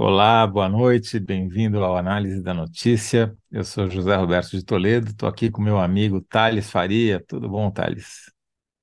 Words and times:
Olá, 0.00 0.46
boa 0.46 0.68
noite, 0.68 1.18
bem-vindo 1.18 1.82
ao 1.82 1.96
Análise 1.96 2.40
da 2.40 2.54
Notícia. 2.54 3.36
Eu 3.50 3.64
sou 3.64 3.90
José 3.90 4.14
Roberto 4.14 4.50
de 4.50 4.64
Toledo, 4.64 5.10
estou 5.10 5.28
aqui 5.28 5.50
com 5.50 5.60
meu 5.60 5.76
amigo 5.76 6.20
Thales 6.20 6.70
Faria. 6.70 7.20
Tudo 7.26 7.48
bom, 7.48 7.68
Thales? 7.68 8.32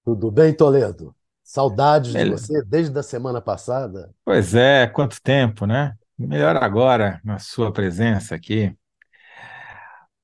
Tudo 0.03 0.29
bem, 0.29 0.53
Toledo? 0.53 1.15
Saudades 1.41 2.11
de 2.11 2.29
você 2.29 2.61
desde 2.65 2.99
a 2.99 3.01
semana 3.01 3.39
passada. 3.39 4.13
Pois 4.25 4.53
é, 4.53 4.87
quanto 4.87 5.21
tempo, 5.21 5.65
né? 5.65 5.95
Melhor 6.19 6.57
agora 6.57 7.21
na 7.23 7.39
sua 7.39 7.71
presença 7.71 8.35
aqui. 8.35 8.75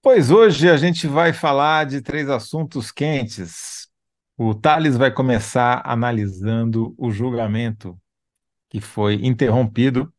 Pois 0.02 0.30
hoje 0.30 0.70
a 0.70 0.76
gente 0.76 1.08
vai 1.08 1.32
falar 1.32 1.86
de 1.86 2.02
três 2.02 2.30
assuntos 2.30 2.92
quentes. 2.92 3.88
O 4.38 4.54
Thales 4.54 4.98
vai 4.98 5.10
começar 5.10 5.82
analisando 5.86 6.94
o 6.98 7.12
julgamento 7.12 7.98
que 8.70 8.82
foi 8.82 9.26
interrompido 9.26 10.14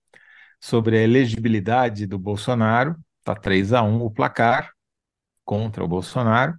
sobre 0.62 0.96
a 0.96 1.02
elegibilidade 1.02 2.06
do 2.06 2.18
Bolsonaro. 2.18 2.96
Está 3.18 3.34
3 3.34 3.72
a 3.72 3.82
1 3.82 4.00
o 4.02 4.10
placar 4.10 4.70
contra 5.44 5.84
o 5.84 5.88
Bolsonaro. 5.88 6.54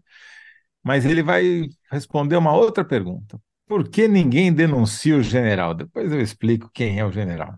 Mas 0.83 1.05
ele 1.05 1.23
vai 1.23 1.67
responder 1.89 2.35
uma 2.35 2.53
outra 2.53 2.83
pergunta. 2.83 3.39
Por 3.65 3.87
que 3.89 4.07
ninguém 4.07 4.53
denuncia 4.53 5.15
o 5.15 5.23
general? 5.23 5.73
Depois 5.73 6.11
eu 6.11 6.21
explico 6.21 6.69
quem 6.73 6.99
é 6.99 7.05
o 7.05 7.11
general. 7.11 7.55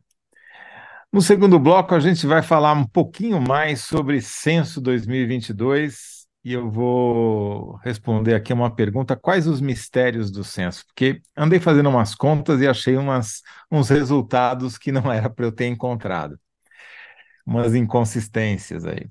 No 1.12 1.22
segundo 1.22 1.58
bloco, 1.58 1.96
a 1.96 2.00
gente 2.00 2.28
vai 2.28 2.44
falar 2.44 2.74
um 2.74 2.86
pouquinho 2.86 3.42
mais 3.42 3.82
sobre 3.82 4.22
censo 4.22 4.80
2022 4.82 6.16
e 6.46 6.54
eu 6.54 6.70
vou 6.70 7.76
responder 7.78 8.36
aqui 8.36 8.54
uma 8.54 8.74
pergunta: 8.74 9.16
quais 9.16 9.48
os 9.48 9.60
mistérios 9.60 10.30
do 10.30 10.44
censo? 10.44 10.86
Porque 10.86 11.22
andei 11.36 11.60
fazendo 11.60 11.90
umas 11.90 12.14
contas 12.14 12.62
e 12.62 12.68
achei 12.68 12.96
umas, 12.98 13.42
uns 13.72 13.90
resultados 13.90 14.78
que 14.78 14.92
não 14.92 15.12
era 15.12 15.28
para 15.28 15.46
eu 15.46 15.52
ter 15.52 15.66
encontrado, 15.66 16.40
umas 17.46 17.76
inconsistências 17.76 18.86
aí. 18.86 19.10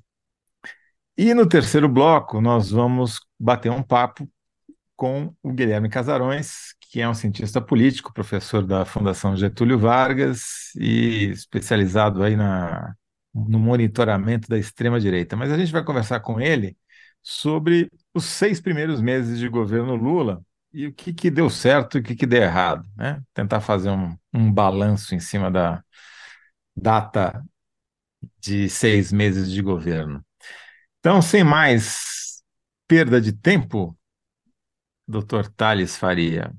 E 1.16 1.32
no 1.32 1.48
terceiro 1.48 1.88
bloco, 1.88 2.40
nós 2.40 2.70
vamos 2.70 3.20
bater 3.38 3.70
um 3.70 3.82
papo 3.82 4.28
com 4.96 5.34
o 5.42 5.52
Guilherme 5.52 5.88
Casarões, 5.88 6.74
que 6.80 7.00
é 7.00 7.08
um 7.08 7.14
cientista 7.14 7.60
político, 7.60 8.12
professor 8.12 8.66
da 8.66 8.84
Fundação 8.84 9.36
Getúlio 9.36 9.78
Vargas 9.78 10.74
e 10.76 11.30
especializado 11.30 12.22
aí 12.22 12.36
na, 12.36 12.94
no 13.34 13.58
monitoramento 13.58 14.48
da 14.48 14.58
extrema-direita. 14.58 15.36
Mas 15.36 15.52
a 15.52 15.58
gente 15.58 15.72
vai 15.72 15.84
conversar 15.84 16.20
com 16.20 16.40
ele 16.40 16.76
sobre 17.22 17.90
os 18.12 18.24
seis 18.24 18.60
primeiros 18.60 19.00
meses 19.00 19.38
de 19.38 19.48
governo 19.48 19.94
Lula 19.94 20.42
e 20.72 20.86
o 20.86 20.92
que, 20.92 21.12
que 21.12 21.30
deu 21.30 21.48
certo 21.48 21.98
e 21.98 22.00
o 22.00 22.02
que, 22.02 22.16
que 22.16 22.26
deu 22.26 22.42
errado, 22.42 22.84
né? 22.96 23.22
Tentar 23.32 23.60
fazer 23.60 23.90
um, 23.90 24.16
um 24.32 24.52
balanço 24.52 25.14
em 25.14 25.20
cima 25.20 25.50
da 25.50 25.82
data 26.76 27.42
de 28.44 28.68
seis 28.68 29.10
meses 29.10 29.50
de 29.50 29.62
governo. 29.62 30.24
Então, 31.00 31.22
sem 31.22 31.42
mais 31.42 32.42
perda 32.86 33.20
de 33.20 33.32
tempo, 33.32 33.96
doutor 35.08 35.48
Thales 35.48 35.96
Faria, 35.96 36.52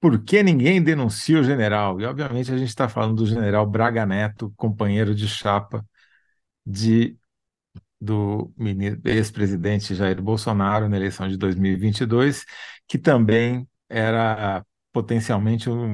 por 0.00 0.22
que 0.24 0.42
ninguém 0.42 0.82
denuncia 0.82 1.38
o 1.38 1.44
general? 1.44 2.00
E, 2.00 2.04
obviamente, 2.04 2.52
a 2.52 2.58
gente 2.58 2.68
está 2.68 2.88
falando 2.88 3.16
do 3.16 3.26
general 3.26 3.64
Braga 3.64 4.04
Neto, 4.04 4.52
companheiro 4.56 5.14
de 5.14 5.28
chapa 5.28 5.86
de, 6.66 7.16
do 8.00 8.52
ex-presidente 9.04 9.94
Jair 9.94 10.20
Bolsonaro 10.20 10.88
na 10.88 10.96
eleição 10.96 11.28
de 11.28 11.36
2022, 11.36 12.44
que 12.88 12.98
também 12.98 13.68
era 13.88 14.66
potencialmente 14.92 15.70
um- 15.70 15.84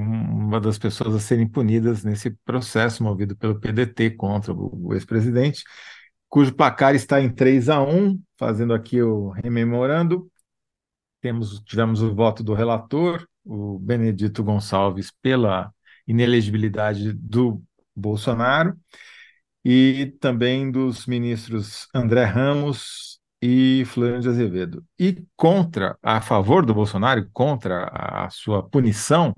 uma 0.47 0.61
das 0.61 0.79
pessoas 0.79 1.15
a 1.15 1.21
serem 1.21 1.49
punidas 1.49 2.05
nesse 2.05 2.31
processo 2.45 3.03
movido 3.03 3.37
pelo 3.37 3.59
PDT 3.61 4.11
contra 4.11 4.53
o, 4.53 4.89
o 4.89 4.95
ex-presidente, 4.95 5.63
cujo 6.29 6.55
placar 6.55 6.95
está 6.95 7.21
em 7.21 7.31
3 7.33 7.69
a 7.69 7.81
1, 7.83 8.21
fazendo 8.39 8.75
aqui 8.75 9.03
o 9.03 9.31
rememorando. 9.31 10.31
Temos, 11.21 11.61
tivemos 11.65 12.03
o 12.03 12.15
voto 12.15 12.43
do 12.45 12.55
relator, 12.55 13.27
o 13.45 13.79
Benedito 13.79 14.43
Gonçalves, 14.45 15.11
pela 15.23 15.73
inelegibilidade 16.07 17.13
do 17.13 17.63
Bolsonaro, 17.95 18.77
e 19.65 20.15
também 20.21 20.71
dos 20.71 21.07
ministros 21.07 21.89
André 21.95 22.25
Ramos 22.25 23.08
e 23.41 23.85
Floriano 23.87 24.21
de 24.21 24.29
Azevedo. 24.29 24.85
E 24.99 25.25
contra, 25.37 25.97
a 26.03 26.21
favor 26.21 26.65
do 26.67 26.75
Bolsonaro, 26.75 27.29
contra 27.33 27.89
a 27.93 28.31
sua 28.31 28.63
punição, 28.63 29.35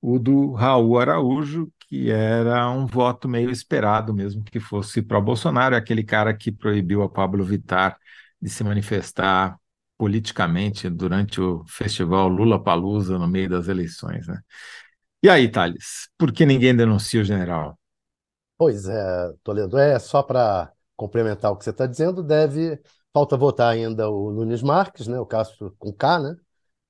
o 0.00 0.18
do 0.18 0.52
Raul 0.52 0.98
Araújo, 0.98 1.70
que 1.88 2.10
era 2.10 2.70
um 2.70 2.86
voto 2.86 3.28
meio 3.28 3.50
esperado 3.50 4.14
mesmo 4.14 4.44
que 4.44 4.60
fosse 4.60 5.02
para 5.02 5.20
Bolsonaro, 5.20 5.74
é 5.74 5.78
aquele 5.78 6.04
cara 6.04 6.34
que 6.34 6.52
proibiu 6.52 7.02
a 7.02 7.08
Pablo 7.08 7.44
Vittar 7.44 7.96
de 8.40 8.48
se 8.48 8.62
manifestar 8.62 9.56
politicamente 9.96 10.88
durante 10.88 11.40
o 11.40 11.64
festival 11.66 12.28
Lula 12.28 12.62
Palusa 12.62 13.18
no 13.18 13.26
meio 13.26 13.48
das 13.50 13.66
eleições, 13.66 14.28
né? 14.28 14.40
E 15.20 15.28
aí, 15.28 15.50
Thales, 15.50 16.08
por 16.16 16.30
que 16.30 16.46
ninguém 16.46 16.76
denuncia 16.76 17.20
o 17.20 17.24
general? 17.24 17.76
Pois 18.56 18.88
é, 18.88 19.32
Toledo, 19.42 19.76
é 19.78 19.98
só 19.98 20.22
para 20.22 20.72
complementar 20.96 21.50
o 21.50 21.56
que 21.56 21.64
você 21.64 21.70
está 21.70 21.86
dizendo, 21.86 22.22
deve, 22.22 22.80
falta 23.18 23.36
votar 23.36 23.72
ainda 23.72 24.08
o 24.08 24.30
Nunes 24.30 24.62
Marques, 24.62 25.08
né, 25.08 25.18
o 25.18 25.26
caso 25.26 25.74
com 25.76 25.92
K, 25.92 26.20
né, 26.20 26.36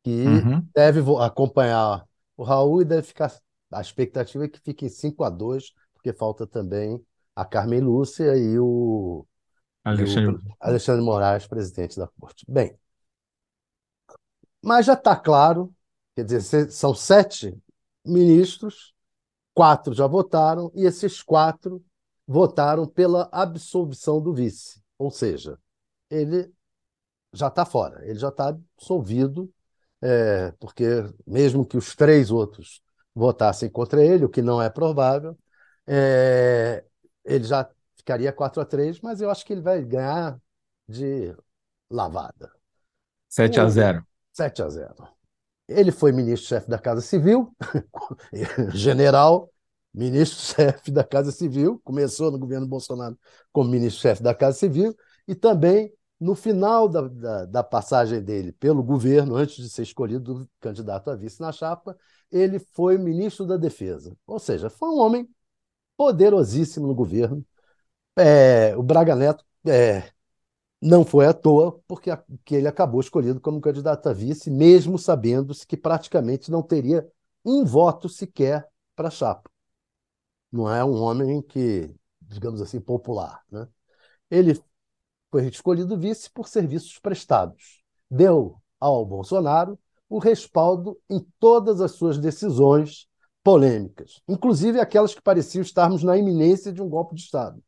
que 0.05 0.13
Uhum. 0.27 0.69
deve 0.75 1.01
acompanhar 1.23 2.05
o 2.37 2.45
Raul 2.45 2.83
e 2.83 2.85
deve 2.85 3.03
ficar, 3.03 3.33
a 3.73 3.81
expectativa 3.81 4.45
é 4.45 4.49
que 4.49 4.61
fique 4.61 4.85
em 4.85 4.91
5 4.91 5.25
a 5.25 5.31
2, 5.31 5.73
porque 5.95 6.13
falta 6.13 6.47
também 6.47 7.03
a 7.35 7.47
Carmen 7.47 7.81
Lúcia 7.81 8.37
e 8.37 8.59
o, 8.59 9.27
e 9.87 9.89
o 9.89 9.95
Alexandre, 9.95 10.43
Alexandre 10.61 11.03
Moraes, 11.03 11.47
presidente 11.47 11.99
da 11.99 12.07
Corte. 12.07 12.45
Bem, 12.47 12.79
mas 14.63 14.85
já 14.85 14.93
está 14.93 15.17
claro, 15.17 15.75
quer 16.15 16.25
dizer, 16.25 16.71
são 16.71 16.95
sete 16.95 17.57
ministros, 18.05 18.93
quatro 19.55 19.95
já 19.95 20.07
votaram, 20.07 20.71
e 20.75 20.85
esses 20.85 21.23
quatro 21.23 21.83
votaram 22.27 22.87
pela 22.87 23.31
absolvição 23.33 24.21
do 24.21 24.35
vice. 24.35 24.83
Ou 24.99 25.11
seja, 25.11 25.59
ele 26.11 26.53
já 27.33 27.49
está 27.49 27.65
fora, 27.65 28.05
ele 28.05 28.19
já 28.19 28.29
está 28.29 28.49
absolvido, 28.49 29.53
é, 30.03 30.53
porque 30.53 30.85
mesmo 31.27 31.67
que 31.67 31.77
os 31.77 31.95
três 31.95 32.31
outros 32.31 32.83
votassem 33.15 33.69
contra 33.71 34.05
ele, 34.05 34.25
o 34.25 34.29
que 34.29 34.43
não 34.43 34.63
é 34.63 34.71
provável, 34.71 35.37
é, 35.87 36.85
ele 37.25 37.45
já 37.45 37.69
ficaria 37.97 38.33
4 38.33 38.63
a 38.63 38.65
3, 38.65 39.01
mas 39.01 39.21
eu 39.21 39.31
acho 39.31 39.45
que 39.45 39.53
ele 39.53 39.63
vai 39.63 39.85
ganhar 39.85 40.39
de 40.89 41.35
lavada. 41.91 42.51
7 43.29 43.61
a 43.61 43.65
O 43.65 43.71
0. 43.71 44.07
7 44.33 44.63
a 44.63 44.69
0. 44.69 44.95
Ele 45.69 45.93
foi 45.93 46.13
ministro-chefe 46.13 46.69
da 46.69 46.79
Casa 46.79 47.03
Civil, 47.03 47.55
general, 48.73 49.53
ministro-chefe 49.93 50.91
da 50.91 51.05
Casa 51.05 51.31
Civil, 51.31 51.81
começou 51.85 52.31
no 52.31 52.39
governo 52.39 52.67
Bolsonaro 52.67 53.19
como 53.53 53.71
ministro-chefe 53.71 54.23
da 54.23 54.35
Casa 54.35 54.59
Civil, 54.59 54.97
e 55.27 55.35
também 55.35 55.93
no 56.21 56.35
final 56.35 56.89
da, 56.89 57.03
da, 57.09 57.45
da 57.47 57.63
passagem 57.65 58.23
dele 58.23 58.53
pelo 58.53 58.83
governo, 58.83 59.37
antes 59.37 59.57
de 59.57 59.71
ser 59.71 59.83
escolhido 59.83 60.49
candidato 60.61 61.11
a 61.11 61.17
vice 61.17 61.41
na 61.41 61.53
chapa, 61.53 61.97
ele 62.31 62.59
foi 62.59 62.99
ministro 62.99 63.47
da 63.47 63.57
Defesa. 63.57 64.17
Ou 64.27 64.39
seja, 64.39 64.71
foi 64.71 64.89
um 64.91 64.99
homem 64.99 65.29
poderosíssimo 65.97 66.87
no 66.89 66.95
governo. 66.95 67.45
É, 68.17 68.77
o 68.77 68.83
Braga 68.83 69.17
Neto 69.17 69.45
é, 69.67 70.11
não 70.83 71.05
foi 71.05 71.27
à 71.27 71.33
toa, 71.35 71.81
porque 71.89 72.11
a- 72.11 72.23
que 72.45 72.55
ele 72.57 72.69
acabou 72.69 73.01
escolhido 73.01 73.41
como 73.41 73.61
candidato 73.61 74.09
a 74.09 74.13
vice, 74.13 74.51
mesmo 74.51 74.99
sabendo-se 74.99 75.67
que 75.67 75.77
praticamente 75.77 76.51
não 76.51 76.63
teria 76.63 77.07
um 77.45 77.65
voto 77.65 78.09
sequer 78.09 78.69
para 78.97 79.09
a 79.09 79.11
chapa. 79.11 79.51
Não 80.51 80.71
é 80.73 80.85
um 80.85 80.95
homem 81.03 81.43
que, 81.43 81.95
digamos 82.23 82.61
assim, 82.63 82.81
popular, 82.81 83.43
né? 83.51 83.69
Ele 84.31 84.61
foi 85.31 85.47
escolhido 85.47 85.99
vice 85.99 86.31
por 86.31 86.49
serviços 86.49 86.99
prestados. 86.99 87.83
Deu 88.11 88.57
ao 88.81 89.05
Bolsonaro 89.05 89.79
o 90.09 90.19
respaldo 90.19 90.99
em 91.09 91.25
todas 91.39 91.81
as 91.81 91.93
suas 91.93 92.19
decisões 92.19 93.07
polêmicas, 93.43 94.21
inclusive 94.29 94.81
aquelas 94.81 95.15
que 95.15 95.23
pareciam 95.23 95.63
estarmos 95.63 96.03
na 96.03 96.17
iminência 96.17 96.73
de 96.73 96.83
um 96.83 96.89
golpe 96.89 97.15
de 97.15 97.23
Estado. 97.23 97.63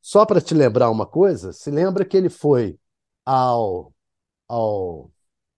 Só 0.00 0.24
para 0.24 0.40
te 0.40 0.54
lembrar 0.54 0.90
uma 0.90 1.06
coisa, 1.06 1.52
se 1.52 1.70
lembra 1.70 2.04
que 2.04 2.16
ele 2.16 2.28
foi 2.28 2.78
ao, 3.24 3.92
ao 4.48 5.10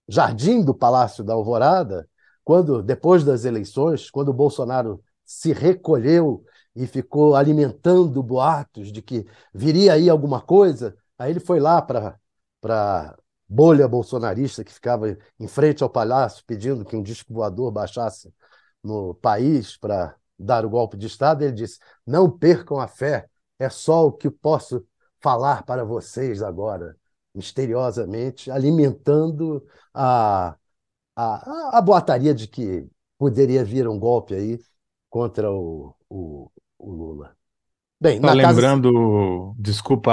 jardim 0.08 0.64
do 0.64 0.75
Palácio 0.75 1.23
da 1.23 1.35
Alvorada, 1.35 2.08
quando 2.43 2.82
depois 2.82 3.25
das 3.25 3.44
eleições, 3.44 4.11
quando 4.11 4.31
o 4.31 4.35
Bolsonaro 4.35 5.02
se 5.25 5.52
recolheu 5.52 6.43
e 6.75 6.87
ficou 6.87 7.37
alimentando 7.37 8.23
boatos 8.23 8.90
de 8.90 9.02
que 9.02 9.26
viria 9.52 9.93
aí 9.93 10.08
alguma 10.08 10.40
coisa, 10.40 10.96
aí 11.18 11.30
ele 11.32 11.40
foi 11.40 11.60
lá 11.60 11.82
para 11.82 12.18
para 12.60 13.16
bolha 13.48 13.86
bolsonarista 13.88 14.64
que 14.64 14.72
ficava 14.72 15.16
em 15.38 15.48
frente 15.48 15.82
ao 15.82 15.88
palácio 15.90 16.44
pedindo 16.44 16.84
que 16.84 16.96
um 16.96 17.02
disco 17.02 17.32
voador 17.32 17.70
baixasse 17.70 18.32
no 18.82 19.14
país 19.14 19.76
para 19.76 20.16
dar 20.38 20.64
o 20.64 20.70
golpe 20.70 20.96
de 20.96 21.06
Estado, 21.06 21.42
ele 21.42 21.52
disse: 21.52 21.78
Não 22.06 22.30
percam 22.30 22.78
a 22.78 22.86
fé, 22.88 23.28
é 23.58 23.68
só 23.68 24.06
o 24.06 24.12
que 24.12 24.30
posso 24.30 24.86
falar 25.20 25.64
para 25.64 25.84
vocês 25.84 26.42
agora, 26.42 26.96
misteriosamente, 27.34 28.50
alimentando 28.50 29.66
a, 29.92 30.56
a, 31.16 31.78
a 31.78 31.82
boataria 31.82 32.34
de 32.34 32.48
que 32.48 32.88
poderia 33.18 33.64
vir 33.64 33.88
um 33.88 33.98
golpe 33.98 34.34
aí 34.34 34.58
contra 35.10 35.50
o, 35.52 35.94
o, 36.08 36.50
o 36.78 36.92
Lula. 36.92 37.38
Bem, 38.00 38.20
Só 38.20 38.32
lembrando, 38.32 38.92
casa... 38.92 39.54
desculpa, 39.58 40.12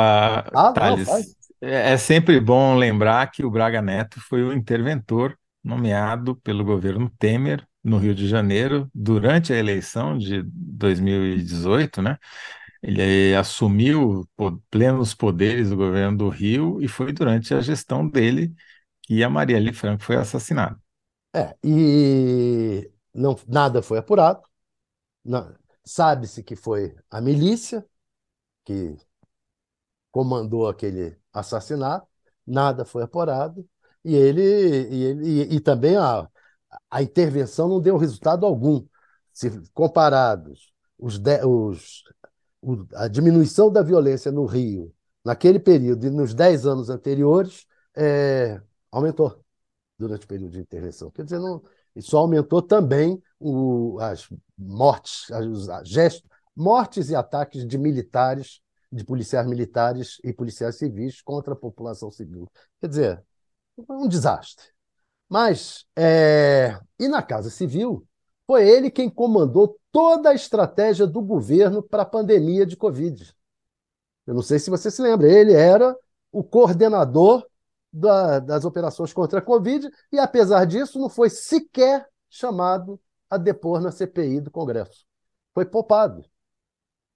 ah, 0.53 0.73
Thales, 0.73 1.07
não, 1.07 1.69
é, 1.69 1.93
é 1.93 1.97
sempre 1.97 2.39
bom 2.39 2.75
lembrar 2.75 3.29
que 3.31 3.45
o 3.45 3.51
Braga 3.51 3.81
Neto 3.81 4.19
foi 4.19 4.43
o 4.43 4.53
interventor 4.53 5.37
nomeado 5.63 6.35
pelo 6.37 6.63
governo 6.63 7.11
Temer 7.19 7.65
no 7.83 7.97
Rio 7.97 8.15
de 8.15 8.27
Janeiro 8.27 8.89
durante 8.93 9.53
a 9.53 9.57
eleição 9.57 10.17
de 10.17 10.41
2018, 10.43 12.01
né? 12.01 12.17
Ele 12.81 13.35
assumiu 13.35 14.27
plenos 14.69 15.13
poderes 15.13 15.69
do 15.69 15.75
governo 15.75 16.17
do 16.17 16.29
Rio 16.29 16.81
e 16.81 16.88
foi 16.88 17.11
durante 17.11 17.53
a 17.53 17.61
gestão 17.61 18.07
dele 18.07 18.53
que 19.01 19.23
a 19.23 19.29
Marielle 19.29 19.73
Franco 19.73 20.03
foi 20.03 20.15
assassinada. 20.15 20.79
É, 21.33 21.55
e 21.63 22.91
não, 23.13 23.35
nada 23.47 23.81
foi 23.81 23.97
apurado. 23.97 24.41
Sabe-se 25.85 26.43
que 26.43 26.55
foi 26.55 26.95
a 27.09 27.21
milícia 27.21 27.85
que 28.65 28.97
comandou 30.11 30.67
aquele 30.67 31.17
assassinato, 31.33 32.07
nada 32.45 32.85
foi 32.85 33.03
apurado, 33.03 33.67
e 34.03 34.15
ele 34.15 34.41
e, 34.41 35.03
ele, 35.03 35.55
e, 35.55 35.59
também 35.59 35.97
a, 35.97 36.29
a 36.89 37.01
intervenção 37.01 37.67
não 37.67 37.81
deu 37.81 37.97
resultado 37.97 38.45
algum. 38.45 38.85
Se 39.33 39.51
comparados 39.73 40.73
os, 40.97 41.19
de, 41.19 41.43
os 41.45 42.03
a 42.95 43.07
diminuição 43.07 43.71
da 43.71 43.81
violência 43.81 44.31
no 44.31 44.45
Rio 44.45 44.93
naquele 45.23 45.59
período 45.59 46.05
e 46.05 46.09
nos 46.09 46.33
dez 46.33 46.65
anos 46.65 46.89
anteriores 46.89 47.65
é, 47.95 48.61
aumentou 48.91 49.43
durante 49.97 50.25
o 50.25 50.27
período 50.27 50.51
de 50.51 50.59
intervenção. 50.59 51.09
Quer 51.11 51.23
dizer, 51.23 51.39
não, 51.39 51.63
isso 51.95 52.18
aumentou 52.18 52.62
também 52.62 53.21
o, 53.39 53.97
as 54.00 54.27
mortes, 54.57 55.31
as, 55.31 55.88
gestos, 55.88 56.30
mortes 56.56 57.09
e 57.09 57.15
ataques 57.15 57.65
de 57.65 57.77
militares, 57.77 58.62
de 58.92 59.03
policiais 59.03 59.47
militares 59.47 60.18
e 60.24 60.33
policiais 60.33 60.75
civis 60.77 61.21
contra 61.21 61.53
a 61.53 61.57
população 61.57 62.12
civil. 62.12 62.50
Quer 62.80 62.88
dizer, 62.88 63.24
um 63.89 64.07
desastre. 64.07 64.65
Mas, 65.30 65.86
é, 65.95 66.80
e 67.00 67.07
na 67.07 67.21
Casa 67.21 67.50
Civil, 67.50 68.06
foi 68.45 68.68
ele 68.68 68.91
quem 68.91 69.09
comandou 69.09 69.80
toda 69.91 70.30
a 70.30 70.36
estratégia 70.36 71.07
do 71.07 71.21
governo 71.21 71.81
para 71.81 72.03
a 72.03 72.06
pandemia 72.06 72.65
de 72.65 72.77
Covid. 72.77 73.33
Eu 74.27 74.33
não 74.33 74.41
sei 74.41 74.59
se 74.59 74.69
você 74.69 74.91
se 74.91 75.01
lembra, 75.01 75.27
ele 75.27 75.53
era 75.53 75.95
o 76.31 76.44
coordenador 76.44 77.45
da, 77.95 78.39
das 78.39 78.65
operações 78.65 79.13
contra 79.13 79.39
a 79.39 79.42
Covid 79.42 79.89
e, 80.12 80.19
apesar 80.19 80.65
disso, 80.65 81.00
não 81.00 81.09
foi 81.09 81.30
sequer 81.30 82.06
chamado 82.30 83.00
a 83.30 83.38
depor 83.38 83.80
na 83.81 83.92
CPI 83.92 84.42
do 84.42 84.51
Congresso. 84.51 85.06
Foi 85.53 85.65
poupado. 85.65 86.24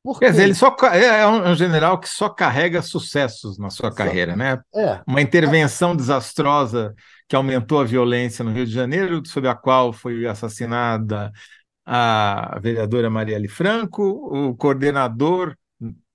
Por 0.01 0.17
Quer 0.17 0.31
dizer, 0.31 0.43
ele 0.43 0.55
só 0.55 0.73
é, 0.93 1.21
é 1.21 1.27
um 1.27 1.53
general 1.55 1.99
que 1.99 2.07
só 2.07 2.29
carrega 2.29 2.81
sucessos 2.81 3.59
na 3.59 3.69
sua 3.69 3.93
carreira, 3.93 4.33
né? 4.33 4.57
É. 4.73 5.01
Uma 5.05 5.21
intervenção 5.21 5.93
desastrosa 5.93 6.95
que 7.27 7.35
aumentou 7.35 7.81
a 7.81 7.83
violência 7.83 8.43
no 8.45 8.51
Rio 8.51 8.65
de 8.65 8.71
Janeiro, 8.71 9.21
sob 9.27 9.49
a 9.49 9.53
qual 9.53 9.91
foi 9.91 10.25
assassinada 10.25 11.29
a 11.85 12.57
vereadora 12.61 13.09
Marielle 13.09 13.49
Franco, 13.49 14.01
o 14.03 14.55
coordenador, 14.55 15.53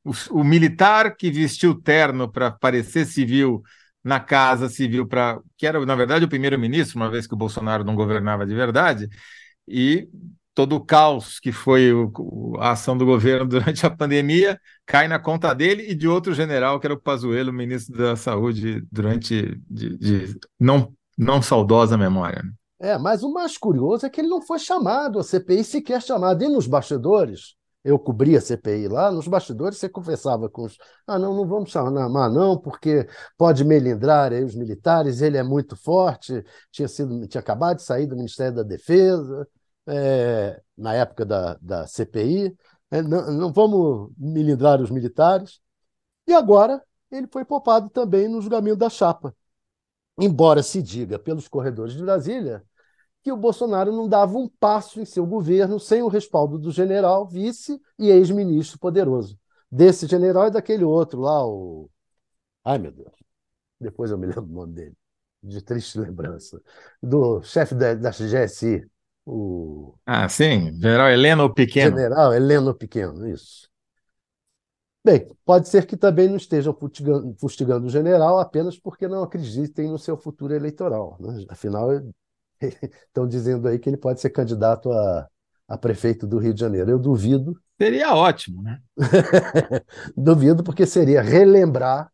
o, 0.02 0.12
o 0.31 0.43
militar 0.43 1.14
que 1.14 1.31
vestiu 1.31 1.75
terno 1.75 2.31
para 2.32 2.50
parecer 2.50 3.05
civil 3.05 3.62
na 4.04 4.20
Casa 4.20 4.68
Civil 4.68 5.08
para 5.08 5.40
que 5.56 5.66
era 5.66 5.84
na 5.84 5.96
verdade 5.96 6.24
o 6.24 6.28
primeiro-ministro, 6.28 7.00
uma 7.00 7.10
vez 7.10 7.26
que 7.26 7.34
o 7.34 7.38
Bolsonaro 7.38 7.82
não 7.82 7.96
governava 7.96 8.46
de 8.46 8.54
verdade, 8.54 9.08
e 9.66 10.06
todo 10.54 10.76
o 10.76 10.84
caos 10.84 11.40
que 11.40 11.50
foi 11.50 11.92
o, 11.92 12.56
a 12.60 12.72
ação 12.72 12.96
do 12.96 13.06
governo 13.06 13.46
durante 13.48 13.84
a 13.86 13.90
pandemia 13.90 14.60
cai 14.86 15.08
na 15.08 15.18
conta 15.18 15.54
dele 15.54 15.90
e 15.90 15.94
de 15.94 16.06
outro 16.06 16.34
general 16.34 16.78
que 16.78 16.86
era 16.86 16.94
o 16.94 17.00
Pazuello, 17.00 17.52
ministro 17.52 17.96
da 17.96 18.14
Saúde 18.14 18.86
durante 18.92 19.58
de, 19.68 19.96
de 19.96 20.38
não 20.60 20.92
não 21.16 21.40
saudosa 21.40 21.96
memória. 21.96 22.42
Né? 22.42 22.50
É, 22.80 22.98
mas 22.98 23.22
o 23.22 23.32
mais 23.32 23.56
curioso 23.56 24.04
é 24.04 24.10
que 24.10 24.20
ele 24.20 24.28
não 24.28 24.42
foi 24.42 24.58
chamado, 24.58 25.18
a 25.18 25.22
CPI 25.22 25.64
sequer 25.64 26.02
chamado. 26.02 26.42
E 26.42 26.48
nos 26.48 26.66
bastidores, 26.66 27.54
eu 27.84 27.98
cobria 27.98 28.38
a 28.38 28.40
CPI 28.40 28.88
lá, 28.88 29.12
nos 29.12 29.28
bastidores 29.28 29.78
você 29.78 29.88
conversava 29.88 30.48
com 30.48 30.62
os. 30.64 30.78
Ah, 31.06 31.19
não, 31.19 31.34
não 31.36 31.46
vamos 31.46 31.70
chamar 31.70 32.31
não, 32.31 32.58
porque 32.58 33.06
pode 33.36 33.62
melindrar 33.64 34.32
aí 34.32 34.42
os 34.42 34.54
militares, 34.54 35.20
ele 35.20 35.36
é 35.36 35.42
muito 35.42 35.76
forte, 35.76 36.42
tinha, 36.72 36.88
sido, 36.88 37.26
tinha 37.28 37.40
acabado 37.40 37.76
de 37.76 37.82
sair 37.82 38.06
do 38.06 38.16
Ministério 38.16 38.54
da 38.56 38.62
Defesa, 38.62 39.46
é, 39.86 40.60
na 40.76 40.94
época 40.94 41.25
da, 41.26 41.54
da 41.60 41.86
CPI. 41.86 42.56
É, 42.90 43.02
não, 43.02 43.31
não 43.32 43.52
vamos 43.52 44.10
melindrar 44.16 44.81
os 44.81 44.90
militares. 44.90 45.60
E 46.26 46.32
agora 46.32 46.82
ele 47.10 47.26
foi 47.31 47.44
poupado 47.44 47.90
também 47.90 48.28
no 48.28 48.40
julgamento 48.40 48.76
da 48.76 48.90
chapa. 48.90 49.34
Embora 50.19 50.62
se 50.62 50.82
diga 50.82 51.19
pelos 51.19 51.48
corredores 51.48 51.94
de 51.94 52.02
Brasília 52.02 52.64
que 53.24 53.32
o 53.32 53.36
Bolsonaro 53.38 53.90
não 53.90 54.06
dava 54.06 54.36
um 54.36 54.46
passo 54.46 55.00
em 55.00 55.06
seu 55.06 55.24
governo 55.26 55.80
sem 55.80 56.02
o 56.02 56.08
respaldo 56.08 56.58
do 56.58 56.70
general, 56.70 57.26
vice 57.26 57.80
e 57.98 58.10
ex-ministro 58.10 58.78
poderoso. 58.78 59.38
Desse 59.70 60.06
general 60.06 60.48
e 60.48 60.50
daquele 60.50 60.84
outro 60.84 61.22
lá, 61.22 61.44
o. 61.44 61.90
Ai, 62.62 62.78
meu 62.78 62.92
Deus. 62.92 63.14
Depois 63.80 64.10
eu 64.10 64.18
me 64.18 64.26
lembro 64.26 64.44
o 64.44 64.54
nome 64.54 64.74
dele. 64.74 64.94
De 65.42 65.62
triste 65.62 65.98
lembrança. 65.98 66.60
Do 67.02 67.42
chefe 67.42 67.74
da, 67.74 67.94
da 67.94 68.10
GSI, 68.10 68.86
o. 69.24 69.94
Ah, 70.04 70.28
sim. 70.28 70.70
General 70.74 71.10
Heleno 71.10 71.52
Pequeno. 71.52 71.96
General 71.96 72.34
Heleno 72.34 72.74
Pequeno, 72.74 73.26
isso. 73.26 73.70
Bem, 75.02 75.26
pode 75.46 75.68
ser 75.68 75.86
que 75.86 75.96
também 75.96 76.28
não 76.28 76.36
estejam 76.36 76.74
fustigando, 76.74 77.34
fustigando 77.38 77.86
o 77.86 77.90
general 77.90 78.38
apenas 78.38 78.78
porque 78.78 79.08
não 79.08 79.22
acreditem 79.22 79.88
no 79.88 79.98
seu 79.98 80.16
futuro 80.16 80.54
eleitoral. 80.54 81.16
Né? 81.18 81.44
Afinal, 81.48 81.90
Estão 83.06 83.27
dizendo 83.27 83.69
aí 83.69 83.79
que 83.79 83.89
ele 83.89 83.96
pode 83.96 84.20
ser 84.20 84.31
candidato 84.31 84.91
a, 84.93 85.29
a 85.69 85.79
prefeito 85.79 86.27
do 86.27 86.39
Rio 86.39 86.55
de 86.55 86.61
Janeiro. 86.61 86.91
Eu 86.91 86.99
duvido. 86.99 87.61
Seria 87.81 88.15
ótimo, 88.15 88.63
né? 88.63 88.81
duvido, 90.17 90.63
porque 90.63 90.87
seria 90.87 91.23
relembrar 91.23 92.11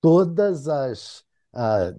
todas 0.00 0.68
as. 0.68 1.24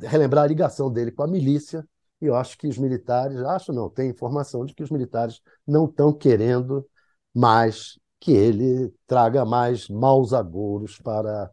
relembrar 0.01 0.43
a 0.45 0.47
ligação 0.47 0.91
dele 0.91 1.11
com 1.11 1.23
a 1.23 1.27
milícia. 1.27 1.87
E 2.21 2.25
eu 2.25 2.35
acho 2.35 2.57
que 2.57 2.67
os 2.67 2.77
militares, 2.77 3.37
acho 3.39 3.73
não, 3.73 3.89
tem 3.89 4.09
informação 4.09 4.65
de 4.65 4.73
que 4.73 4.83
os 4.83 4.89
militares 4.89 5.41
não 5.67 5.85
estão 5.85 6.13
querendo 6.13 6.87
mais 7.33 7.99
que 8.19 8.31
ele 8.31 8.93
traga 9.05 9.45
mais 9.45 9.89
maus 9.89 10.33
agouros 10.33 10.97
para, 10.97 11.51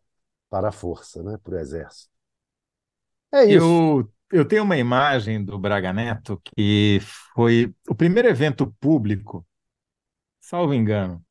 para 0.49 0.69
a 0.69 0.73
força, 0.73 1.23
né, 1.23 1.37
para 1.43 1.57
o 1.57 1.59
exército. 1.59 2.11
É 3.33 3.45
isso. 3.45 3.65
Eu 3.65 4.12
eu 4.33 4.45
tenho 4.47 4.63
uma 4.65 4.77
imagem 4.79 5.45
do 5.45 5.59
Braga 5.59 5.93
Neto 5.93 6.41
que 6.57 7.01
foi 7.35 7.75
o 7.89 7.95
primeiro 7.95 8.29
evento 8.29 8.67
público, 8.81 9.47
salvo 10.41 10.75
engano, 10.75 11.25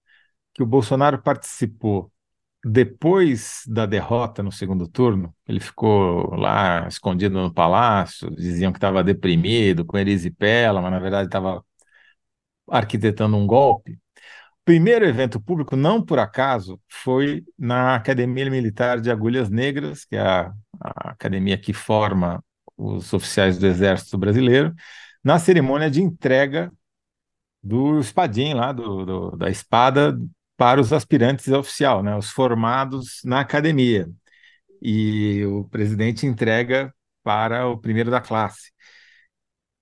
que 0.53 0.63
o 0.63 0.65
Bolsonaro 0.65 1.21
participou 1.21 2.11
depois 2.65 3.63
da 3.67 3.85
derrota 3.85 4.43
no 4.43 4.51
segundo 4.51 4.87
turno. 4.87 5.35
Ele 5.47 5.59
ficou 5.59 6.35
lá 6.35 6.87
escondido 6.87 7.41
no 7.41 7.53
palácio, 7.53 8.31
diziam 8.31 8.71
que 8.71 8.77
estava 8.77 9.03
deprimido, 9.03 9.85
com 9.85 9.97
erisipela, 9.97 10.81
mas 10.81 10.91
na 10.91 10.99
verdade 10.99 11.27
estava 11.27 11.63
arquitetando 12.69 13.35
um 13.37 13.47
golpe. 13.47 13.93
O 13.93 14.65
primeiro 14.65 15.05
evento 15.05 15.41
público, 15.41 15.75
não 15.75 16.03
por 16.05 16.19
acaso, 16.19 16.79
foi 16.87 17.43
na 17.57 17.95
Academia 17.95 18.49
Militar 18.49 19.01
de 19.01 19.11
Agulhas 19.11 19.49
Negras, 19.49 20.05
que 20.05 20.15
é 20.15 20.21
a, 20.21 20.53
a 20.79 21.11
academia 21.11 21.57
que 21.57 21.73
forma 21.73 22.43
os 22.81 23.13
oficiais 23.13 23.57
do 23.57 23.67
Exército 23.67 24.17
Brasileiro, 24.17 24.73
na 25.23 25.39
cerimônia 25.39 25.89
de 25.89 26.01
entrega 26.01 26.71
do 27.63 27.99
espadim 27.99 28.53
lá, 28.53 28.71
do, 28.71 29.05
do, 29.05 29.37
da 29.37 29.49
espada, 29.49 30.17
para 30.57 30.81
os 30.81 30.93
aspirantes 30.93 31.47
oficial, 31.49 32.03
né, 32.03 32.15
os 32.15 32.31
formados 32.31 33.21
na 33.23 33.39
academia. 33.41 34.09
E 34.81 35.45
o 35.45 35.65
presidente 35.65 36.25
entrega 36.25 36.93
para 37.23 37.67
o 37.67 37.77
primeiro 37.77 38.11
da 38.11 38.21
classe. 38.21 38.71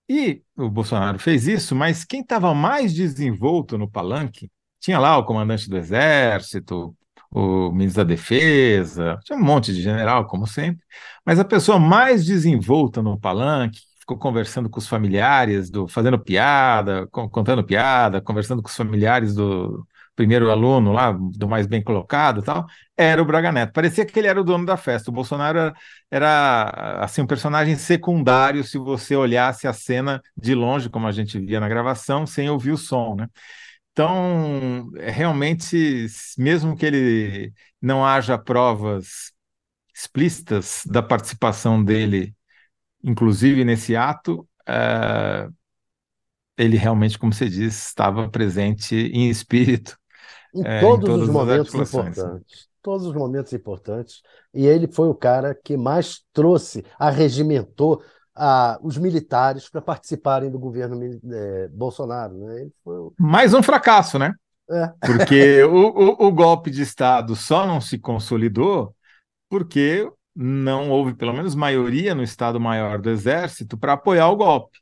E 0.10 0.42
o 0.58 0.70
Bolsonaro 0.70 1.20
fez 1.20 1.48
isso, 1.48 1.76
mas 1.76 2.04
quem 2.04 2.22
estava 2.22 2.54
mais 2.54 2.94
desenvolto 2.94 3.78
no 3.78 3.90
palanque 3.90 4.52
tinha 4.80 4.98
lá 5.00 5.18
o 5.18 5.26
comandante 5.26 5.70
do 5.70 5.78
exército, 5.78 6.96
o 7.32 7.72
ministro 7.72 8.04
da 8.04 8.10
Defesa, 8.10 9.20
tinha 9.24 9.38
um 9.38 9.44
monte 9.44 9.74
de 9.74 9.82
general, 9.82 10.26
como 10.28 10.48
sempre, 10.48 10.84
mas 11.26 11.40
a 11.40 11.46
pessoa 11.46 11.80
mais 11.80 12.26
desenvolta 12.26 13.02
no 13.02 13.20
palanque, 13.20 13.82
ficou 14.00 14.18
conversando 14.18 14.70
com 14.70 14.80
os 14.80 14.88
familiares, 14.88 15.70
do, 15.70 15.88
fazendo 15.88 16.18
piada, 16.20 17.08
contando 17.08 17.64
piada, 17.64 18.22
conversando 18.22 18.62
com 18.62 18.70
os 18.70 18.76
familiares 18.76 19.36
do 19.36 19.86
primeiro 20.16 20.52
aluno 20.52 20.92
lá, 20.92 21.14
do 21.14 21.48
mais 21.48 21.66
bem 21.66 21.82
colocado 21.82 22.42
tal, 22.42 22.66
era 22.98 23.22
o 23.22 23.26
Braga 23.26 23.54
Neto. 23.54 23.72
Parecia 23.72 24.06
que 24.06 24.20
ele 24.20 24.28
era 24.28 24.42
o 24.42 24.44
dono 24.44 24.66
da 24.66 24.76
festa. 24.76 25.10
O 25.10 25.14
Bolsonaro 25.14 25.58
era, 25.58 25.74
era 26.12 27.00
assim 27.02 27.22
um 27.22 27.28
personagem 27.28 27.78
secundário 27.78 28.62
se 28.64 28.78
você 28.78 29.16
olhasse 29.16 29.66
a 29.66 29.72
cena 29.72 30.22
de 30.36 30.54
longe, 30.54 30.90
como 30.90 31.08
a 31.08 31.12
gente 31.14 31.40
via 31.40 31.62
na 31.62 31.70
gravação, 31.70 32.26
sem 32.26 32.50
ouvir 32.50 32.72
o 32.72 32.78
som, 32.78 33.16
né? 33.16 33.28
Então, 33.92 34.90
realmente, 34.96 36.08
mesmo 36.38 36.76
que 36.76 36.86
ele 36.86 37.54
não 37.82 38.06
haja 38.06 38.38
provas 38.38 39.34
explícitas 39.94 40.84
da 40.86 41.04
participação 41.04 41.84
dele, 41.84 42.34
inclusive 43.04 43.66
nesse 43.66 43.96
ato, 43.96 44.48
uh, 44.62 45.54
ele 46.58 46.78
realmente, 46.78 47.18
como 47.18 47.34
você 47.34 47.50
disse, 47.50 47.88
estava 47.88 48.30
presente 48.30 48.96
em 48.96 49.30
espírito 49.30 49.98
em, 50.54 50.66
é, 50.66 50.80
todos, 50.82 51.04
em 51.04 51.12
todos 51.12 51.28
os 51.28 51.34
momentos 51.34 51.74
importantes. 51.74 52.70
Todos 52.82 53.06
os 53.08 53.14
momentos 53.14 53.54
importantes. 53.54 54.22
E 54.54 54.66
ele 54.66 54.88
foi 54.88 55.08
o 55.08 55.16
cara 55.16 55.54
que 55.54 55.76
mais 55.76 56.22
trouxe, 56.34 56.86
arregimentou 56.98 58.02
a, 58.40 58.80
os 58.82 58.98
militares 58.98 59.70
para 59.70 59.82
participarem 59.82 60.50
do 60.50 60.58
governo 60.58 60.98
é, 61.34 61.68
Bolsonaro. 61.68 62.38
Né? 62.38 62.70
O... 62.86 63.14
Mais 63.20 63.54
um 63.54 63.62
fracasso, 63.62 64.18
né? 64.18 64.34
É. 64.72 64.88
Porque 65.06 65.62
o, 65.68 65.90
o, 65.90 66.28
o 66.28 66.32
golpe 66.32 66.72
de 66.72 66.82
Estado 66.82 67.36
só 67.36 67.68
não 67.68 67.82
se 67.82 68.00
consolidou 68.00 68.96
porque 69.50 70.10
não 70.34 70.90
houve, 70.90 71.14
pelo 71.14 71.34
menos, 71.34 71.54
maioria 71.54 72.16
no 72.16 72.24
Estado-Maior 72.24 73.02
do 73.02 73.10
Exército 73.10 73.78
para 73.78 73.94
apoiar 73.94 74.30
o 74.30 74.38
golpe. 74.38 74.80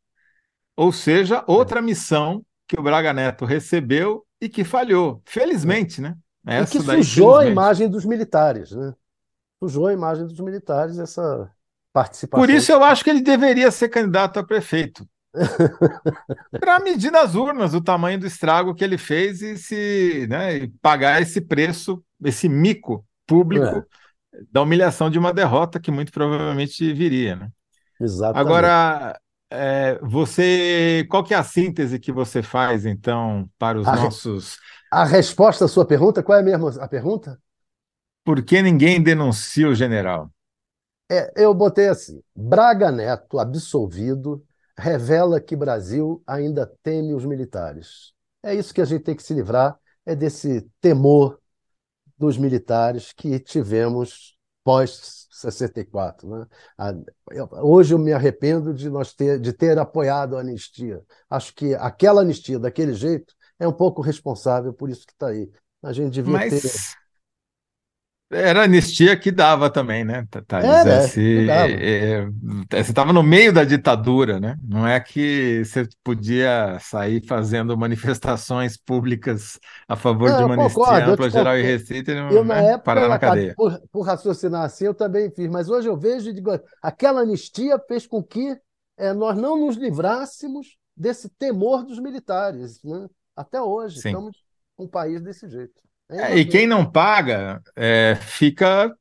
Ou 0.75 0.91
seja, 0.91 1.43
outra 1.47 1.81
missão 1.81 2.45
que 2.67 2.79
o 2.79 2.83
Braga 2.83 3.11
Neto 3.11 3.43
recebeu 3.43 4.23
e 4.39 4.47
que 4.47 4.63
falhou. 4.63 5.19
Felizmente, 5.25 5.99
né? 5.99 6.15
Essa 6.45 6.77
e 6.77 6.79
que 6.79 6.85
sujou 6.85 7.37
a 7.37 7.47
imagem 7.47 7.89
dos 7.89 8.05
militares, 8.05 8.71
né? 8.71 8.93
Sujou 9.59 9.87
a 9.87 9.93
imagem 9.93 10.27
dos 10.27 10.39
militares 10.39 10.99
essa 10.99 11.49
participação. 11.97 12.45
Por 12.45 12.53
isso 12.53 12.71
eu 12.71 12.83
acho 12.83 13.03
que 13.03 13.09
ele 13.09 13.21
deveria 13.21 13.71
ser 13.71 13.89
candidato 13.89 14.37
a 14.37 14.43
prefeito. 14.43 15.07
para 16.59 16.79
medir 16.79 17.11
nas 17.11 17.35
urnas 17.35 17.73
o 17.73 17.81
tamanho 17.81 18.19
do 18.19 18.27
estrago 18.27 18.73
que 18.73 18.83
ele 18.83 18.97
fez 18.97 19.41
e 19.41 19.57
se 19.57 20.27
né, 20.29 20.57
e 20.57 20.67
pagar 20.81 21.21
esse 21.21 21.41
preço, 21.41 22.03
esse 22.23 22.47
mico 22.47 23.05
público 23.25 23.65
é. 24.33 24.39
da 24.51 24.61
humilhação 24.61 25.09
de 25.09 25.19
uma 25.19 25.33
derrota 25.33 25.79
que 25.79 25.91
muito 25.91 26.11
provavelmente 26.11 26.93
viria. 26.93 27.35
Né? 27.35 27.49
Exatamente. 27.99 28.39
Agora, 28.39 29.19
é, 29.51 29.99
você, 30.01 31.05
qual 31.09 31.23
que 31.23 31.33
é 31.33 31.37
a 31.37 31.43
síntese 31.43 31.99
que 31.99 32.11
você 32.11 32.41
faz 32.41 32.85
então 32.85 33.49
para 33.57 33.79
os 33.79 33.87
a 33.87 33.95
nossos? 33.95 34.53
Re... 34.53 34.59
A 34.91 35.03
resposta 35.03 35.65
à 35.65 35.67
sua 35.67 35.85
pergunta, 35.85 36.23
qual 36.23 36.39
é 36.39 36.43
mesmo 36.43 36.67
a 36.67 36.87
pergunta? 36.87 37.37
Por 38.23 38.41
que 38.43 38.61
ninguém 38.61 39.01
denuncia 39.01 39.67
o 39.67 39.75
general? 39.75 40.31
É, 41.09 41.31
eu 41.35 41.53
botei 41.53 41.87
assim: 41.87 42.21
Braga 42.35 42.91
Neto 42.91 43.39
absolvido 43.39 44.43
revela 44.77 45.41
que 45.41 45.55
Brasil 45.55 46.21
ainda 46.27 46.65
teme 46.83 47.13
os 47.13 47.25
militares. 47.25 48.13
É 48.43 48.53
isso 48.53 48.73
que 48.73 48.81
a 48.81 48.85
gente 48.85 49.03
tem 49.03 49.15
que 49.15 49.23
se 49.23 49.33
livrar, 49.33 49.77
é 50.05 50.15
desse 50.15 50.69
temor 50.79 51.39
dos 52.17 52.37
militares 52.37 53.11
que 53.13 53.39
tivemos 53.39 54.37
pós 54.63 55.27
64. 55.31 56.29
Né? 56.29 56.45
Hoje 57.61 57.93
eu 57.93 57.99
me 57.99 58.11
arrependo 58.11 58.73
de 58.73 58.89
nós 58.89 59.13
ter, 59.13 59.39
de 59.39 59.53
ter 59.53 59.77
apoiado 59.77 60.35
a 60.35 60.41
anistia. 60.41 61.01
Acho 61.29 61.53
que 61.53 61.73
aquela 61.75 62.21
anistia 62.21 62.59
daquele 62.59 62.93
jeito 62.93 63.33
é 63.59 63.67
um 63.67 63.73
pouco 63.73 64.01
responsável 64.01 64.73
por 64.73 64.89
isso 64.89 65.05
que 65.05 65.13
está 65.13 65.27
aí. 65.27 65.49
A 65.81 65.93
gente 65.93 66.13
devia 66.13 66.33
Mas... 66.33 66.61
ter 66.61 66.69
era 68.29 68.63
anistia 68.63 69.17
que 69.17 69.31
dava 69.31 69.69
também, 69.69 70.03
né, 70.03 70.27
Thales? 70.45 70.69
Era, 70.69 71.03
Esse, 71.05 71.49
é, 71.49 71.71
é, 71.71 72.25
você 72.69 72.91
estava 72.91 73.13
no 73.13 73.23
meio 73.23 73.53
da 73.53 73.63
ditadura, 73.63 74.39
né? 74.39 74.57
Não 74.61 74.85
é 74.85 74.99
que 74.99 75.63
você 75.63 75.87
podia 76.03 76.77
sair 76.79 77.25
fazendo 77.25 77.77
manifestações 77.77 78.75
públicas 78.75 79.57
a 79.87 79.95
favor 79.95 80.29
não, 80.29 80.37
de 80.37 80.43
uma 80.43 80.53
anistia 80.55 80.83
concordo, 80.83 81.11
ampla, 81.11 81.29
geral 81.29 81.57
e 81.57 81.63
receita 81.63 82.11
e 82.11 82.15
não 82.15 82.43
né, 82.43 82.77
parar 82.77 83.07
na 83.07 83.17
cadeia. 83.17 83.53
Por, 83.55 83.81
por, 83.91 84.01
raciocinar 84.01 84.63
assim, 84.63 84.85
eu 84.85 84.93
também 84.93 85.31
fiz, 85.31 85.49
mas 85.49 85.69
hoje 85.69 85.87
eu 85.87 85.97
vejo 85.97 86.29
e 86.29 86.33
digo, 86.33 86.51
aquela 86.81 87.21
anistia 87.21 87.79
fez 87.87 88.05
com 88.05 88.21
que 88.21 88.57
é, 88.97 89.13
nós 89.13 89.37
não 89.37 89.57
nos 89.57 89.77
livrássemos 89.77 90.77
desse 90.95 91.29
temor 91.29 91.85
dos 91.85 91.99
militares, 91.99 92.83
né? 92.83 93.07
Até 93.35 93.61
hoje, 93.61 94.01
Sim. 94.01 94.09
estamos 94.09 94.43
com 94.75 94.83
um 94.83 94.87
país 94.87 95.21
desse 95.21 95.47
jeito. 95.47 95.86
É, 96.09 96.37
e 96.37 96.45
quem 96.45 96.65
não 96.65 96.89
paga 96.89 97.61
é, 97.75 98.15
fica 98.15 98.93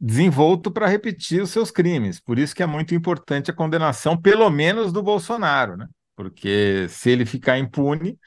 desenvolto 0.00 0.70
para 0.70 0.88
repetir 0.88 1.40
os 1.40 1.50
seus 1.50 1.70
crimes. 1.70 2.18
Por 2.20 2.38
isso 2.38 2.54
que 2.54 2.62
é 2.62 2.66
muito 2.66 2.94
importante 2.94 3.50
a 3.50 3.54
condenação, 3.54 4.20
pelo 4.20 4.50
menos 4.50 4.92
do 4.92 5.02
Bolsonaro, 5.02 5.76
né? 5.76 5.86
Porque 6.16 6.86
se 6.88 7.10
ele 7.10 7.24
ficar 7.24 7.58
impune, 7.58 8.18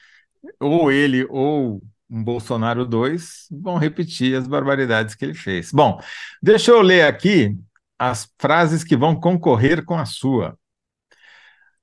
ou 0.58 0.90
ele 0.90 1.26
ou 1.28 1.82
um 2.08 2.22
Bolsonaro 2.22 2.86
2 2.86 3.48
vão 3.50 3.76
repetir 3.76 4.36
as 4.36 4.46
barbaridades 4.46 5.14
que 5.14 5.24
ele 5.24 5.34
fez. 5.34 5.70
Bom, 5.72 6.00
deixa 6.42 6.70
eu 6.70 6.80
ler 6.80 7.04
aqui 7.04 7.56
as 7.98 8.32
frases 8.38 8.84
que 8.84 8.96
vão 8.96 9.18
concorrer 9.18 9.84
com 9.84 9.98
a 9.98 10.04
sua. 10.06 10.58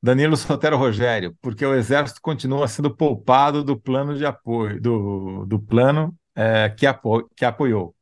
Danilo 0.02 0.36
Sotero 0.36 0.78
Rogério, 0.78 1.36
porque 1.42 1.66
o 1.66 1.74
Exército 1.74 2.20
continua 2.22 2.68
sendo 2.68 2.94
poupado 2.94 3.64
do 3.64 3.80
plano 3.80 4.18
de 4.18 4.26
apoio, 4.26 4.82
do, 4.82 5.46
do 5.46 5.60
plano 5.60 6.14
é, 6.36 6.70
que, 6.70 6.86
apo 6.86 7.30
que 7.36 7.46
apoiou. 7.46 7.96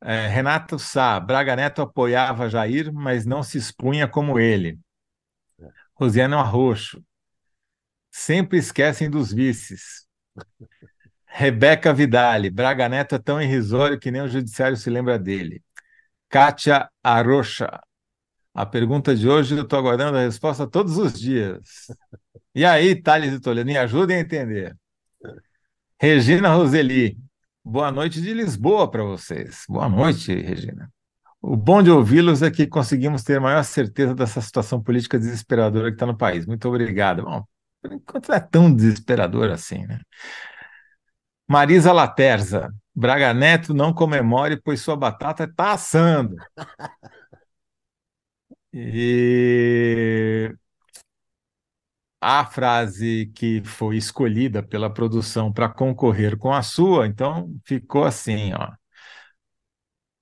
É, 0.00 0.26
Renato 0.26 0.78
Sá, 0.78 1.18
Braga 1.20 1.54
Neto 1.56 1.82
apoiava 1.82 2.48
Jair, 2.48 2.92
mas 2.92 3.24
não 3.24 3.42
se 3.42 3.58
expunha 3.58 4.08
como 4.08 4.38
ele. 4.38 4.78
Rosiana 5.94 6.38
Arroxo, 6.38 7.02
sempre 8.10 8.58
esquecem 8.58 9.08
dos 9.10 9.32
vices. 9.32 10.06
Rebeca 11.26 11.94
Vidali, 11.94 12.50
Braga 12.50 12.88
Neto 12.88 13.14
é 13.14 13.18
tão 13.18 13.40
irrisório 13.40 13.98
que 13.98 14.10
nem 14.10 14.22
o 14.22 14.28
judiciário 14.28 14.76
se 14.76 14.90
lembra 14.90 15.18
dele. 15.18 15.62
Kátia 16.28 16.88
Arocha, 17.02 17.80
a 18.54 18.66
pergunta 18.66 19.14
de 19.14 19.28
hoje 19.28 19.56
eu 19.56 19.62
estou 19.62 19.78
aguardando 19.78 20.18
a 20.18 20.22
resposta 20.22 20.66
todos 20.66 20.98
os 20.98 21.18
dias. 21.18 21.86
E 22.54 22.64
aí, 22.64 22.94
Thales 23.00 23.32
e 23.32 23.40
Toledo, 23.40 23.66
me 23.66 23.76
ajudem 23.78 24.18
a 24.18 24.20
entender. 24.20 24.76
Regina 26.00 26.54
Roseli, 26.54 27.16
Boa 27.64 27.92
noite 27.92 28.20
de 28.20 28.34
Lisboa 28.34 28.90
para 28.90 29.04
vocês. 29.04 29.64
Boa 29.68 29.88
noite, 29.88 30.34
Regina. 30.34 30.90
O 31.40 31.56
bom 31.56 31.82
de 31.82 31.90
ouvi-los 31.90 32.42
é 32.42 32.50
que 32.50 32.66
conseguimos 32.66 33.22
ter 33.22 33.40
maior 33.40 33.62
certeza 33.64 34.14
dessa 34.14 34.40
situação 34.40 34.82
política 34.82 35.18
desesperadora 35.18 35.88
que 35.88 35.94
está 35.94 36.06
no 36.06 36.16
país. 36.16 36.44
Muito 36.46 36.68
obrigado. 36.68 37.22
Bom, 37.24 37.44
por 37.80 37.92
enquanto 37.92 38.28
não 38.28 38.36
é 38.36 38.40
tão 38.40 38.74
desesperador 38.74 39.50
assim, 39.50 39.86
né? 39.86 40.00
Marisa 41.48 41.92
Laterza. 41.92 42.72
Braga 42.94 43.32
Neto 43.32 43.72
não 43.72 43.92
comemore, 43.94 44.60
pois 44.60 44.80
sua 44.80 44.96
batata 44.96 45.44
está 45.44 45.72
assando. 45.72 46.36
E 48.72 50.54
a 52.22 52.44
frase 52.46 53.32
que 53.34 53.60
foi 53.64 53.96
escolhida 53.96 54.62
pela 54.62 54.88
produção 54.88 55.52
para 55.52 55.68
concorrer 55.68 56.38
com 56.38 56.52
a 56.52 56.62
sua, 56.62 57.06
então 57.08 57.52
ficou 57.66 58.04
assim, 58.04 58.52
ó. 58.54 58.70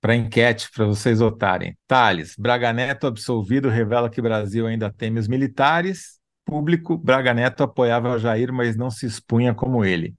Para 0.00 0.16
enquete, 0.16 0.71
para 0.75 0.87
vocês 0.87 1.19
votarem. 1.19 1.76
Thales, 1.87 2.35
Braga 2.38 2.73
Neto 2.73 3.07
absolvido 3.07 3.69
revela 3.69 4.09
que 4.09 4.23
Brasil 4.23 4.66
ainda 4.66 4.90
teme 4.90 5.21
os 5.21 5.28
militares. 5.28 6.19
Público, 6.42 6.97
Braga 6.97 7.35
Neto 7.35 7.62
apoiava 7.62 8.19
Jair, 8.19 8.50
mas 8.50 8.76
não 8.76 8.90
se 8.90 9.04
expunha 9.04 9.52
como 9.54 9.85
ele. 9.85 10.16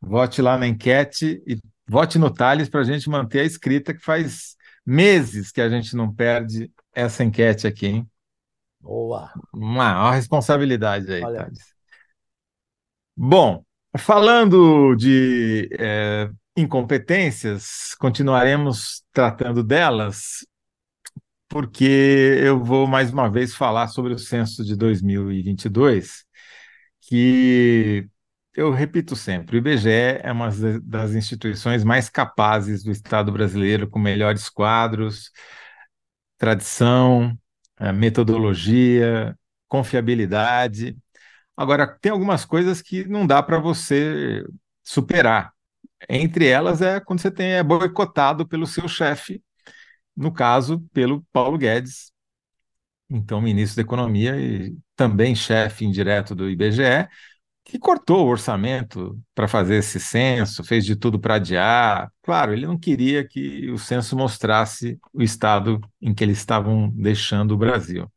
Vote 0.00 0.40
lá 0.40 0.56
na 0.56 0.68
enquete 0.68 1.42
e 1.48 1.58
vote 1.88 2.16
no 2.16 2.30
Thales 2.30 2.68
para 2.68 2.82
a 2.82 2.84
gente 2.84 3.10
manter 3.10 3.40
a 3.40 3.44
escrita, 3.44 3.92
que 3.92 4.00
faz 4.04 4.54
meses 4.86 5.50
que 5.50 5.60
a 5.60 5.68
gente 5.68 5.96
não 5.96 6.14
perde 6.14 6.70
essa 6.94 7.24
enquete 7.24 7.66
aqui, 7.66 7.86
hein? 7.86 8.10
Boa. 8.84 9.32
Uma, 9.50 10.02
uma 10.02 10.12
responsabilidade 10.12 11.10
aí, 11.10 11.22
Olha. 11.22 11.44
Thales. 11.44 11.74
Bom, 13.16 13.64
falando 13.96 14.94
de 14.94 15.70
é, 15.78 16.28
incompetências, 16.54 17.94
continuaremos 17.98 19.02
tratando 19.10 19.64
delas, 19.64 20.46
porque 21.48 22.38
eu 22.42 22.62
vou 22.62 22.86
mais 22.86 23.10
uma 23.10 23.30
vez 23.30 23.54
falar 23.54 23.88
sobre 23.88 24.12
o 24.12 24.18
censo 24.18 24.62
de 24.62 24.76
2022, 24.76 26.24
que 27.00 28.06
eu 28.54 28.70
repito 28.70 29.16
sempre, 29.16 29.56
o 29.56 29.58
IBGE 29.58 29.88
é 30.22 30.30
uma 30.30 30.50
das 30.82 31.14
instituições 31.14 31.84
mais 31.84 32.10
capazes 32.10 32.82
do 32.84 32.90
Estado 32.90 33.32
brasileiro, 33.32 33.88
com 33.88 33.98
melhores 33.98 34.48
quadros, 34.48 35.30
tradição, 36.36 37.36
metodologia, 37.92 39.36
confiabilidade. 39.68 40.96
Agora, 41.56 41.86
tem 41.86 42.12
algumas 42.12 42.44
coisas 42.44 42.82
que 42.82 43.04
não 43.06 43.26
dá 43.26 43.42
para 43.42 43.58
você 43.58 44.44
superar. 44.82 45.52
Entre 46.08 46.46
elas 46.48 46.82
é 46.82 47.00
quando 47.00 47.20
você 47.20 47.30
tem, 47.30 47.52
é 47.54 47.62
boicotado 47.62 48.46
pelo 48.46 48.66
seu 48.66 48.88
chefe, 48.88 49.42
no 50.16 50.32
caso, 50.32 50.80
pelo 50.92 51.24
Paulo 51.32 51.58
Guedes, 51.58 52.12
então 53.10 53.40
ministro 53.40 53.76
da 53.76 53.82
Economia 53.82 54.36
e 54.40 54.76
também 54.96 55.34
chefe 55.34 55.84
indireto 55.84 56.34
do 56.34 56.48
IBGE, 56.50 57.08
que 57.64 57.78
cortou 57.78 58.26
o 58.26 58.30
orçamento 58.30 59.18
para 59.34 59.48
fazer 59.48 59.76
esse 59.76 59.98
censo, 59.98 60.62
fez 60.62 60.84
de 60.84 60.94
tudo 60.94 61.18
para 61.18 61.36
adiar. 61.36 62.12
Claro, 62.22 62.52
ele 62.52 62.66
não 62.66 62.78
queria 62.78 63.26
que 63.26 63.70
o 63.70 63.78
censo 63.78 64.16
mostrasse 64.16 64.98
o 65.12 65.22
estado 65.22 65.80
em 66.00 66.14
que 66.14 66.22
eles 66.22 66.38
estavam 66.38 66.90
deixando 66.90 67.52
o 67.52 67.56
Brasil. 67.58 68.10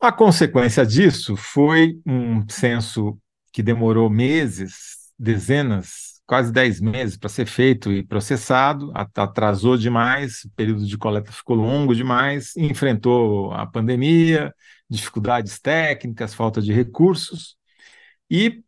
A 0.00 0.12
consequência 0.12 0.84
disso 0.84 1.36
foi 1.36 1.98
um 2.04 2.46
censo 2.48 3.18
que 3.52 3.62
demorou 3.62 4.10
meses, 4.10 5.12
dezenas, 5.18 6.20
quase 6.26 6.52
dez 6.52 6.80
meses 6.80 7.16
para 7.16 7.28
ser 7.28 7.46
feito 7.46 7.92
e 7.92 8.02
processado, 8.02 8.92
atrasou 8.94 9.76
demais, 9.78 10.44
o 10.44 10.50
período 10.50 10.84
de 10.86 10.98
coleta 10.98 11.30
ficou 11.32 11.56
longo 11.56 11.94
demais, 11.94 12.56
enfrentou 12.56 13.52
a 13.52 13.66
pandemia, 13.66 14.52
dificuldades 14.90 15.60
técnicas, 15.60 16.34
falta 16.34 16.60
de 16.60 16.72
recursos, 16.72 17.56
e 18.30 18.62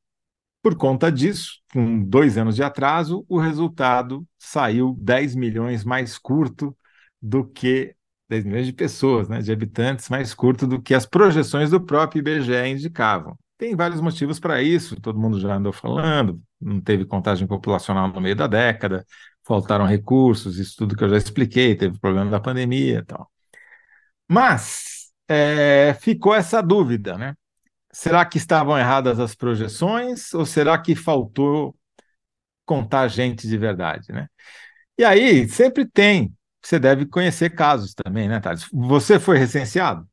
por 0.62 0.76
conta 0.76 1.12
disso, 1.12 1.60
com 1.72 2.02
dois 2.02 2.36
anos 2.36 2.56
de 2.56 2.62
atraso, 2.62 3.25
o 3.28 3.38
resultado 3.38 4.26
saiu 4.36 4.96
10 4.98 5.36
milhões 5.36 5.84
mais 5.84 6.18
curto 6.18 6.76
do 7.22 7.44
que 7.46 7.94
10 8.28 8.44
milhões 8.44 8.66
de 8.66 8.72
pessoas, 8.72 9.28
né, 9.28 9.40
de 9.40 9.52
habitantes, 9.52 10.08
mais 10.08 10.34
curto 10.34 10.66
do 10.66 10.82
que 10.82 10.92
as 10.92 11.06
projeções 11.06 11.70
do 11.70 11.80
próprio 11.80 12.18
IBGE 12.18 12.66
indicavam. 12.66 13.38
Tem 13.56 13.76
vários 13.76 14.00
motivos 14.00 14.40
para 14.40 14.60
isso, 14.60 15.00
todo 15.00 15.18
mundo 15.18 15.38
já 15.38 15.54
andou 15.54 15.72
falando, 15.72 16.42
não 16.60 16.80
teve 16.80 17.04
contagem 17.04 17.46
populacional 17.46 18.08
no 18.08 18.20
meio 18.20 18.34
da 18.34 18.46
década, 18.48 19.06
faltaram 19.44 19.86
recursos, 19.86 20.58
isso 20.58 20.75
tudo 20.76 20.96
que 20.96 21.04
eu 21.04 21.08
já 21.08 21.16
expliquei, 21.16 21.76
teve 21.76 21.98
problema 22.00 22.30
da 22.30 22.40
pandemia 22.40 22.98
e 22.98 23.04
tal. 23.04 23.30
Mas 24.28 25.12
é, 25.28 25.94
ficou 26.00 26.34
essa 26.34 26.60
dúvida, 26.62 27.16
né? 27.16 27.34
Será 27.99 28.26
que 28.26 28.37
estavam 28.37 28.79
erradas 28.79 29.19
as 29.19 29.35
projeções 29.35 30.35
ou 30.35 30.45
será 30.45 30.76
que 30.79 30.95
faltou 30.95 31.75
contar 32.67 33.09
gente 33.09 33.49
de 33.49 33.59
verdade, 33.59 34.12
né? 34.12 34.29
E 34.99 35.05
aí, 35.05 35.49
sempre 35.49 35.87
tem, 35.87 36.37
você 36.62 36.79
deve 36.79 37.07
conhecer 37.07 37.50
casos 37.50 37.95
também, 37.95 38.29
né, 38.29 38.41
Thales? 38.41 38.69
Você 38.73 39.21
foi 39.21 39.38
recenseado? 39.38 40.09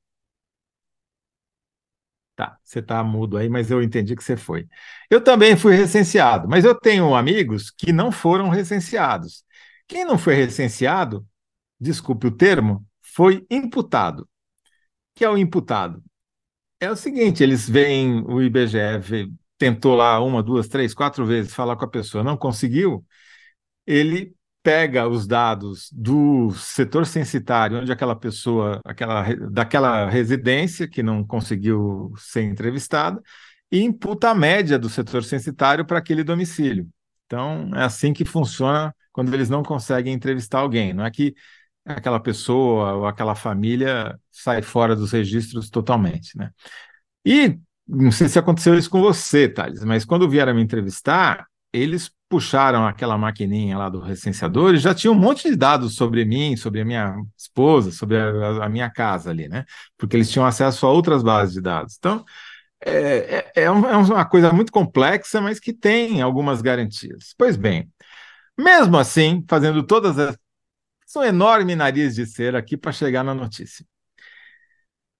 Tá, 2.36 2.58
você 2.64 2.80
está 2.80 3.04
mudo 3.04 3.38
aí, 3.38 3.48
mas 3.48 3.70
eu 3.70 3.82
entendi 3.84 4.16
que 4.16 4.24
você 4.24 4.36
foi. 4.36 4.68
Eu 5.10 5.24
também 5.24 5.56
fui 5.56 5.76
recenseado, 5.76 6.48
mas 6.50 6.66
eu 6.66 6.74
tenho 6.74 7.14
amigos 7.16 7.70
que 7.70 7.92
não 7.94 8.12
foram 8.12 8.50
recenseados. 8.50 9.46
Quem 9.88 10.04
não 10.06 10.18
foi 10.18 10.34
recenseado, 10.36 11.28
desculpe 11.80 12.28
o 12.28 12.32
termo, 12.38 12.86
foi 13.02 13.46
imputado. 13.52 14.22
O 14.24 14.28
que 15.16 15.26
é 15.26 15.30
o 15.30 15.38
imputado? 15.38 16.04
É 16.84 16.92
o 16.92 16.98
seguinte, 16.98 17.42
eles 17.42 17.70
veem 17.70 18.22
o 18.26 18.42
IBGE, 18.42 19.32
tentou 19.58 19.96
lá 19.96 20.20
uma, 20.20 20.44
duas, 20.44 20.68
três, 20.68 20.94
quatro 20.94 21.26
vezes 21.26 21.54
falar 21.54 21.78
com 21.78 21.86
a 21.86 21.88
pessoa, 21.88 22.26
não 22.26 22.36
conseguiu, 22.36 23.06
ele 23.88 24.36
pega 24.62 25.08
os 25.08 25.26
dados 25.26 25.90
do 25.94 26.52
setor 26.52 27.06
censitário, 27.06 27.80
onde 27.80 27.90
aquela 27.90 28.18
pessoa, 28.18 28.82
aquela, 28.84 29.24
daquela 29.50 30.10
residência 30.10 30.86
que 30.86 31.02
não 31.02 31.26
conseguiu 31.26 32.14
ser 32.18 32.44
entrevistada, 32.44 33.22
e 33.72 33.82
imputa 33.82 34.30
a 34.32 34.36
média 34.36 34.78
do 34.78 34.90
setor 34.90 35.24
censitário 35.24 35.86
para 35.86 36.00
aquele 36.00 36.24
domicílio. 36.24 36.90
Então, 37.26 37.72
é 37.76 37.84
assim 37.84 38.12
que 38.12 38.26
funciona 38.26 38.94
quando 39.14 39.34
eles 39.34 39.50
não 39.50 39.64
conseguem 39.64 40.14
entrevistar 40.14 40.60
alguém. 40.60 40.94
Não 40.94 41.06
é 41.06 41.12
que 41.12 41.34
aquela 41.86 42.20
pessoa 42.20 42.94
ou 42.94 43.06
aquela 43.06 43.36
família 43.36 44.20
sai 44.32 44.62
fora 44.62 44.96
dos 44.96 45.12
registros 45.12 45.70
totalmente, 45.70 46.38
né? 46.38 46.52
E 47.26 47.58
não 47.88 48.12
sei 48.12 48.30
se 48.30 48.40
aconteceu 48.40 48.78
isso 48.78 48.90
com 48.90 49.02
você, 49.02 49.48
Thales, 49.50 49.84
mas 49.84 50.06
quando 50.06 50.30
vieram 50.30 50.54
me 50.56 50.62
entrevistar, 50.62 51.46
eles 51.72 52.12
puxaram 52.30 52.86
aquela 52.88 53.18
maquininha 53.18 53.78
lá 53.78 53.90
do 53.90 54.00
recenseador 54.00 54.74
e 54.74 54.78
já 54.78 54.94
tinha 54.94 55.12
um 55.12 55.16
monte 55.16 55.50
de 55.50 55.56
dados 55.56 55.96
sobre 55.96 56.26
mim, 56.26 56.56
sobre 56.56 56.82
a 56.82 56.86
minha 56.86 57.16
esposa, 57.38 57.92
sobre 57.92 58.18
a, 58.18 58.66
a 58.66 58.70
minha 58.70 58.90
casa 58.90 59.30
ali, 59.30 59.48
né? 59.48 59.66
Porque 59.98 60.16
eles 60.16 60.32
tinham 60.32 60.46
acesso 60.46 60.86
a 60.86 60.92
outras 60.92 61.22
bases 61.24 61.54
de 61.54 61.62
dados. 61.62 61.96
Então, 61.98 62.24
é, 62.86 63.52
é, 63.56 63.62
é, 63.62 63.64
é 63.64 63.70
uma 63.72 64.26
coisa 64.26 64.52
muito 64.52 64.72
complexa, 64.72 65.42
mas 65.42 65.60
que 65.60 65.74
tem 65.74 66.22
algumas 66.22 66.62
garantias. 66.62 67.34
Pois 67.38 67.56
bem, 67.56 67.90
mesmo 68.58 68.98
assim, 68.98 69.44
fazendo 69.48 69.84
todas 69.84 70.38
são 71.14 71.24
enorme 71.24 71.76
nariz 71.76 72.16
de 72.16 72.26
cera 72.26 72.58
aqui 72.58 72.76
para 72.76 72.92
chegar 72.92 73.24
na 73.24 73.36
notícia. 73.36 73.86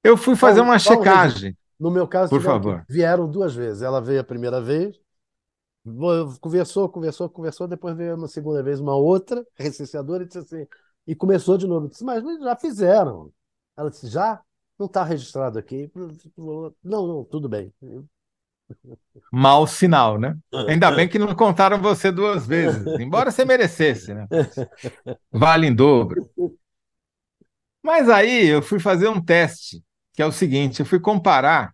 Eu 0.04 0.18
fui 0.18 0.36
fazer 0.36 0.60
uma 0.60 0.80
checagem. 0.80 1.56
No 1.80 1.92
meu 1.92 2.08
caso, 2.08 2.32
por 2.32 2.42
favor. 2.42 2.84
vieram 2.90 3.30
duas 3.30 3.54
vezes. 3.54 3.84
Ela 3.84 4.02
veio 4.02 4.20
a 4.20 4.24
primeira 4.24 4.60
vez, 4.60 5.00
conversou, 6.42 6.90
conversou, 6.90 7.30
conversou, 7.30 7.68
depois 7.68 7.96
veio 7.96 8.16
uma 8.16 8.28
segunda 8.28 8.64
vez 8.64 8.80
uma 8.80 8.96
outra 8.96 9.46
recenseadora 9.56 10.24
e 10.24 10.26
disse 10.26 10.40
assim, 10.40 10.66
e 11.06 11.16
começou 11.16 11.58
de 11.60 11.68
novo. 11.68 11.88
disse, 11.88 12.04
mas 12.04 12.24
já 12.24 12.56
fizeram. 12.56 13.32
Ela 13.78 13.92
disse, 13.92 14.08
já? 14.08 14.42
Não 14.80 14.88
está 14.88 15.04
registrado 15.04 15.60
aqui. 15.60 15.92
Não, 16.36 16.74
não, 16.84 17.24
tudo 17.24 17.48
bem. 17.48 17.72
Mau 19.32 19.66
sinal, 19.66 20.20
né? 20.20 20.36
Ainda 20.68 20.92
bem 20.92 21.08
que 21.08 21.18
não 21.18 21.34
contaram 21.36 21.82
você 21.82 22.12
duas 22.12 22.46
vezes, 22.46 22.86
embora 23.00 23.32
você 23.32 23.44
merecesse, 23.44 24.14
né? 24.14 24.28
Vale 25.32 25.68
em 25.68 25.74
dobro. 25.74 26.30
Mas 27.82 28.10
aí 28.10 28.48
eu 28.48 28.62
fui 28.62 28.80
fazer 28.80 29.08
um 29.08 29.22
teste, 29.22 29.84
que 30.14 30.22
é 30.22 30.26
o 30.26 30.32
seguinte: 30.32 30.80
eu 30.80 30.86
fui 30.86 31.00
comparar. 31.00 31.74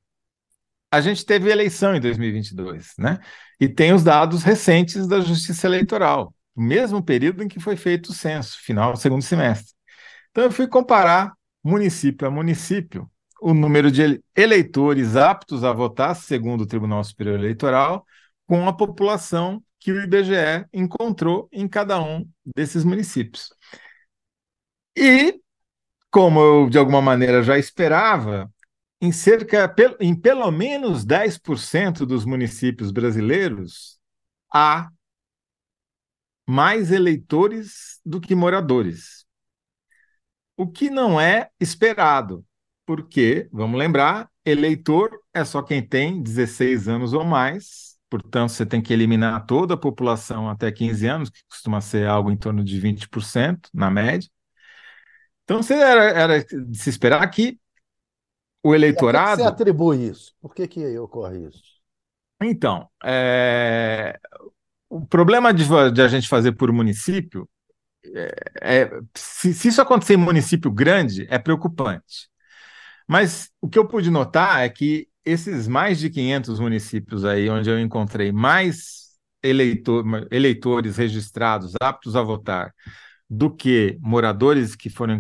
A 0.92 1.02
gente 1.02 1.24
teve 1.24 1.52
eleição 1.52 1.96
em 1.96 2.02
2022, 2.02 2.94
né? 2.98 3.20
E 3.60 3.70
tem 3.70 3.94
os 3.94 4.04
dados 4.04 4.42
recentes 4.42 5.08
da 5.08 5.22
Justiça 5.22 5.68
Eleitoral, 5.68 6.34
o 6.56 6.62
mesmo 6.62 7.04
período 7.04 7.44
em 7.44 7.48
que 7.48 7.60
foi 7.60 7.76
feito 7.76 8.08
o 8.08 8.14
censo, 8.14 8.58
final 8.64 8.94
do 8.94 9.00
segundo 9.00 9.22
semestre. 9.22 9.74
Então 10.32 10.46
eu 10.46 10.52
fui 10.52 10.68
comparar 10.68 11.34
município 11.64 12.28
a 12.28 12.32
município 12.32 13.10
o 13.42 13.54
número 13.54 13.92
de 13.92 14.22
eleitores 14.36 15.16
aptos 15.16 15.64
a 15.64 15.74
votar, 15.74 16.16
segundo 16.16 16.62
o 16.62 16.68
Tribunal 16.68 17.04
Superior 17.04 17.40
Eleitoral, 17.40 18.06
com 18.46 18.68
a 18.68 18.74
população 18.74 19.64
que 19.80 19.92
o 19.92 20.02
IBGE 20.02 20.66
encontrou 20.74 21.48
em 21.52 21.68
cada 21.68 22.02
um 22.02 22.28
desses 22.56 22.84
municípios. 22.84 23.50
E, 24.96 25.40
como 26.12 26.40
eu 26.42 26.70
de 26.70 26.78
alguma 26.78 27.02
maneira 27.02 27.42
já 27.42 27.58
esperava, 27.58 28.52
em 29.02 29.12
cerca 29.12 29.74
em 30.00 30.14
pelo 30.14 30.52
menos 30.52 31.06
10% 31.06 32.06
dos 32.06 32.26
municípios 32.26 32.92
brasileiros 32.92 33.98
há 34.54 34.90
mais 36.46 36.92
eleitores 36.92 38.02
do 38.04 38.20
que 38.20 38.36
moradores. 38.36 39.26
O 40.58 40.68
que 40.68 40.90
não 40.90 41.22
é 41.22 41.50
esperado, 41.60 42.46
porque, 42.90 43.48
vamos 43.52 43.78
lembrar, 43.78 44.28
eleitor 44.44 45.12
é 45.32 45.46
só 45.46 45.62
quem 45.62 45.80
tem 45.80 46.24
16 46.24 46.88
anos 46.88 47.14
ou 47.14 47.24
mais, 47.24 48.00
portanto, 48.10 48.50
você 48.50 48.66
tem 48.66 48.82
que 48.82 48.92
eliminar 48.92 49.46
toda 49.46 49.76
a 49.76 49.78
população 49.78 50.50
até 50.50 50.72
15 50.72 51.06
anos, 51.06 51.30
que 51.30 51.40
costuma 51.48 51.82
ser 51.82 52.08
algo 52.08 52.32
em 52.32 52.36
torno 52.36 52.64
de 52.64 52.82
20%, 52.82 53.70
na 53.72 53.92
média. 53.92 54.28
Então, 55.44 55.62
você 55.62 55.76
era, 55.76 56.04
era 56.06 56.44
de 56.44 56.76
se 56.80 56.90
esperar 56.90 57.28
que 57.30 57.60
o 58.64 58.74
eleitorado. 58.74 59.38
Por 59.38 59.38
que 59.38 59.44
você 59.44 59.48
atribui 59.50 60.08
isso? 60.08 60.34
Por 60.42 60.56
que, 60.56 60.68
que 60.68 60.98
ocorre 60.98 61.46
isso? 61.46 61.62
Então, 62.42 62.90
é... 63.04 64.20
o 64.90 65.06
problema 65.06 65.54
de, 65.54 65.64
de, 65.94 66.02
a 66.02 66.08
gente 66.08 66.28
fazer 66.28 66.54
por 66.54 66.72
município 66.72 67.48
é, 68.16 68.34
é 68.64 69.00
se, 69.14 69.54
se, 69.54 69.68
isso 69.68 69.80
acontecer 69.80 70.16
em 70.16 70.18
município 70.18 70.72
grande, 70.72 71.28
é 71.30 71.38
preocupante. 71.38 72.28
Mas 73.10 73.50
o 73.60 73.68
que 73.68 73.80
eu 73.80 73.88
pude 73.88 74.12
notar 74.12 74.62
é 74.62 74.70
que 74.70 75.08
esses 75.26 75.68
mais 75.68 75.98
de 76.00 76.12
500 76.12 76.60
municípios 76.60 77.26
aí, 77.26 77.50
onde 77.50 77.68
eu 77.68 77.80
encontrei 77.80 78.32
mais 78.32 79.18
eleitor, 79.42 80.06
eleitores 80.30 80.96
registrados 80.96 81.74
aptos 81.82 82.16
a 82.16 82.22
votar 82.22 82.72
do 83.28 83.50
que 83.50 83.98
moradores 84.00 84.76
que 84.76 84.92
foram 84.92 85.20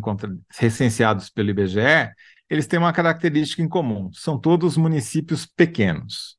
recenseados 0.55 1.31
pelo 1.31 1.49
IBGE, 1.49 2.11
eles 2.47 2.67
têm 2.67 2.77
uma 2.77 2.93
característica 2.93 3.63
em 3.63 3.67
comum: 3.67 4.11
são 4.13 4.37
todos 4.39 4.77
municípios 4.77 5.47
pequenos. 5.47 6.37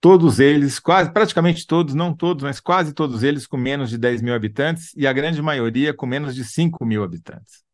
Todos 0.00 0.38
eles, 0.38 0.78
quase, 0.78 1.12
praticamente 1.12 1.66
todos, 1.66 1.92
não 1.92 2.14
todos, 2.14 2.44
mas 2.44 2.60
quase 2.60 2.94
todos 2.94 3.24
eles 3.24 3.48
com 3.48 3.56
menos 3.56 3.90
de 3.90 3.98
10 3.98 4.22
mil 4.22 4.32
habitantes 4.32 4.92
e 4.96 5.08
a 5.08 5.12
grande 5.12 5.42
maioria 5.42 5.92
com 5.92 6.06
menos 6.06 6.36
de 6.36 6.44
5 6.44 6.86
mil 6.86 7.02
habitantes. 7.02 7.67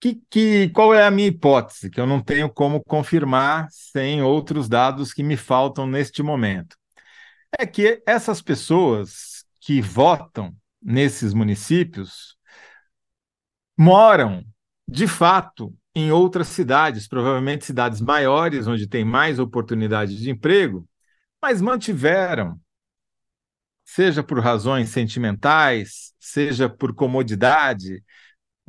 Que, 0.00 0.22
que, 0.30 0.70
qual 0.70 0.94
é 0.94 1.04
a 1.04 1.10
minha 1.10 1.28
hipótese, 1.28 1.90
que 1.90 2.00
eu 2.00 2.06
não 2.06 2.22
tenho 2.22 2.48
como 2.50 2.82
confirmar 2.82 3.68
sem 3.70 4.22
outros 4.22 4.68
dados 4.68 5.12
que 5.12 5.22
me 5.22 5.36
faltam 5.36 5.86
neste 5.86 6.22
momento? 6.22 6.76
É 7.58 7.66
que 7.66 8.02
essas 8.06 8.40
pessoas 8.40 9.44
que 9.60 9.80
votam 9.82 10.54
nesses 10.82 11.34
municípios 11.34 12.36
moram, 13.76 14.44
de 14.88 15.06
fato, 15.06 15.74
em 15.94 16.10
outras 16.10 16.48
cidades, 16.48 17.06
provavelmente 17.08 17.64
cidades 17.64 18.00
maiores, 18.00 18.66
onde 18.66 18.86
tem 18.86 19.04
mais 19.04 19.38
oportunidades 19.38 20.18
de 20.18 20.30
emprego, 20.30 20.88
mas 21.42 21.60
mantiveram, 21.60 22.58
seja 23.84 24.22
por 24.22 24.38
razões 24.40 24.90
sentimentais, 24.90 26.14
seja 26.18 26.68
por 26.68 26.94
comodidade, 26.94 28.02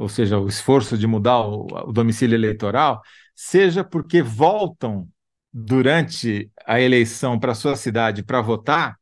ou 0.01 0.09
seja, 0.09 0.39
o 0.39 0.47
esforço 0.47 0.97
de 0.97 1.05
mudar 1.05 1.41
o, 1.41 1.67
o 1.87 1.93
domicílio 1.93 2.35
eleitoral, 2.35 3.01
seja 3.35 3.83
porque 3.83 4.21
voltam 4.21 5.07
durante 5.53 6.51
a 6.65 6.81
eleição 6.81 7.39
para 7.39 7.53
sua 7.53 7.75
cidade 7.75 8.23
para 8.23 8.41
votar, 8.41 8.97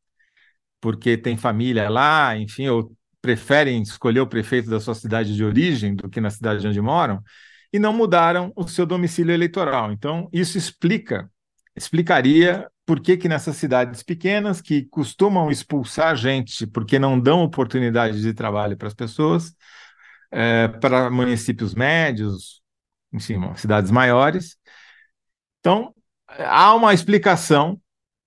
porque 0.81 1.17
tem 1.17 1.37
família 1.37 1.89
lá, 1.89 2.37
enfim, 2.37 2.67
ou 2.67 2.91
preferem 3.21 3.81
escolher 3.81 4.19
o 4.19 4.27
prefeito 4.27 4.69
da 4.69 4.79
sua 4.79 4.93
cidade 4.93 5.35
de 5.35 5.43
origem 5.43 5.95
do 5.95 6.09
que 6.09 6.19
na 6.19 6.29
cidade 6.29 6.67
onde 6.67 6.81
moram, 6.81 7.23
e 7.71 7.79
não 7.79 7.93
mudaram 7.93 8.51
o 8.55 8.67
seu 8.67 8.85
domicílio 8.85 9.33
eleitoral. 9.33 9.93
Então, 9.93 10.27
isso 10.33 10.57
explica, 10.57 11.29
explicaria 11.75 12.69
por 12.85 12.99
que, 12.99 13.15
que 13.15 13.29
nessas 13.29 13.55
cidades 13.55 14.03
pequenas, 14.03 14.59
que 14.59 14.83
costumam 14.85 15.49
expulsar 15.49 16.15
gente 16.17 16.67
porque 16.67 16.99
não 16.99 17.19
dão 17.19 17.43
oportunidade 17.43 18.21
de 18.21 18.33
trabalho 18.33 18.75
para 18.75 18.87
as 18.87 18.93
pessoas, 18.93 19.53
é, 20.31 20.67
para 20.67 21.09
municípios 21.09 21.73
médios, 21.73 22.61
enfim, 23.11 23.39
cidades 23.55 23.91
maiores. 23.91 24.57
Então, 25.59 25.93
há 26.27 26.73
uma 26.75 26.93
explicação 26.93 27.79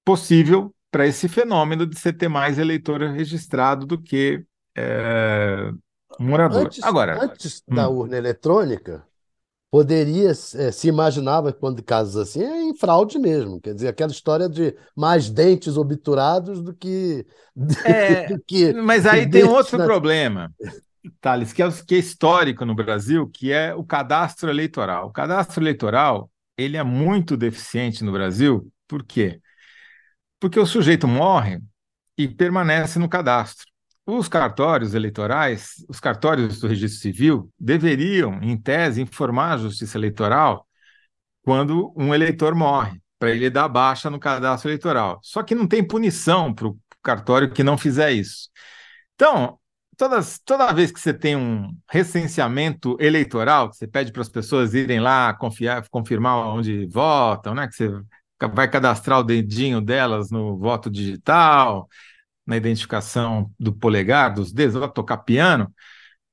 possível 0.05 0.75
para 0.91 1.07
esse 1.07 1.29
fenômeno 1.29 1.87
de 1.87 1.99
você 1.99 2.13
ter 2.13 2.29
mais 2.29 2.59
eleitor 2.59 3.01
registrado 3.01 3.87
do 3.87 4.01
que 4.01 4.45
é, 4.77 5.71
morador. 6.19 6.67
Antes, 6.67 6.83
Agora, 6.83 7.25
antes 7.25 7.63
hum. 7.69 7.75
da 7.75 7.89
urna 7.89 8.17
eletrônica, 8.17 9.05
poderia 9.71 10.31
é, 10.31 10.35
se 10.35 10.89
imaginava 10.89 11.51
quando 11.51 11.83
casos 11.83 12.17
assim 12.17 12.43
é 12.43 12.63
em 12.63 12.77
fraude 12.77 13.19
mesmo, 13.19 13.59
quer 13.59 13.75
dizer 13.75 13.89
aquela 13.89 14.13
história 14.13 14.49
de 14.49 14.77
mais 14.95 15.31
dentes 15.31 15.79
obturados 15.79 16.61
do 16.61 16.75
que, 16.75 17.27
é, 17.87 18.27
do 18.29 18.43
que 18.47 18.75
mas 18.75 19.07
aí 19.07 19.29
tem 19.29 19.45
outro 19.45 19.79
na... 19.79 19.85
problema. 19.85 20.53
Thales, 21.21 21.53
que 21.53 21.63
é, 21.63 21.69
que 21.87 21.95
é 21.95 21.99
histórico 21.99 22.65
no 22.65 22.75
Brasil, 22.75 23.29
que 23.29 23.53
é 23.53 23.75
o 23.75 23.85
cadastro 23.85 24.51
eleitoral. 24.51 25.09
O 25.09 25.13
cadastro 25.13 25.63
eleitoral 25.63 26.31
ele 26.57 26.77
é 26.77 26.83
muito 26.83 27.37
deficiente 27.37 28.05
no 28.05 28.13
Brasil, 28.13 28.71
por 28.87 29.05
quê? 29.05 29.41
Porque 30.39 30.59
o 30.59 30.67
sujeito 30.67 31.09
morre 31.09 31.61
e 32.17 32.29
permanece 32.29 32.99
no 32.99 33.09
cadastro. 33.09 33.67
Os 34.05 34.29
cartórios 34.29 34.95
eleitorais, 34.95 35.75
os 35.89 36.01
cartórios 36.01 36.61
do 36.61 36.67
registro 36.67 37.01
civil, 37.01 37.51
deveriam, 37.59 38.43
em 38.43 38.57
tese, 38.57 39.01
informar 39.01 39.53
a 39.53 39.59
justiça 39.59 39.97
eleitoral 39.97 40.67
quando 41.43 41.93
um 41.97 42.15
eleitor 42.15 42.55
morre, 42.55 43.01
para 43.19 43.31
ele 43.31 43.49
dar 43.49 43.69
baixa 43.69 44.11
no 44.11 44.19
cadastro 44.19 44.69
eleitoral. 44.71 45.21
Só 45.23 45.43
que 45.43 45.55
não 45.55 45.67
tem 45.67 45.87
punição 45.87 46.53
para 46.53 46.69
o 46.69 46.79
cartório 47.03 47.51
que 47.53 47.63
não 47.63 47.79
fizer 47.79 48.13
isso. 48.13 48.49
Então, 49.15 49.59
todas, 50.03 50.41
toda 50.45 50.73
vez 50.73 50.91
que 50.91 50.99
você 50.99 51.15
tem 51.15 51.37
um 51.37 51.71
recenseamento 51.89 52.97
eleitoral, 52.99 53.71
que 53.71 53.77
você 53.77 53.87
pede 53.87 54.11
para 54.11 54.23
as 54.23 54.29
pessoas 54.29 54.75
irem 54.75 54.99
lá 54.99 55.33
confiar, 55.33 55.89
confirmar 55.89 56.39
onde 56.49 56.87
votam, 56.87 57.55
né? 57.55 57.69
que 57.69 57.77
você 57.77 57.89
vai 58.53 58.69
cadastrar 58.69 59.21
o 59.21 59.23
dedinho 59.23 59.81
delas 59.81 60.29
no 60.29 60.59
voto 60.59 60.91
digital, 60.91 61.89
na 62.45 62.57
identificação 62.57 63.49
do 63.61 63.73
polegar, 63.73 64.35
dos 64.35 64.53
dedos, 64.53 64.75
vai 64.75 64.91
tocar 64.91 65.19
piano, 65.19 65.73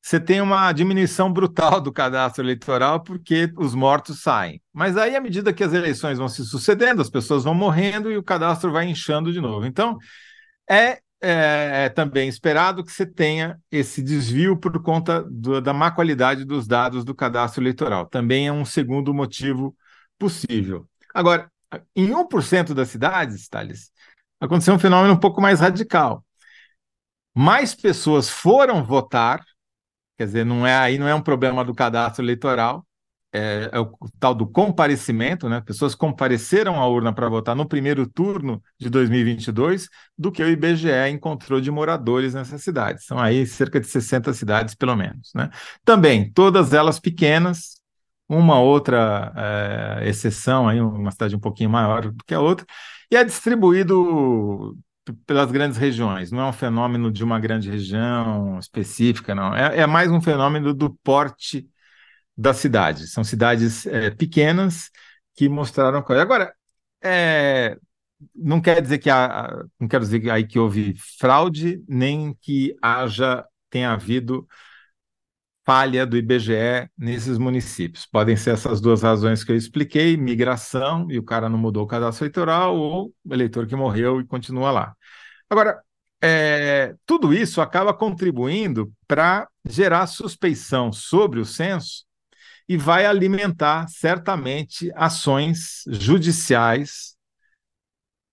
você 0.01 0.19
tem 0.19 0.41
uma 0.41 0.71
diminuição 0.71 1.31
brutal 1.31 1.79
do 1.79 1.93
cadastro 1.93 2.43
eleitoral 2.43 3.03
porque 3.03 3.53
os 3.55 3.75
mortos 3.75 4.23
saem. 4.23 4.59
Mas 4.73 4.97
aí, 4.97 5.15
à 5.15 5.21
medida 5.21 5.53
que 5.53 5.63
as 5.63 5.73
eleições 5.73 6.17
vão 6.17 6.27
se 6.27 6.43
sucedendo, 6.43 7.03
as 7.03 7.09
pessoas 7.09 7.43
vão 7.43 7.53
morrendo 7.53 8.11
e 8.11 8.17
o 8.17 8.23
cadastro 8.23 8.71
vai 8.71 8.87
inchando 8.87 9.31
de 9.31 9.39
novo. 9.39 9.67
Então, 9.67 9.99
é 10.67 10.99
é, 11.21 11.85
é, 11.85 11.89
também 11.89 12.29
esperado 12.29 12.83
que 12.83 12.91
você 12.91 13.05
tenha 13.05 13.59
esse 13.71 14.01
desvio 14.01 14.57
por 14.57 14.81
conta 14.81 15.23
do, 15.23 15.61
da 15.61 15.73
má 15.73 15.91
qualidade 15.91 16.45
dos 16.45 16.67
dados 16.67 17.03
do 17.03 17.13
cadastro 17.13 17.61
eleitoral. 17.61 18.05
Também 18.05 18.47
é 18.47 18.51
um 18.53 18.65
segundo 18.65 19.13
motivo 19.13 19.75
possível. 20.17 20.87
Agora, 21.13 21.51
em 21.95 22.13
1% 22.13 22.73
das 22.73 22.89
cidades, 22.89 23.47
Thales, 23.47 23.91
aconteceu 24.39 24.73
um 24.73 24.79
fenômeno 24.79 25.13
um 25.13 25.19
pouco 25.19 25.41
mais 25.41 25.59
radical. 25.59 26.23
Mais 27.35 27.75
pessoas 27.75 28.29
foram 28.29 28.83
votar, 28.83 29.43
quer 30.17 30.25
dizer, 30.25 30.45
não 30.45 30.65
é 30.65 30.75
aí 30.77 30.97
não 30.97 31.07
é 31.07 31.15
um 31.15 31.21
problema 31.21 31.63
do 31.63 31.75
cadastro 31.75 32.23
eleitoral, 32.23 32.85
é, 33.31 33.69
é, 33.71 33.79
o 33.79 33.91
tal 34.19 34.33
do 34.33 34.47
comparecimento, 34.47 35.47
né? 35.47 35.61
Pessoas 35.61 35.93
compareceram 35.93 36.79
à 36.79 36.87
urna 36.87 37.13
para 37.13 37.29
votar 37.29 37.55
no 37.55 37.67
primeiro 37.67 38.07
turno 38.07 38.61
de 38.79 38.89
2022 38.89 39.87
do 40.17 40.31
que 40.31 40.43
o 40.43 40.49
IBGE 40.49 41.09
encontrou 41.11 41.61
de 41.61 41.69
moradores 41.69 42.33
nessas 42.33 42.63
cidades. 42.63 43.05
São 43.05 43.19
aí 43.19 43.45
cerca 43.45 43.79
de 43.79 43.87
60 43.87 44.33
cidades, 44.33 44.73
pelo 44.75 44.95
menos, 44.95 45.31
né? 45.35 45.49
Também, 45.85 46.31
todas 46.31 46.73
elas 46.73 46.99
pequenas, 46.99 47.75
uma 48.27 48.59
outra 48.59 49.31
é, 49.35 50.09
exceção, 50.09 50.67
aí, 50.67 50.81
uma 50.81 51.11
cidade 51.11 51.35
um 51.35 51.39
pouquinho 51.39 51.69
maior 51.69 52.11
do 52.11 52.23
que 52.25 52.33
a 52.33 52.39
outra, 52.39 52.65
e 53.11 53.15
é 53.15 53.23
distribuído 53.23 54.75
pelas 55.25 55.51
grandes 55.51 55.77
regiões, 55.77 56.31
não 56.31 56.41
é 56.41 56.45
um 56.45 56.53
fenômeno 56.53 57.11
de 57.11 57.23
uma 57.23 57.39
grande 57.39 57.69
região 57.69 58.59
específica, 58.59 59.33
não. 59.33 59.55
É, 59.55 59.79
é 59.79 59.87
mais 59.87 60.11
um 60.11 60.21
fenômeno 60.21 60.73
do 60.73 60.91
porte 61.03 61.67
das 62.39 62.57
cidades. 62.57 63.11
São 63.11 63.23
cidades 63.23 63.85
é, 63.85 64.09
pequenas 64.11 64.89
que 65.35 65.49
mostraram 65.49 66.01
coisa. 66.01 66.21
Agora, 66.21 66.53
é, 67.03 67.77
não 68.33 68.61
quer 68.61 68.81
dizer 68.81 68.99
que 68.99 69.09
há, 69.09 69.63
não 69.79 69.87
quero 69.89 70.05
dizer 70.05 70.29
aí 70.31 70.47
que 70.47 70.57
houve 70.57 70.95
fraude, 71.19 71.83
nem 71.87 72.33
que 72.41 72.75
haja 72.81 73.45
tenha 73.69 73.91
havido 73.91 74.47
falha 75.65 76.05
do 76.05 76.17
IBGE 76.17 76.89
nesses 76.97 77.37
municípios. 77.37 78.05
Podem 78.05 78.37
ser 78.37 78.51
essas 78.51 78.79
duas 78.79 79.03
razões 79.03 79.43
que 79.43 79.51
eu 79.51 79.57
expliquei: 79.57 80.15
migração 80.15 81.11
e 81.11 81.19
o 81.19 81.23
cara 81.23 81.49
não 81.49 81.57
mudou 81.57 81.83
o 81.83 81.87
cadastro 81.87 82.23
eleitoral, 82.25 82.77
ou 82.77 83.13
eleitor 83.29 83.67
que 83.67 83.75
morreu 83.75 84.21
e 84.21 84.25
continua 84.25 84.71
lá. 84.71 84.95
Agora, 85.49 85.81
é, 86.21 86.95
tudo 87.05 87.33
isso 87.33 87.61
acaba 87.61 87.93
contribuindo 87.93 88.91
para 89.07 89.47
gerar 89.65 90.07
suspeição 90.07 90.91
sobre 90.93 91.39
o 91.39 91.45
censo 91.45 92.08
e 92.69 92.77
vai 92.77 93.07
alimentar 93.07 93.87
certamente 93.87 94.91
ações 94.95 95.83
judiciais, 95.87 97.15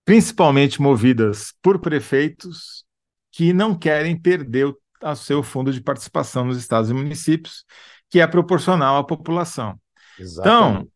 principalmente 0.05 0.81
movidas 0.81 1.55
por 1.63 1.81
prefeitos 1.81 2.85
que 3.33 3.55
não 3.55 3.75
querem 3.75 4.21
perder 4.21 4.67
o, 4.67 5.15
seu 5.15 5.43
fundo 5.43 5.73
de 5.73 5.81
participação 5.81 6.45
nos 6.45 6.59
estados 6.59 6.91
e 6.91 6.95
municípios, 6.95 7.65
que 8.11 8.21
é 8.21 8.27
proporcional 8.27 8.99
à 8.99 9.05
população. 9.05 9.81
Exatamente. 10.19 10.81
Então, 10.81 10.89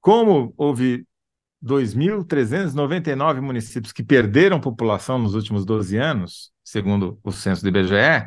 como 0.00 0.54
houve 0.56 1.06
2.399 1.62 3.40
municípios 3.42 3.92
que 3.92 4.02
perderam 4.02 4.60
população 4.60 5.18
nos 5.18 5.34
últimos 5.34 5.66
12 5.66 5.98
anos, 5.98 6.50
segundo 6.64 7.18
o 7.22 7.30
censo 7.30 7.62
do 7.62 7.68
IBGE, 7.68 8.26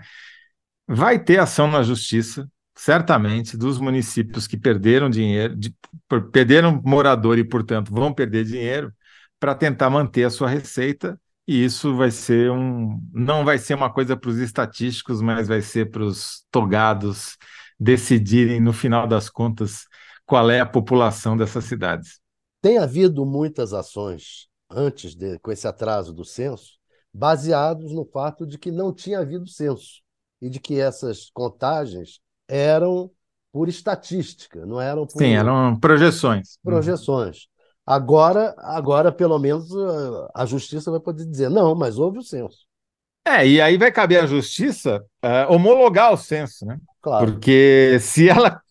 vai 0.88 1.18
ter 1.18 1.40
ação 1.40 1.68
na 1.68 1.82
justiça 1.82 2.48
certamente, 2.80 3.58
dos 3.58 3.78
municípios 3.78 4.48
que 4.48 4.58
perderam 4.58 5.10
dinheiro, 5.10 5.54
de, 5.54 5.76
perderam 6.32 6.82
morador 6.86 7.38
e, 7.38 7.44
portanto, 7.44 7.94
vão 7.94 8.14
perder 8.14 8.46
dinheiro 8.46 8.94
para 9.38 9.54
tentar 9.54 9.90
manter 9.90 10.24
a 10.24 10.30
sua 10.30 10.48
receita. 10.48 11.20
E 11.46 11.66
isso 11.66 11.96
vai 11.98 12.10
ser 12.10 12.50
um. 12.52 13.02
Não 13.12 13.44
vai 13.44 13.58
ser 13.58 13.74
uma 13.74 13.92
coisa 13.92 14.16
para 14.16 14.30
os 14.30 14.38
estatísticos, 14.38 15.22
mas 15.22 15.48
vai 15.48 15.62
ser 15.62 15.92
para 15.92 16.04
os 16.04 16.46
togados 16.50 17.38
decidirem, 17.78 18.62
no 18.62 18.72
final 18.72 19.06
das 19.06 19.30
contas, 19.30 19.86
qual 20.26 20.50
é 20.50 20.62
a 20.62 20.66
população 20.66 21.36
dessas 21.36 21.66
cidades. 21.66 22.22
Tem 22.62 22.78
havido 22.78 23.26
muitas 23.26 23.74
ações 23.74 24.48
antes 24.70 25.16
de, 25.16 25.38
com 25.40 25.52
esse 25.52 25.68
atraso 25.68 26.14
do 26.14 26.24
censo, 26.24 26.78
baseados 27.14 27.92
no 27.92 28.06
fato 28.06 28.48
de 28.48 28.58
que 28.58 28.72
não 28.72 28.94
tinha 28.94 29.20
havido 29.20 29.48
censo 29.48 30.02
e 30.42 30.50
de 30.50 30.60
que 30.60 30.80
essas 30.80 31.30
contagens 31.34 32.22
eram 32.50 33.10
por 33.52 33.70
estatística, 33.70 34.66
não 34.66 34.82
eram 34.82 35.06
por... 35.06 35.18
Sim, 35.20 35.34
eram 35.34 35.80
projeções. 35.80 36.58
Projeções. 36.64 37.48
Agora, 37.86 38.54
agora 38.60 39.12
pelo 39.12 39.40
menos 39.40 39.70
a 40.36 40.46
justiça 40.46 40.92
vai 40.92 41.00
poder 41.00 41.26
dizer, 41.26 41.50
não, 41.50 41.74
mas 41.74 41.98
houve 41.98 42.20
o 42.20 42.24
censo. 42.24 42.68
É, 43.26 43.48
e 43.48 43.62
aí 43.62 43.78
vai 43.78 43.92
caber 43.92 44.24
à 44.24 44.26
justiça 44.26 45.04
uh, 45.24 45.54
homologar 45.54 46.14
o 46.14 46.18
censo, 46.18 46.66
né? 46.66 46.80
Claro. 47.02 47.26
Porque 47.26 47.98
se 48.00 48.30
ela 48.30 48.62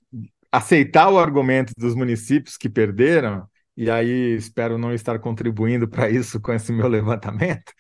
aceitar 0.51 1.11
o 1.11 1.19
argumento 1.19 1.73
dos 1.77 1.95
municípios 1.95 2.57
que 2.57 2.69
perderam, 2.69 3.47
e 3.77 3.91
aí 3.91 4.35
espero 4.35 4.79
não 4.79 4.93
estar 4.93 5.19
contribuindo 5.19 5.87
para 5.87 6.11
isso 6.11 6.41
com 6.41 6.53
esse 6.53 6.73
meu 6.73 6.88
levantamento, 6.88 7.73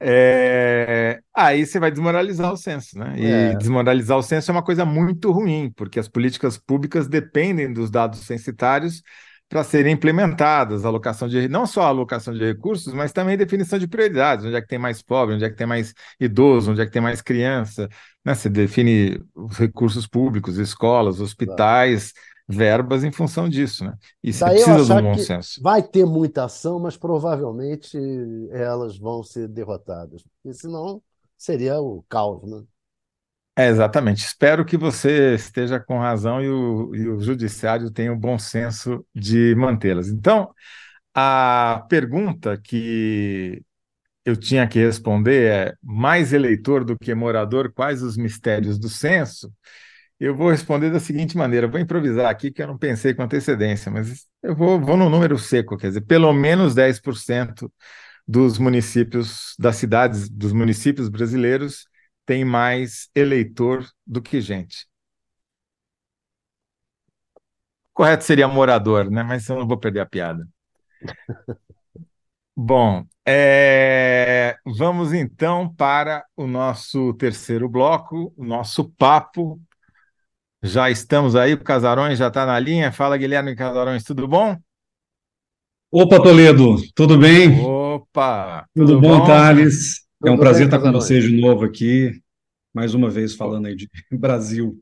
é, 0.00 1.20
aí 1.34 1.64
você 1.64 1.78
vai 1.78 1.90
desmoralizar 1.90 2.52
o 2.52 2.56
censo, 2.56 2.98
né? 2.98 3.14
E 3.16 3.26
é. 3.26 3.56
desmoralizar 3.56 4.18
o 4.18 4.22
censo 4.22 4.50
é 4.50 4.52
uma 4.52 4.62
coisa 4.62 4.84
muito 4.84 5.30
ruim, 5.30 5.72
porque 5.74 5.98
as 5.98 6.08
políticas 6.08 6.58
públicas 6.58 7.08
dependem 7.08 7.72
dos 7.72 7.90
dados 7.90 8.20
censitários 8.20 9.02
para 9.48 9.62
serem 9.62 9.92
implementadas, 9.92 10.84
alocação 10.84 11.28
de 11.28 11.48
não 11.48 11.66
só 11.66 11.82
a 11.82 11.88
alocação 11.88 12.34
de 12.34 12.44
recursos, 12.44 12.92
mas 12.92 13.12
também 13.12 13.36
definição 13.36 13.78
de 13.78 13.86
prioridades, 13.86 14.44
onde 14.44 14.56
é 14.56 14.60
que 14.60 14.66
tem 14.66 14.78
mais 14.78 15.02
pobre, 15.02 15.34
onde 15.34 15.44
é 15.44 15.50
que 15.50 15.56
tem 15.56 15.66
mais 15.66 15.94
idoso, 16.18 16.72
onde 16.72 16.80
é 16.80 16.86
que 16.86 16.92
tem 16.92 17.02
mais 17.02 17.20
criança, 17.20 17.88
né? 18.24 18.34
Você 18.34 18.48
define 18.48 19.20
os 19.34 19.56
recursos 19.58 20.06
públicos, 20.06 20.58
escolas, 20.58 21.20
hospitais, 21.20 22.12
verbas 22.46 23.04
em 23.04 23.12
função 23.12 23.48
disso, 23.48 23.84
né? 23.84 23.94
E 24.22 24.32
você 24.32 24.44
precisa 24.44 24.94
do 24.94 25.02
bom 25.02 25.18
senso. 25.18 25.62
Vai 25.62 25.82
ter 25.82 26.04
muita 26.04 26.44
ação, 26.44 26.78
mas 26.78 26.96
provavelmente 26.96 27.98
elas 28.50 28.98
vão 28.98 29.22
ser 29.22 29.48
derrotadas, 29.48 30.22
porque 30.22 30.56
senão 30.56 31.02
seria 31.36 31.80
o 31.80 32.04
caos, 32.08 32.42
né? 32.48 32.62
É, 33.56 33.68
exatamente. 33.68 34.24
Espero 34.24 34.64
que 34.64 34.76
você 34.76 35.34
esteja 35.34 35.78
com 35.78 35.98
razão 35.98 36.42
e 36.42 36.48
o, 36.48 36.94
e 36.94 37.08
o 37.08 37.20
judiciário 37.20 37.90
tenha 37.90 38.12
o 38.12 38.16
bom 38.16 38.36
senso 38.36 39.06
de 39.14 39.54
mantê-las. 39.54 40.08
Então, 40.08 40.52
a 41.14 41.86
pergunta 41.88 42.58
que 42.58 43.62
eu 44.24 44.36
tinha 44.36 44.66
que 44.66 44.78
responder 44.78 45.50
é: 45.52 45.74
mais 45.82 46.32
eleitor 46.32 46.84
do 46.84 46.98
que 46.98 47.14
morador, 47.14 47.72
quais 47.72 48.02
os 48.02 48.16
mistérios 48.16 48.78
do 48.78 48.88
censo? 48.88 49.52
Eu 50.24 50.34
vou 50.34 50.50
responder 50.50 50.90
da 50.90 50.98
seguinte 50.98 51.36
maneira: 51.36 51.68
vou 51.68 51.78
improvisar 51.78 52.30
aqui, 52.30 52.50
que 52.50 52.62
eu 52.62 52.66
não 52.66 52.78
pensei 52.78 53.12
com 53.12 53.22
antecedência, 53.22 53.92
mas 53.92 54.26
eu 54.42 54.56
vou, 54.56 54.80
vou 54.80 54.96
no 54.96 55.10
número 55.10 55.38
seco, 55.38 55.76
quer 55.76 55.88
dizer, 55.88 56.00
pelo 56.00 56.32
menos 56.32 56.74
10% 56.74 57.70
dos 58.26 58.58
municípios, 58.58 59.54
das 59.58 59.76
cidades, 59.76 60.30
dos 60.30 60.52
municípios 60.52 61.10
brasileiros 61.10 61.86
tem 62.24 62.42
mais 62.42 63.10
eleitor 63.14 63.86
do 64.06 64.22
que 64.22 64.40
gente. 64.40 64.86
Correto 67.92 68.24
seria 68.24 68.48
morador, 68.48 69.10
né? 69.10 69.22
Mas 69.22 69.46
eu 69.46 69.56
não 69.56 69.68
vou 69.68 69.78
perder 69.78 70.00
a 70.00 70.06
piada. 70.06 70.48
Bom, 72.56 73.04
é... 73.26 74.56
vamos 74.64 75.12
então 75.12 75.72
para 75.74 76.24
o 76.34 76.46
nosso 76.46 77.12
terceiro 77.14 77.68
bloco, 77.68 78.32
o 78.38 78.44
nosso 78.44 78.90
papo. 78.92 79.60
Já 80.66 80.88
estamos 80.88 81.36
aí, 81.36 81.52
o 81.52 81.62
Casarões 81.62 82.18
já 82.18 82.28
está 82.28 82.46
na 82.46 82.58
linha. 82.58 82.90
Fala, 82.90 83.18
Guilherme 83.18 83.54
Casarões, 83.54 84.02
tudo 84.02 84.26
bom? 84.26 84.56
Opa, 85.92 86.16
Toledo, 86.22 86.76
tudo 86.94 87.18
bem? 87.18 87.60
Opa! 87.60 88.66
Tudo, 88.74 88.94
tudo 88.94 89.00
bom, 89.02 89.18
bom, 89.18 89.26
Thales? 89.26 90.06
É 90.24 90.30
um 90.30 90.38
prazer 90.38 90.64
estar 90.64 90.78
com 90.78 90.90
vocês 90.90 91.24
de 91.24 91.38
novo 91.38 91.66
aqui, 91.66 92.18
mais 92.72 92.94
uma 92.94 93.10
vez 93.10 93.34
falando 93.34 93.66
aí 93.66 93.76
de 93.76 93.90
Brasil. 94.10 94.80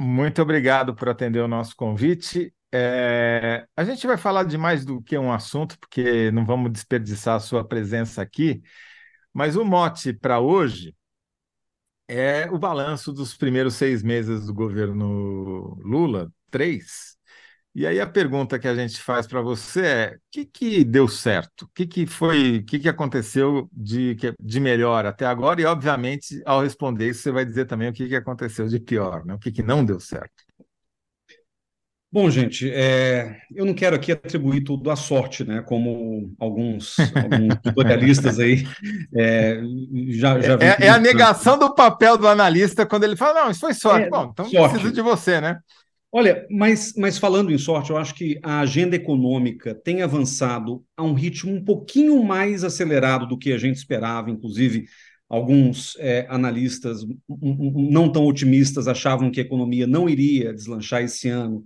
Muito 0.00 0.42
obrigado 0.42 0.96
por 0.96 1.08
atender 1.08 1.38
o 1.38 1.46
nosso 1.46 1.76
convite. 1.76 2.52
É, 2.72 3.64
a 3.76 3.84
gente 3.84 4.08
vai 4.08 4.16
falar 4.16 4.42
de 4.42 4.58
mais 4.58 4.84
do 4.84 5.00
que 5.00 5.16
um 5.16 5.32
assunto, 5.32 5.78
porque 5.78 6.32
não 6.32 6.44
vamos 6.44 6.72
desperdiçar 6.72 7.36
a 7.36 7.40
sua 7.40 7.64
presença 7.64 8.20
aqui, 8.20 8.60
mas 9.32 9.54
o 9.54 9.64
mote 9.64 10.12
para 10.12 10.40
hoje 10.40 10.92
é 12.08 12.50
o 12.50 12.58
balanço 12.58 13.12
dos 13.12 13.36
primeiros 13.36 13.74
seis 13.74 14.02
meses 14.02 14.46
do 14.46 14.54
governo 14.54 15.76
Lula, 15.82 16.32
três, 16.50 17.14
e 17.74 17.86
aí 17.86 18.00
a 18.00 18.06
pergunta 18.06 18.58
que 18.58 18.68
a 18.68 18.74
gente 18.74 19.00
faz 19.02 19.26
para 19.26 19.40
você 19.42 19.82
é: 19.86 20.14
o 20.16 20.20
que, 20.30 20.46
que 20.46 20.84
deu 20.84 21.08
certo? 21.08 21.62
O 21.64 21.68
que, 21.74 21.86
que 21.86 22.06
foi, 22.06 22.58
o 22.58 22.64
que, 22.64 22.78
que 22.78 22.88
aconteceu 22.88 23.68
de, 23.72 24.16
de 24.40 24.60
melhor 24.60 25.06
até 25.06 25.26
agora? 25.26 25.60
E, 25.60 25.64
obviamente, 25.64 26.40
ao 26.46 26.62
responder 26.62 27.08
isso, 27.10 27.22
você 27.22 27.32
vai 27.32 27.44
dizer 27.44 27.66
também 27.66 27.88
o 27.88 27.92
que, 27.92 28.08
que 28.08 28.16
aconteceu 28.16 28.68
de 28.68 28.78
pior, 28.80 29.24
né? 29.26 29.34
o 29.34 29.38
que, 29.38 29.50
que 29.52 29.62
não 29.62 29.84
deu 29.84 29.98
certo. 29.98 30.43
Bom, 32.14 32.30
gente, 32.30 32.70
é, 32.70 33.40
eu 33.52 33.64
não 33.64 33.74
quero 33.74 33.96
aqui 33.96 34.12
atribuir 34.12 34.62
tudo 34.62 34.88
à 34.88 34.94
sorte, 34.94 35.42
né? 35.42 35.62
Como 35.62 36.32
alguns, 36.38 36.94
alguns 37.00 37.56
tutorialistas 37.60 38.38
aí 38.38 38.64
é, 39.12 39.60
já, 40.10 40.40
já 40.40 40.54
é, 40.60 40.86
é, 40.86 40.88
a 40.90 40.98
negação 41.00 41.58
do 41.58 41.74
papel 41.74 42.16
do 42.16 42.28
analista 42.28 42.86
quando 42.86 43.02
ele 43.02 43.16
fala, 43.16 43.42
não, 43.42 43.50
isso 43.50 43.58
foi 43.58 43.74
sorte. 43.74 44.06
É, 44.06 44.10
Bom, 44.10 44.30
então 44.32 44.48
sorte. 44.48 44.74
precisa 44.74 44.92
de 44.92 45.02
você, 45.02 45.40
né? 45.40 45.58
Olha, 46.12 46.46
mas, 46.48 46.94
mas 46.96 47.18
falando 47.18 47.50
em 47.50 47.58
sorte, 47.58 47.90
eu 47.90 47.96
acho 47.96 48.14
que 48.14 48.38
a 48.44 48.60
agenda 48.60 48.94
econômica 48.94 49.74
tem 49.74 50.00
avançado 50.00 50.84
a 50.96 51.02
um 51.02 51.14
ritmo 51.14 51.52
um 51.52 51.64
pouquinho 51.64 52.22
mais 52.22 52.62
acelerado 52.62 53.26
do 53.26 53.36
que 53.36 53.52
a 53.52 53.58
gente 53.58 53.74
esperava, 53.74 54.30
inclusive 54.30 54.84
alguns 55.28 55.96
é, 55.98 56.26
analistas 56.28 57.00
não 57.28 58.08
tão 58.08 58.24
otimistas 58.24 58.86
achavam 58.86 59.32
que 59.32 59.40
a 59.40 59.42
economia 59.42 59.84
não 59.84 60.08
iria 60.08 60.54
deslanchar 60.54 61.02
esse 61.02 61.28
ano, 61.28 61.64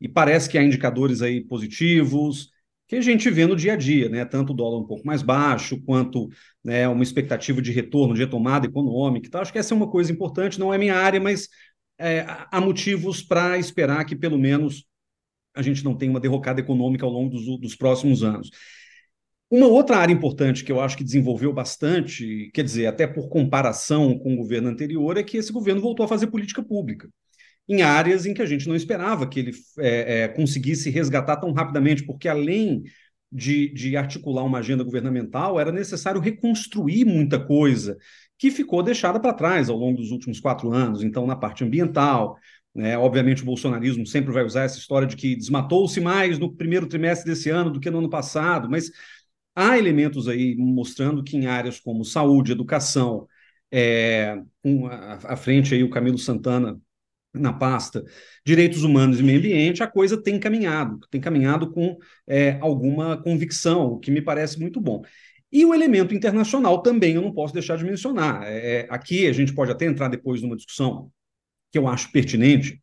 e 0.00 0.08
parece 0.08 0.48
que 0.48 0.58
há 0.58 0.62
indicadores 0.62 1.22
aí 1.22 1.42
positivos, 1.42 2.50
que 2.88 2.96
a 2.96 3.00
gente 3.00 3.28
vê 3.30 3.46
no 3.46 3.56
dia 3.56 3.72
a 3.72 3.76
dia, 3.76 4.08
né? 4.08 4.24
Tanto 4.24 4.52
o 4.52 4.56
dólar 4.56 4.78
um 4.78 4.86
pouco 4.86 5.06
mais 5.06 5.22
baixo, 5.22 5.80
quanto 5.82 6.28
né, 6.62 6.86
uma 6.88 7.02
expectativa 7.02 7.60
de 7.60 7.72
retorno, 7.72 8.14
de 8.14 8.20
retomada 8.20 8.66
econômica. 8.66 9.26
Então, 9.26 9.40
acho 9.40 9.52
que 9.52 9.58
essa 9.58 9.74
é 9.74 9.76
uma 9.76 9.90
coisa 9.90 10.12
importante, 10.12 10.58
não 10.58 10.72
é 10.72 10.78
minha 10.78 10.94
área, 10.94 11.20
mas 11.20 11.48
é, 11.98 12.24
há 12.50 12.60
motivos 12.60 13.22
para 13.22 13.58
esperar 13.58 14.04
que, 14.04 14.14
pelo 14.14 14.38
menos, 14.38 14.84
a 15.54 15.62
gente 15.62 15.84
não 15.84 15.96
tenha 15.96 16.10
uma 16.10 16.20
derrocada 16.20 16.60
econômica 16.60 17.04
ao 17.04 17.10
longo 17.10 17.30
dos, 17.30 17.58
dos 17.58 17.74
próximos 17.74 18.22
anos. 18.22 18.50
Uma 19.50 19.66
outra 19.66 19.96
área 19.98 20.12
importante 20.12 20.64
que 20.64 20.72
eu 20.72 20.80
acho 20.80 20.96
que 20.96 21.04
desenvolveu 21.04 21.52
bastante, 21.52 22.50
quer 22.52 22.64
dizer, 22.64 22.86
até 22.86 23.06
por 23.06 23.28
comparação 23.28 24.18
com 24.18 24.34
o 24.34 24.36
governo 24.36 24.68
anterior, 24.68 25.16
é 25.16 25.22
que 25.22 25.36
esse 25.36 25.52
governo 25.52 25.80
voltou 25.80 26.04
a 26.04 26.08
fazer 26.08 26.26
política 26.28 26.62
pública 26.62 27.08
em 27.68 27.82
áreas 27.82 28.26
em 28.26 28.34
que 28.34 28.42
a 28.42 28.46
gente 28.46 28.68
não 28.68 28.76
esperava 28.76 29.26
que 29.26 29.40
ele 29.40 29.52
é, 29.78 30.22
é, 30.22 30.28
conseguisse 30.28 30.90
resgatar 30.90 31.36
tão 31.36 31.52
rapidamente, 31.52 32.04
porque 32.04 32.28
além 32.28 32.84
de, 33.30 33.68
de 33.72 33.96
articular 33.96 34.44
uma 34.44 34.58
agenda 34.58 34.84
governamental, 34.84 35.58
era 35.58 35.72
necessário 35.72 36.20
reconstruir 36.20 37.04
muita 37.04 37.38
coisa 37.38 37.96
que 38.38 38.50
ficou 38.50 38.82
deixada 38.82 39.18
para 39.18 39.32
trás 39.32 39.68
ao 39.68 39.76
longo 39.76 39.98
dos 39.98 40.10
últimos 40.10 40.38
quatro 40.40 40.72
anos. 40.72 41.02
Então, 41.02 41.26
na 41.26 41.34
parte 41.34 41.64
ambiental, 41.64 42.38
né, 42.74 42.96
obviamente 42.96 43.42
o 43.42 43.46
bolsonarismo 43.46 44.06
sempre 44.06 44.32
vai 44.32 44.44
usar 44.44 44.64
essa 44.64 44.78
história 44.78 45.08
de 45.08 45.16
que 45.16 45.34
desmatou-se 45.34 46.00
mais 46.00 46.38
no 46.38 46.54
primeiro 46.54 46.86
trimestre 46.86 47.28
desse 47.30 47.50
ano 47.50 47.70
do 47.70 47.80
que 47.80 47.90
no 47.90 47.98
ano 47.98 48.10
passado, 48.10 48.68
mas 48.70 48.90
há 49.54 49.78
elementos 49.78 50.28
aí 50.28 50.54
mostrando 50.56 51.24
que 51.24 51.36
em 51.36 51.46
áreas 51.46 51.80
como 51.80 52.04
saúde, 52.04 52.52
educação, 52.52 53.26
é, 53.72 54.36
um, 54.62 54.86
à 54.86 55.36
frente 55.36 55.74
aí 55.74 55.82
o 55.82 55.90
Camilo 55.90 56.18
Santana 56.18 56.78
na 57.38 57.52
pasta 57.52 58.04
direitos 58.44 58.84
humanos 58.84 59.20
e 59.20 59.22
meio 59.22 59.38
ambiente, 59.38 59.82
a 59.82 59.86
coisa 59.86 60.20
tem 60.20 60.38
caminhado, 60.38 61.00
tem 61.10 61.20
caminhado 61.20 61.70
com 61.72 61.98
é, 62.26 62.58
alguma 62.60 63.20
convicção, 63.20 63.86
o 63.92 63.98
que 63.98 64.10
me 64.10 64.22
parece 64.22 64.58
muito 64.60 64.80
bom. 64.80 65.02
E 65.52 65.64
o 65.64 65.74
elemento 65.74 66.14
internacional 66.14 66.82
também 66.82 67.14
eu 67.14 67.22
não 67.22 67.32
posso 67.32 67.54
deixar 67.54 67.76
de 67.76 67.84
mencionar. 67.84 68.42
É, 68.44 68.80
é, 68.80 68.86
aqui 68.90 69.26
a 69.26 69.32
gente 69.32 69.52
pode 69.52 69.70
até 69.70 69.86
entrar 69.86 70.08
depois 70.08 70.42
numa 70.42 70.56
discussão 70.56 71.10
que 71.72 71.78
eu 71.78 71.88
acho 71.88 72.12
pertinente 72.12 72.80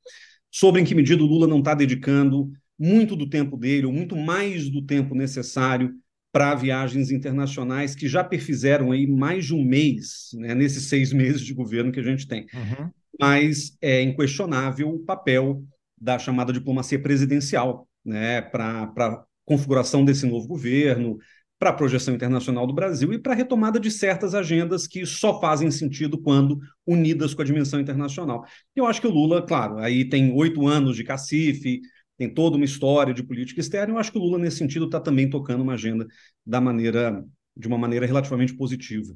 sobre 0.51 0.81
em 0.81 0.85
que 0.85 0.95
medida 0.95 1.23
o 1.23 1.25
Lula 1.25 1.47
não 1.47 1.59
está 1.59 1.73
dedicando 1.73 2.51
muito 2.77 3.15
do 3.15 3.29
tempo 3.29 3.57
dele, 3.57 3.85
ou 3.85 3.93
muito 3.93 4.15
mais 4.15 4.69
do 4.69 4.81
tempo 4.81 5.15
necessário 5.15 5.93
para 6.31 6.55
viagens 6.55 7.11
internacionais 7.11 7.95
que 7.95 8.07
já 8.07 8.23
perfizeram 8.23 8.91
aí 8.91 9.05
mais 9.05 9.45
de 9.45 9.53
um 9.53 9.63
mês, 9.63 10.29
né, 10.33 10.55
nesses 10.55 10.85
seis 10.85 11.13
meses 11.13 11.41
de 11.41 11.53
governo 11.53 11.91
que 11.91 11.99
a 11.99 12.03
gente 12.03 12.27
tem. 12.27 12.47
Uhum. 12.53 12.89
Mas 13.19 13.77
é 13.81 14.01
inquestionável 14.01 14.89
o 14.89 14.99
papel 14.99 15.63
da 15.99 16.19
chamada 16.19 16.51
diplomacia 16.51 17.01
presidencial 17.01 17.87
né, 18.03 18.41
para 18.41 18.91
a 18.97 19.23
configuração 19.45 20.03
desse 20.03 20.25
novo 20.25 20.47
governo, 20.47 21.17
para 21.63 21.69
a 21.69 21.73
projeção 21.73 22.13
internacional 22.13 22.67
do 22.67 22.73
Brasil 22.73 23.13
e 23.13 23.19
para 23.19 23.31
a 23.31 23.35
retomada 23.35 23.79
de 23.79 23.89
certas 23.89 24.35
agendas 24.35 24.85
que 24.85 25.05
só 25.05 25.39
fazem 25.39 25.71
sentido 25.71 26.17
quando 26.17 26.59
unidas 26.85 27.33
com 27.33 27.41
a 27.41 27.45
dimensão 27.45 27.79
internacional. 27.79 28.45
Eu 28.75 28.85
acho 28.85 28.99
que 28.99 29.07
o 29.07 29.11
Lula, 29.11 29.41
claro, 29.41 29.77
aí 29.77 30.03
tem 30.09 30.33
oito 30.33 30.67
anos 30.67 30.97
de 30.97 31.05
cacife, 31.05 31.79
tem 32.17 32.33
toda 32.33 32.57
uma 32.57 32.65
história 32.65 33.13
de 33.13 33.23
política 33.23 33.61
externa. 33.61 33.93
Eu 33.93 33.97
acho 33.97 34.11
que 34.11 34.17
o 34.17 34.21
Lula, 34.21 34.37
nesse 34.37 34.57
sentido, 34.57 34.85
está 34.85 34.99
também 34.99 35.29
tocando 35.29 35.61
uma 35.61 35.75
agenda 35.75 36.05
da 36.45 36.59
maneira, 36.59 37.23
de 37.55 37.67
uma 37.67 37.77
maneira 37.77 38.05
relativamente 38.05 38.53
positiva. 38.53 39.15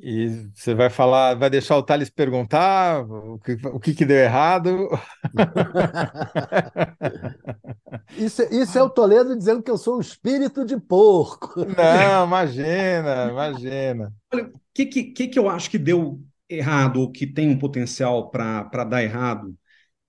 E 0.00 0.50
você 0.54 0.74
vai 0.74 0.90
falar, 0.90 1.34
vai 1.34 1.48
deixar 1.48 1.76
o 1.76 1.82
Thales 1.82 2.10
perguntar 2.10 3.04
o 3.08 3.38
que, 3.38 3.52
o 3.66 3.80
que, 3.80 3.94
que 3.94 4.04
deu 4.04 4.18
errado? 4.18 4.90
isso, 8.18 8.42
isso 8.52 8.78
é 8.78 8.82
o 8.82 8.90
Toledo 8.90 9.36
dizendo 9.36 9.62
que 9.62 9.70
eu 9.70 9.78
sou 9.78 9.96
um 9.96 10.00
espírito 10.00 10.66
de 10.66 10.78
porco. 10.78 11.64
Não, 11.64 12.26
imagina, 12.26 13.28
imagina. 13.30 14.12
Olha, 14.32 14.48
o 14.48 14.60
que, 14.74 14.86
que, 14.86 15.28
que 15.28 15.38
eu 15.38 15.48
acho 15.48 15.70
que 15.70 15.78
deu 15.78 16.20
errado, 16.48 17.00
ou 17.00 17.10
que 17.10 17.26
tem 17.26 17.48
um 17.48 17.58
potencial 17.58 18.30
para 18.30 18.84
dar 18.84 19.02
errado, 19.02 19.56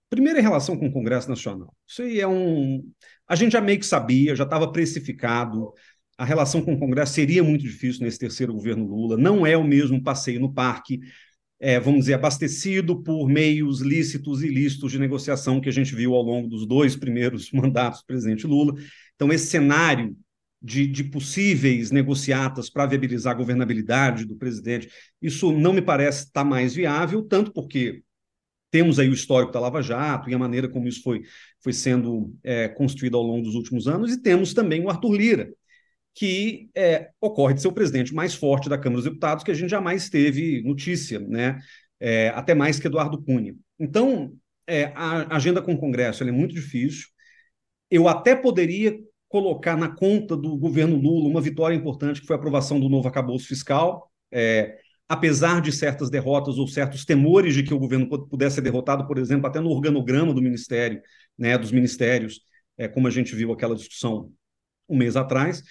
Primeiro, 0.10 0.39
em 0.39 0.42
relação 0.42 0.76
com 0.76 0.88
o 0.88 0.92
Congresso 0.92 1.30
Nacional. 1.30 1.72
Isso 1.88 2.02
aí 2.02 2.20
é 2.20 2.28
um. 2.28 2.84
A 3.28 3.36
gente 3.36 3.52
já 3.52 3.62
meio 3.62 3.80
que 3.80 3.86
sabia, 3.86 4.36
já 4.36 4.44
estava 4.44 4.72
precificado. 4.72 5.72
A 6.19 6.25
relação 6.25 6.62
com 6.62 6.73
o 6.73 6.77
Congresso 6.77 7.13
seria 7.13 7.41
muito 7.41 7.62
difícil 7.62 8.03
nesse 8.03 8.19
terceiro 8.19 8.53
governo 8.53 8.86
Lula. 8.86 9.15
Não 9.15 9.47
é 9.47 9.55
o 9.55 9.63
mesmo 9.63 10.03
passeio 10.03 10.38
no 10.38 10.53
parque, 10.53 10.99
é, 11.58 11.79
vamos 11.79 12.01
dizer, 12.01 12.15
abastecido 12.15 13.01
por 13.01 13.29
meios 13.29 13.79
lícitos 13.79 14.43
e 14.43 14.47
ilícitos 14.47 14.91
de 14.91 14.99
negociação 14.99 15.62
que 15.62 15.69
a 15.69 15.71
gente 15.71 15.95
viu 15.95 16.13
ao 16.13 16.21
longo 16.21 16.49
dos 16.49 16.67
dois 16.67 16.93
primeiros 16.93 17.49
mandatos 17.55 18.01
do 18.01 18.05
presidente 18.05 18.45
Lula. 18.45 18.73
Então, 19.15 19.32
esse 19.32 19.47
cenário 19.47 20.13
de, 20.62 20.86
de 20.88 21.05
possíveis 21.05 21.89
negociatas 21.89 22.69
para 22.69 22.86
viabilizar 22.86 23.32
a 23.32 23.38
governabilidade 23.38 24.25
do 24.25 24.36
presidente, 24.36 24.89
isso 25.21 25.53
não 25.53 25.71
me 25.71 25.82
parece 25.82 26.25
estar 26.25 26.43
tá 26.43 26.45
mais 26.45 26.75
viável, 26.75 27.23
tanto 27.23 27.53
porque 27.53 28.03
temos 28.69 28.99
aí 28.99 29.08
o 29.08 29.13
histórico 29.13 29.53
da 29.53 29.62
Lava 29.62 29.82
Jato 29.82 30.29
e 30.29 30.34
a 30.34 30.38
maneira 30.38 30.67
como 30.67 30.86
isso 30.86 31.01
foi, 31.01 31.21
foi 31.63 31.71
sendo 31.71 32.36
é, 32.43 32.67
construído 32.67 33.15
ao 33.15 33.23
longo 33.23 33.43
dos 33.43 33.55
últimos 33.55 33.88
anos, 33.88 34.12
e 34.12 34.21
temos 34.21 34.53
também 34.53 34.84
o 34.84 34.89
Arthur 34.89 35.15
Lira, 35.15 35.53
que 36.13 36.69
é, 36.76 37.10
ocorre 37.22 37.54
de 37.54 37.62
ser 37.62 37.67
o 37.67 37.74
presidente 37.74 38.13
mais 38.13 38.34
forte 38.34 38.69
da 38.69 38.78
Câmara 38.78 39.02
dos 39.02 39.10
Deputados, 39.10 39.43
que 39.43 39.52
a 39.52 39.54
gente 39.54 39.69
jamais 39.69 40.10
teve 40.10 40.62
notícia, 40.63 41.19
né? 41.19 41.60
É, 42.00 42.30
até 42.30 42.54
mais 42.54 42.80
que 42.80 42.88
Eduardo 42.88 43.22
Cunha. 43.22 43.56
Então, 43.78 44.34
é, 44.67 44.91
a 44.95 45.36
agenda 45.36 45.62
com 45.62 45.74
o 45.74 45.78
Congresso 45.78 46.24
é 46.24 46.32
muito 46.32 46.54
difícil. 46.54 47.08
Eu 47.89 48.08
até 48.08 48.36
poderia 48.36 48.98
colocar 49.28 49.78
na 49.78 49.89
conta 49.89 50.36
do 50.36 50.58
governo 50.58 50.98
Lula 50.98 51.30
uma 51.30 51.41
vitória 51.41 51.76
importante, 51.76 52.22
que 52.22 52.28
foi 52.28 52.36
a 52.36 52.39
aprovação 52.39 52.80
do 52.80 52.89
novo 52.89 53.08
acabouço 53.08 53.48
fiscal. 53.48 54.12
É, 54.32 54.78
apesar 55.08 55.60
de 55.60 55.72
certas 55.72 56.10
derrotas 56.10 56.60
ou 56.60 56.67
certos 56.67 57.04
temores 57.04 57.56
de 57.56 57.63
que 57.63 57.74
o 57.74 57.80
governo 57.80 58.08
pudesse 58.28 58.56
ser 58.56 58.62
derrotado, 58.62 59.08
por 59.08 59.17
exemplo, 59.17 59.48
até 59.48 59.60
no 59.60 59.69
organograma 59.72 60.34
do 60.34 60.41
ministério, 60.41 61.02
né, 61.38 61.58
dos 61.58 61.72
ministérios, 61.72 62.41
é, 62.78 62.88
como 62.88 63.08
a 63.08 63.12
gente 63.12 63.36
viu 63.36 63.52
aquela 63.52 63.76
discussão 63.76 64.32
um 64.88 64.95
mês 64.95 65.15
atrás. 65.15 65.63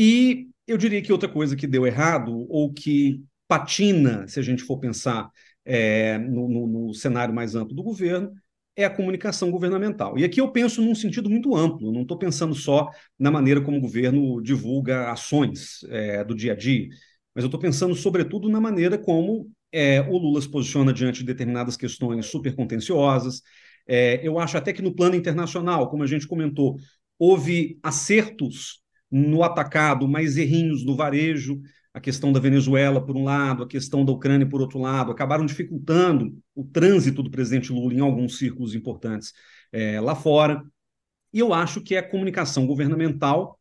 E 0.00 0.48
eu 0.64 0.78
diria 0.78 1.02
que 1.02 1.12
outra 1.12 1.28
coisa 1.28 1.56
que 1.56 1.66
deu 1.66 1.84
errado, 1.84 2.46
ou 2.48 2.72
que 2.72 3.20
patina, 3.48 4.28
se 4.28 4.38
a 4.38 4.42
gente 4.44 4.62
for 4.62 4.78
pensar 4.78 5.28
é, 5.64 6.16
no, 6.18 6.48
no, 6.48 6.66
no 6.68 6.94
cenário 6.94 7.34
mais 7.34 7.56
amplo 7.56 7.74
do 7.74 7.82
governo, 7.82 8.32
é 8.76 8.84
a 8.84 8.90
comunicação 8.90 9.50
governamental. 9.50 10.16
E 10.16 10.22
aqui 10.22 10.40
eu 10.40 10.52
penso 10.52 10.80
num 10.80 10.94
sentido 10.94 11.28
muito 11.28 11.56
amplo, 11.56 11.90
não 11.90 12.02
estou 12.02 12.16
pensando 12.16 12.54
só 12.54 12.88
na 13.18 13.28
maneira 13.28 13.60
como 13.60 13.78
o 13.78 13.80
governo 13.80 14.40
divulga 14.40 15.10
ações 15.10 15.80
é, 15.88 16.22
do 16.22 16.32
dia 16.32 16.52
a 16.52 16.56
dia, 16.56 16.88
mas 17.34 17.42
eu 17.42 17.48
estou 17.48 17.58
pensando, 17.58 17.92
sobretudo, 17.96 18.48
na 18.48 18.60
maneira 18.60 18.96
como 18.96 19.50
é, 19.72 20.00
o 20.02 20.16
Lula 20.16 20.40
se 20.40 20.48
posiciona 20.48 20.92
diante 20.92 21.18
de 21.18 21.24
determinadas 21.24 21.76
questões 21.76 22.26
super 22.26 22.54
contenciosas. 22.54 23.42
É, 23.84 24.20
eu 24.24 24.38
acho 24.38 24.56
até 24.56 24.72
que 24.72 24.80
no 24.80 24.94
plano 24.94 25.16
internacional, 25.16 25.90
como 25.90 26.04
a 26.04 26.06
gente 26.06 26.28
comentou, 26.28 26.78
houve 27.18 27.80
acertos 27.82 28.80
no 29.10 29.42
atacado, 29.42 30.06
mais 30.06 30.36
errinhos 30.36 30.84
no 30.84 30.96
varejo, 30.96 31.60
a 31.92 32.00
questão 32.00 32.32
da 32.32 32.40
Venezuela 32.40 33.04
por 33.04 33.16
um 33.16 33.24
lado, 33.24 33.62
a 33.62 33.68
questão 33.68 34.04
da 34.04 34.12
Ucrânia 34.12 34.48
por 34.48 34.60
outro 34.60 34.78
lado, 34.78 35.10
acabaram 35.10 35.44
dificultando 35.44 36.38
o 36.54 36.64
trânsito 36.64 37.22
do 37.22 37.30
presidente 37.30 37.72
Lula 37.72 37.94
em 37.94 38.00
alguns 38.00 38.38
círculos 38.38 38.74
importantes 38.74 39.32
é, 39.72 40.00
lá 40.00 40.14
fora. 40.14 40.62
E 41.32 41.38
eu 41.40 41.52
acho 41.52 41.80
que 41.82 41.94
é 41.94 41.98
a 41.98 42.08
comunicação 42.08 42.66
governamental. 42.66 43.58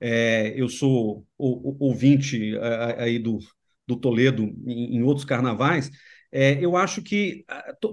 É, 0.00 0.52
eu 0.56 0.68
sou 0.68 1.26
ouvinte 1.38 2.56
é, 2.56 3.02
aí 3.02 3.18
do, 3.18 3.38
do 3.86 3.96
Toledo 3.96 4.44
em, 4.66 4.96
em 4.96 5.02
outros 5.02 5.24
carnavais. 5.24 5.90
É, 6.36 6.58
eu 6.60 6.76
acho 6.76 7.00
que 7.00 7.44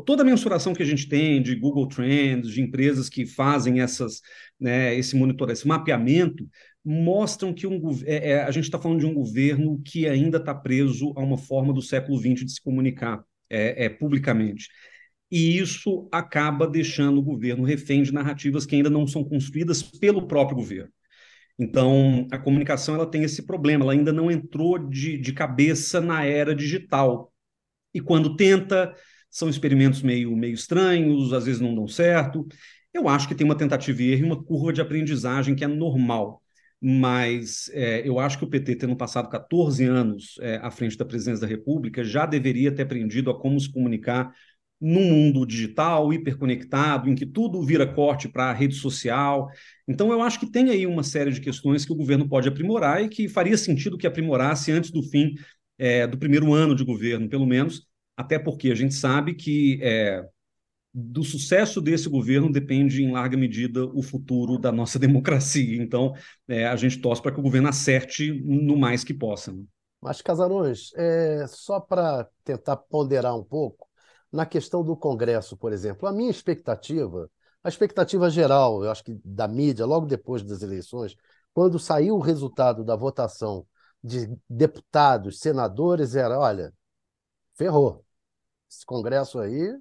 toda 0.03 0.23
a 0.23 0.25
mensuração 0.25 0.73
que 0.73 0.81
a 0.81 0.85
gente 0.85 1.07
tem 1.07 1.39
de 1.43 1.55
Google 1.55 1.87
Trends, 1.87 2.51
de 2.51 2.59
empresas 2.59 3.07
que 3.07 3.23
fazem 3.23 3.81
essas, 3.81 4.19
né, 4.59 4.95
esse 4.95 5.15
monitoramento, 5.15 5.59
esse 5.59 5.67
mapeamento, 5.67 6.49
mostram 6.83 7.53
que 7.53 7.67
um, 7.67 7.79
é, 8.05 8.31
é, 8.31 8.43
a 8.43 8.51
gente 8.51 8.65
está 8.65 8.79
falando 8.79 8.99
de 8.99 9.05
um 9.05 9.13
governo 9.13 9.79
que 9.83 10.07
ainda 10.07 10.37
está 10.37 10.53
preso 10.53 11.13
a 11.15 11.21
uma 11.21 11.37
forma 11.37 11.73
do 11.73 11.81
século 11.81 12.17
XX 12.17 12.45
de 12.45 12.51
se 12.51 12.61
comunicar 12.61 13.23
é, 13.49 13.85
é, 13.85 13.89
publicamente. 13.89 14.67
E 15.29 15.57
isso 15.57 16.09
acaba 16.11 16.67
deixando 16.67 17.19
o 17.19 17.23
governo 17.23 17.63
refém 17.63 18.03
de 18.03 18.13
narrativas 18.13 18.65
que 18.65 18.75
ainda 18.75 18.89
não 18.89 19.07
são 19.07 19.23
construídas 19.23 19.81
pelo 19.81 20.27
próprio 20.27 20.57
governo. 20.57 20.91
Então, 21.57 22.27
a 22.31 22.37
comunicação 22.39 22.95
ela 22.95 23.09
tem 23.09 23.23
esse 23.23 23.45
problema, 23.45 23.85
ela 23.85 23.93
ainda 23.93 24.11
não 24.11 24.31
entrou 24.31 24.77
de, 24.79 25.17
de 25.17 25.31
cabeça 25.31 26.01
na 26.01 26.25
era 26.25 26.55
digital. 26.55 27.31
E 27.93 28.01
quando 28.01 28.35
tenta, 28.35 28.93
são 29.29 29.47
experimentos 29.47 30.01
meio, 30.01 30.35
meio 30.35 30.53
estranhos, 30.53 31.31
às 31.33 31.45
vezes 31.45 31.61
não 31.61 31.75
dão 31.75 31.87
certo. 31.87 32.47
Eu 32.93 33.07
acho 33.07 33.27
que 33.27 33.35
tem 33.35 33.45
uma 33.45 33.57
tentativa 33.57 34.01
e 34.01 34.11
erro 34.11 34.23
e 34.23 34.25
uma 34.25 34.43
curva 34.43 34.73
de 34.73 34.81
aprendizagem 34.81 35.55
que 35.55 35.63
é 35.63 35.67
normal 35.67 36.41
mas 36.81 37.69
é, 37.73 38.07
eu 38.07 38.19
acho 38.19 38.37
que 38.39 38.43
o 38.43 38.49
PT, 38.49 38.75
tendo 38.75 38.95
passado 38.95 39.29
14 39.29 39.85
anos 39.85 40.35
é, 40.41 40.57
à 40.57 40.71
frente 40.71 40.97
da 40.97 41.05
presidência 41.05 41.41
da 41.41 41.47
República, 41.47 42.03
já 42.03 42.25
deveria 42.25 42.71
ter 42.73 42.83
aprendido 42.83 43.29
a 43.29 43.39
como 43.39 43.59
se 43.59 43.71
comunicar 43.71 44.33
num 44.79 45.03
mundo 45.03 45.45
digital, 45.45 46.11
hiperconectado, 46.11 47.07
em 47.07 47.13
que 47.13 47.25
tudo 47.25 47.63
vira 47.63 47.85
corte 47.85 48.27
para 48.27 48.45
a 48.45 48.53
rede 48.53 48.73
social. 48.73 49.47
Então, 49.87 50.11
eu 50.11 50.23
acho 50.23 50.39
que 50.39 50.51
tem 50.51 50.71
aí 50.71 50.87
uma 50.87 51.03
série 51.03 51.31
de 51.31 51.39
questões 51.39 51.85
que 51.85 51.93
o 51.93 51.95
governo 51.95 52.27
pode 52.27 52.49
aprimorar 52.49 53.03
e 53.03 53.07
que 53.07 53.29
faria 53.29 53.55
sentido 53.57 53.97
que 53.97 54.07
aprimorasse 54.07 54.71
antes 54.71 54.89
do 54.89 55.03
fim 55.03 55.35
é, 55.77 56.07
do 56.07 56.17
primeiro 56.17 56.51
ano 56.51 56.75
de 56.75 56.83
governo, 56.83 57.29
pelo 57.29 57.45
menos, 57.45 57.87
até 58.17 58.39
porque 58.39 58.71
a 58.71 58.75
gente 58.75 58.95
sabe 58.95 59.35
que 59.35 59.79
é, 59.83 60.25
do 60.93 61.23
sucesso 61.23 61.79
desse 61.79 62.09
governo 62.09 62.51
depende, 62.51 63.03
em 63.03 63.11
larga 63.11 63.37
medida, 63.37 63.85
o 63.85 64.01
futuro 64.01 64.57
da 64.57 64.71
nossa 64.71 64.97
democracia. 64.99 65.81
Então, 65.81 66.13
é, 66.47 66.65
a 66.67 66.75
gente 66.75 66.99
torce 66.99 67.21
para 67.21 67.31
que 67.31 67.39
o 67.39 67.43
governo 67.43 67.69
acerte 67.69 68.31
no 68.43 68.77
mais 68.77 69.03
que 69.03 69.13
possa. 69.13 69.51
Né? 69.51 69.63
Mas, 70.01 70.21
Casarões, 70.21 70.91
é, 70.95 71.45
só 71.47 71.79
para 71.79 72.27
tentar 72.43 72.75
ponderar 72.75 73.37
um 73.37 73.43
pouco, 73.43 73.87
na 74.31 74.45
questão 74.45 74.83
do 74.83 74.95
Congresso, 74.95 75.57
por 75.57 75.73
exemplo, 75.73 76.07
a 76.07 76.13
minha 76.13 76.31
expectativa, 76.31 77.29
a 77.63 77.69
expectativa 77.69 78.29
geral, 78.29 78.83
eu 78.83 78.89
acho 78.89 79.03
que 79.03 79.19
da 79.23 79.47
mídia, 79.47 79.85
logo 79.85 80.05
depois 80.05 80.41
das 80.43 80.61
eleições, 80.61 81.15
quando 81.53 81.77
saiu 81.77 82.15
o 82.15 82.19
resultado 82.19 82.83
da 82.83 82.95
votação 82.95 83.65
de 84.03 84.27
deputados, 84.49 85.39
senadores, 85.39 86.15
era: 86.15 86.39
olha, 86.39 86.73
ferrou. 87.53 88.05
Esse 88.69 88.85
Congresso 88.85 89.39
aí 89.39 89.77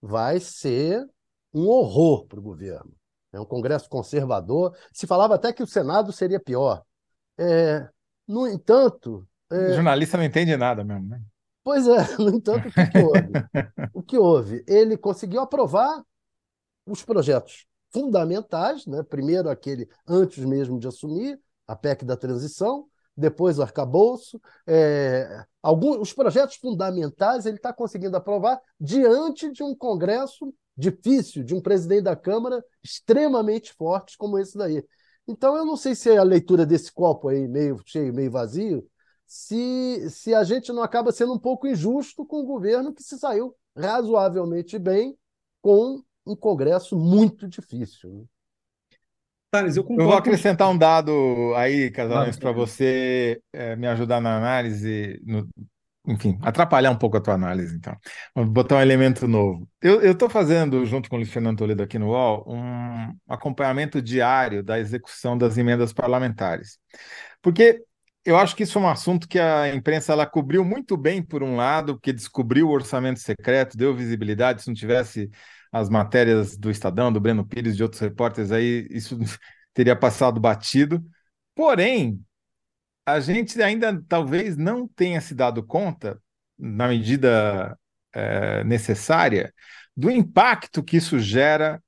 vai 0.00 0.40
ser 0.40 1.06
um 1.52 1.66
horror 1.66 2.26
para 2.26 2.38
o 2.38 2.42
governo. 2.42 2.92
É 3.32 3.40
um 3.40 3.44
Congresso 3.44 3.88
conservador. 3.88 4.76
Se 4.92 5.06
falava 5.06 5.34
até 5.34 5.52
que 5.52 5.62
o 5.62 5.66
Senado 5.66 6.12
seria 6.12 6.40
pior. 6.40 6.82
É, 7.38 7.88
no 8.26 8.46
entanto. 8.46 9.26
É... 9.50 9.70
O 9.70 9.74
jornalista 9.74 10.16
não 10.16 10.24
entende 10.24 10.56
nada 10.56 10.84
mesmo, 10.84 11.08
né? 11.08 11.20
Pois 11.62 11.86
é, 11.86 12.16
no 12.18 12.30
entanto, 12.30 12.68
o 12.68 12.72
que, 12.72 12.86
que 12.86 12.98
houve? 12.98 13.30
o 13.94 14.02
que 14.02 14.18
houve? 14.18 14.64
Ele 14.66 14.96
conseguiu 14.96 15.40
aprovar 15.40 16.02
os 16.86 17.04
projetos 17.04 17.66
fundamentais, 17.92 18.86
né? 18.86 19.02
primeiro 19.02 19.50
aquele 19.50 19.88
antes 20.08 20.44
mesmo 20.44 20.78
de 20.78 20.88
assumir, 20.88 21.38
a 21.66 21.76
PEC 21.76 22.04
da 22.04 22.16
transição, 22.16 22.86
depois 23.20 23.58
o 23.58 23.62
arcabouço, 23.62 24.40
é, 24.66 25.44
alguns, 25.62 25.98
os 25.98 26.12
projetos 26.12 26.56
fundamentais 26.56 27.46
ele 27.46 27.56
está 27.56 27.72
conseguindo 27.72 28.16
aprovar 28.16 28.60
diante 28.80 29.52
de 29.52 29.62
um 29.62 29.74
Congresso 29.74 30.52
difícil, 30.76 31.44
de 31.44 31.54
um 31.54 31.60
presidente 31.60 32.04
da 32.04 32.16
Câmara 32.16 32.64
extremamente 32.82 33.72
forte 33.74 34.16
como 34.16 34.38
esse 34.38 34.56
daí. 34.56 34.82
Então, 35.28 35.56
eu 35.56 35.64
não 35.64 35.76
sei 35.76 35.94
se 35.94 36.10
é 36.10 36.16
a 36.16 36.22
leitura 36.22 36.64
desse 36.64 36.90
copo 36.90 37.28
aí, 37.28 37.46
meio 37.46 37.80
cheio, 37.84 38.12
meio 38.12 38.30
vazio, 38.30 38.84
se, 39.26 40.08
se 40.10 40.34
a 40.34 40.42
gente 40.42 40.72
não 40.72 40.82
acaba 40.82 41.12
sendo 41.12 41.34
um 41.34 41.38
pouco 41.38 41.68
injusto 41.68 42.26
com 42.26 42.40
o 42.40 42.46
governo 42.46 42.92
que 42.92 43.02
se 43.02 43.18
saiu 43.18 43.54
razoavelmente 43.76 44.78
bem 44.78 45.16
com 45.62 46.02
um 46.26 46.34
Congresso 46.34 46.96
muito 46.96 47.46
difícil. 47.46 48.10
Né? 48.10 48.24
Thales, 49.50 49.76
eu 49.76 49.82
concordo. 49.82 50.02
Eu 50.02 50.08
vou 50.08 50.16
acrescentar 50.16 50.68
um 50.70 50.78
dado 50.78 51.52
aí, 51.56 51.90
Casalões, 51.90 52.38
para 52.38 52.52
você 52.52 53.40
é, 53.52 53.74
me 53.74 53.86
ajudar 53.86 54.20
na 54.20 54.36
análise, 54.36 55.20
no, 55.24 55.48
enfim, 56.06 56.38
atrapalhar 56.42 56.90
um 56.90 56.96
pouco 56.96 57.16
a 57.16 57.20
tua 57.20 57.34
análise, 57.34 57.76
então. 57.76 57.96
Vou 58.34 58.46
botar 58.46 58.76
um 58.76 58.80
elemento 58.80 59.28
novo. 59.28 59.68
Eu 59.82 60.12
estou 60.12 60.30
fazendo, 60.30 60.84
junto 60.86 61.08
com 61.08 61.16
o 61.16 61.18
Luiz 61.18 61.32
Fernando 61.32 61.58
Toledo 61.58 61.82
aqui 61.82 61.98
no 61.98 62.08
UOL, 62.08 62.44
um 62.48 63.14
acompanhamento 63.28 64.00
diário 64.00 64.62
da 64.62 64.78
execução 64.78 65.36
das 65.36 65.58
emendas 65.58 65.92
parlamentares. 65.92 66.78
Porque 67.42 67.82
eu 68.24 68.36
acho 68.36 68.54
que 68.54 68.62
isso 68.62 68.78
é 68.78 68.82
um 68.82 68.88
assunto 68.88 69.28
que 69.28 69.38
a 69.38 69.74
imprensa 69.74 70.12
ela 70.12 70.26
cobriu 70.26 70.64
muito 70.64 70.96
bem, 70.96 71.22
por 71.22 71.42
um 71.42 71.56
lado, 71.56 71.94
porque 71.94 72.12
descobriu 72.12 72.68
o 72.68 72.72
orçamento 72.72 73.20
secreto, 73.20 73.76
deu 73.76 73.94
visibilidade, 73.94 74.62
se 74.62 74.68
não 74.68 74.74
tivesse 74.74 75.30
as 75.72 75.88
matérias 75.88 76.56
do 76.56 76.70
Estadão, 76.70 77.12
do 77.12 77.20
Breno 77.20 77.46
Pires, 77.46 77.76
de 77.76 77.82
outros 77.82 78.00
repórteres 78.00 78.50
aí, 78.50 78.86
isso 78.90 79.16
teria 79.72 79.94
passado 79.96 80.40
batido. 80.40 81.04
Porém, 81.54 82.20
a 83.06 83.20
gente 83.20 83.60
ainda 83.62 84.02
talvez 84.08 84.56
não 84.56 84.88
tenha 84.88 85.20
se 85.20 85.34
dado 85.34 85.62
conta, 85.62 86.20
na 86.58 86.88
medida 86.88 87.78
é, 88.12 88.64
necessária, 88.64 89.52
do 89.96 90.10
impacto 90.10 90.82
que 90.82 90.96
isso 90.96 91.18
gera 91.18 91.82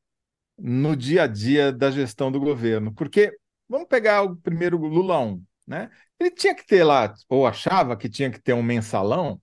no 0.58 0.96
dia 0.96 1.24
a 1.24 1.26
dia 1.26 1.72
da 1.72 1.90
gestão 1.90 2.30
do 2.30 2.40
governo. 2.40 2.94
Porque, 2.94 3.36
vamos 3.68 3.88
pegar 3.88 4.22
o 4.22 4.36
primeiro 4.36 4.78
Lula 4.78 5.18
1, 5.18 5.42
né? 5.66 5.90
Ele 6.20 6.30
tinha 6.30 6.54
que 6.54 6.64
ter 6.64 6.84
lá, 6.84 7.12
ou 7.28 7.46
achava 7.46 7.96
que 7.96 8.08
tinha 8.08 8.30
que 8.30 8.40
ter 8.40 8.52
um 8.52 8.62
mensalão 8.62 9.40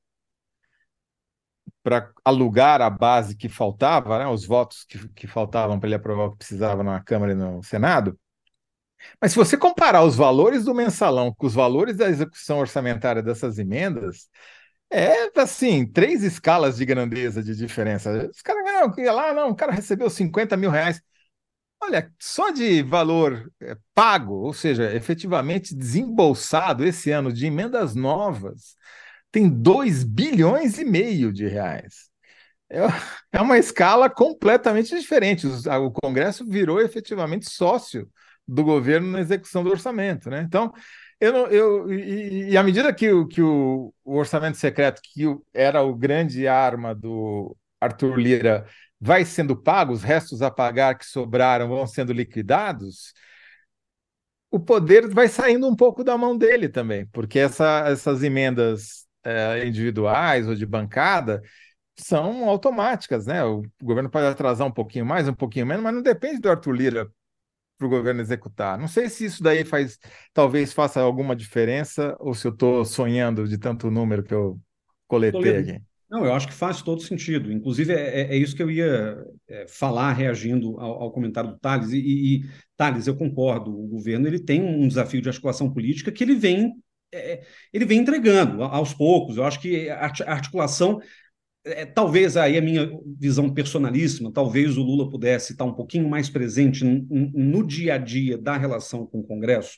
para 1.89 2.11
alugar 2.23 2.81
a 2.81 2.89
base 2.89 3.35
que 3.35 3.49
faltava, 3.49 4.19
né, 4.19 4.27
os 4.27 4.45
votos 4.45 4.83
que, 4.83 5.07
que 5.09 5.25
faltavam 5.25 5.79
para 5.79 5.87
ele 5.87 5.95
aprovar 5.95 6.25
o 6.25 6.31
que 6.33 6.37
precisava 6.37 6.83
na 6.83 6.99
Câmara 7.01 7.31
e 7.31 7.35
no 7.35 7.63
Senado. 7.63 8.17
Mas 9.19 9.31
se 9.31 9.37
você 9.37 9.57
comparar 9.57 10.03
os 10.03 10.15
valores 10.15 10.65
do 10.65 10.75
mensalão 10.75 11.33
com 11.33 11.47
os 11.47 11.53
valores 11.55 11.97
da 11.97 12.07
execução 12.07 12.59
orçamentária 12.59 13.23
dessas 13.23 13.57
emendas, 13.57 14.29
é 14.91 15.31
assim, 15.39 15.85
três 15.85 16.23
escalas 16.23 16.77
de 16.77 16.85
grandeza 16.85 17.41
de 17.41 17.55
diferença. 17.55 18.29
Os 18.29 18.41
caras, 18.41 18.63
não, 18.65 19.03
ia 19.03 19.11
lá, 19.11 19.33
não, 19.33 19.49
o 19.49 19.55
cara 19.55 19.71
recebeu 19.71 20.09
50 20.09 20.55
mil 20.57 20.69
reais. 20.69 21.01
Olha, 21.81 22.13
só 22.19 22.51
de 22.51 22.83
valor 22.83 23.51
é, 23.61 23.75
pago, 23.95 24.33
ou 24.35 24.53
seja, 24.53 24.93
efetivamente 24.95 25.75
desembolsado 25.75 26.85
esse 26.85 27.09
ano 27.11 27.33
de 27.33 27.47
emendas 27.47 27.95
novas, 27.95 28.75
tem 29.31 29.49
2 29.49 30.03
bilhões 30.03 30.77
e 30.77 30.85
meio 30.85 31.31
de 31.31 31.47
reais. 31.47 32.09
É, 32.69 32.79
é 33.33 33.41
uma 33.41 33.57
escala 33.57 34.09
completamente 34.09 34.95
diferente. 34.97 35.47
O 35.47 35.91
Congresso 35.91 36.45
virou 36.45 36.81
efetivamente 36.81 37.49
sócio 37.49 38.09
do 38.47 38.63
governo 38.63 39.11
na 39.11 39.19
execução 39.19 39.63
do 39.63 39.69
orçamento. 39.69 40.29
Né? 40.29 40.41
Então, 40.41 40.73
eu, 41.19 41.47
eu 41.47 41.93
e, 41.93 42.51
e, 42.51 42.57
à 42.57 42.63
medida 42.63 42.93
que, 42.93 43.11
o, 43.11 43.27
que 43.27 43.41
o, 43.41 43.93
o 44.03 44.15
orçamento 44.17 44.57
secreto, 44.57 45.01
que 45.03 45.25
era 45.53 45.83
o 45.83 45.95
grande 45.95 46.47
arma 46.47 46.95
do 46.95 47.55
Arthur 47.79 48.17
Lira, 48.17 48.65
vai 48.99 49.25
sendo 49.25 49.55
pago, 49.55 49.93
os 49.93 50.03
restos 50.03 50.41
a 50.41 50.51
pagar 50.51 50.97
que 50.97 51.05
sobraram 51.05 51.69
vão 51.69 51.85
sendo 51.87 52.13
liquidados, 52.13 53.13
o 54.51 54.59
poder 54.59 55.07
vai 55.09 55.27
saindo 55.27 55.67
um 55.67 55.75
pouco 55.75 56.03
da 56.03 56.17
mão 56.17 56.37
dele 56.37 56.67
também, 56.69 57.05
porque 57.07 57.39
essa, 57.39 57.83
essas 57.87 58.23
emendas 58.23 59.07
é, 59.23 59.65
individuais 59.65 60.47
ou 60.47 60.55
de 60.55 60.65
bancada 60.65 61.41
são 61.95 62.47
automáticas, 62.47 63.25
né? 63.25 63.43
O 63.43 63.63
governo 63.81 64.09
pode 64.09 64.25
atrasar 64.25 64.65
um 64.65 64.71
pouquinho 64.71 65.05
mais, 65.05 65.27
um 65.27 65.33
pouquinho 65.33 65.65
menos, 65.65 65.83
mas 65.83 65.93
não 65.93 66.01
depende 66.01 66.39
do 66.39 66.49
Arthur 66.49 66.71
Lira 66.71 67.11
para 67.77 67.87
o 67.87 67.89
governo 67.89 68.21
executar. 68.21 68.77
Não 68.77 68.87
sei 68.87 69.09
se 69.09 69.25
isso 69.25 69.41
daí 69.41 69.63
faz, 69.63 69.97
talvez 70.33 70.73
faça 70.73 70.99
alguma 71.01 71.35
diferença, 71.35 72.15
ou 72.19 72.33
se 72.33 72.47
eu 72.47 72.51
estou 72.51 72.83
sonhando 72.85 73.47
de 73.47 73.57
tanto 73.57 73.89
número 73.91 74.23
que 74.23 74.33
eu 74.33 74.59
coletei 75.07 75.57
aqui. 75.57 75.81
Não, 76.09 76.25
eu 76.25 76.33
acho 76.33 76.47
que 76.47 76.53
faz 76.53 76.81
todo 76.81 77.03
sentido. 77.03 77.51
Inclusive, 77.51 77.93
é, 77.93 78.21
é, 78.21 78.35
é 78.35 78.35
isso 78.35 78.55
que 78.55 78.63
eu 78.63 78.71
ia 78.71 79.23
é, 79.47 79.67
falar 79.67 80.11
reagindo 80.13 80.79
ao, 80.79 81.03
ao, 81.03 81.11
comentário 81.11 81.51
do 81.51 81.59
Thales. 81.59 81.91
E, 81.91 81.99
e, 81.99 82.49
Thales, 82.75 83.05
eu 83.05 83.15
concordo, 83.15 83.71
o 83.71 83.87
governo 83.87 84.27
ele 84.27 84.39
tem 84.39 84.61
um 84.61 84.87
desafio 84.87 85.21
de 85.21 85.29
articulação 85.29 85.71
política 85.71 86.11
que 86.11 86.23
ele 86.23 86.35
vem, 86.35 86.73
é, 87.13 87.43
ele 87.73 87.85
vem 87.85 87.99
entregando 87.99 88.63
aos 88.63 88.93
poucos. 88.93 89.37
Eu 89.37 89.43
acho 89.43 89.59
que 89.59 89.89
a 89.89 90.05
articulação 90.27 90.99
é, 91.65 91.85
talvez 91.85 92.37
aí 92.37 92.57
a 92.57 92.61
minha 92.61 92.89
visão 93.05 93.53
personalíssima, 93.53 94.31
talvez 94.31 94.77
o 94.77 94.83
Lula 94.83 95.09
pudesse 95.09 95.51
estar 95.51 95.65
um 95.65 95.73
pouquinho 95.73 96.09
mais 96.09 96.29
presente 96.29 96.83
no 96.85 97.65
dia 97.65 97.95
a 97.95 97.97
dia 97.97 98.37
da 98.37 98.57
relação 98.57 99.05
com 99.05 99.19
o 99.19 99.23
Congresso. 99.23 99.77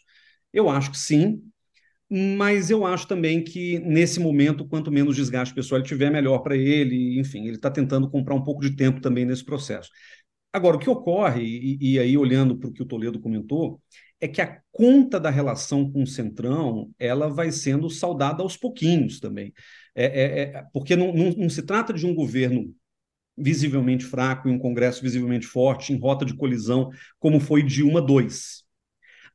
Eu 0.53 0.69
acho 0.69 0.91
que 0.91 0.97
sim, 0.97 1.41
mas 2.09 2.69
eu 2.69 2.85
acho 2.85 3.07
também 3.07 3.43
que 3.43 3.79
nesse 3.79 4.19
momento, 4.19 4.67
quanto 4.67 4.91
menos 4.91 5.15
desgaste 5.15 5.55
pessoal 5.55 5.79
ele 5.79 5.87
tiver, 5.87 6.11
melhor 6.11 6.39
para 6.39 6.57
ele. 6.57 7.19
Enfim, 7.19 7.45
ele 7.47 7.55
está 7.55 7.71
tentando 7.71 8.09
comprar 8.09 8.35
um 8.35 8.43
pouco 8.43 8.61
de 8.61 8.75
tempo 8.75 9.01
também 9.01 9.25
nesse 9.25 9.45
processo. 9.45 9.89
Agora, 10.53 10.75
o 10.75 10.79
que 10.79 10.89
ocorre, 10.89 11.41
e, 11.43 11.93
e 11.93 11.99
aí 11.99 12.17
olhando 12.17 12.57
para 12.57 12.69
o 12.69 12.73
que 12.73 12.83
o 12.83 12.85
Toledo 12.85 13.19
comentou, 13.21 13.81
é 14.21 14.27
que 14.27 14.39
a 14.39 14.61
conta 14.71 15.19
da 15.19 15.31
relação 15.31 15.91
com 15.91 16.03
o 16.03 16.07
Centrão 16.07 16.91
ela 16.99 17.27
vai 17.27 17.51
sendo 17.51 17.89
saudada 17.89 18.43
aos 18.43 18.55
pouquinhos 18.55 19.19
também. 19.19 19.51
É, 19.95 20.05
é, 20.05 20.41
é, 20.41 20.63
porque 20.71 20.95
não, 20.95 21.11
não, 21.11 21.31
não 21.31 21.49
se 21.49 21.63
trata 21.63 21.91
de 21.91 22.05
um 22.05 22.13
governo 22.13 22.73
visivelmente 23.35 24.05
fraco 24.05 24.47
e 24.47 24.51
um 24.51 24.59
Congresso 24.59 25.01
visivelmente 25.01 25.47
forte, 25.47 25.91
em 25.91 25.97
rota 25.97 26.23
de 26.23 26.35
colisão, 26.35 26.91
como 27.19 27.39
foi 27.39 27.63
Dilma 27.63 27.99
II. 27.99 28.27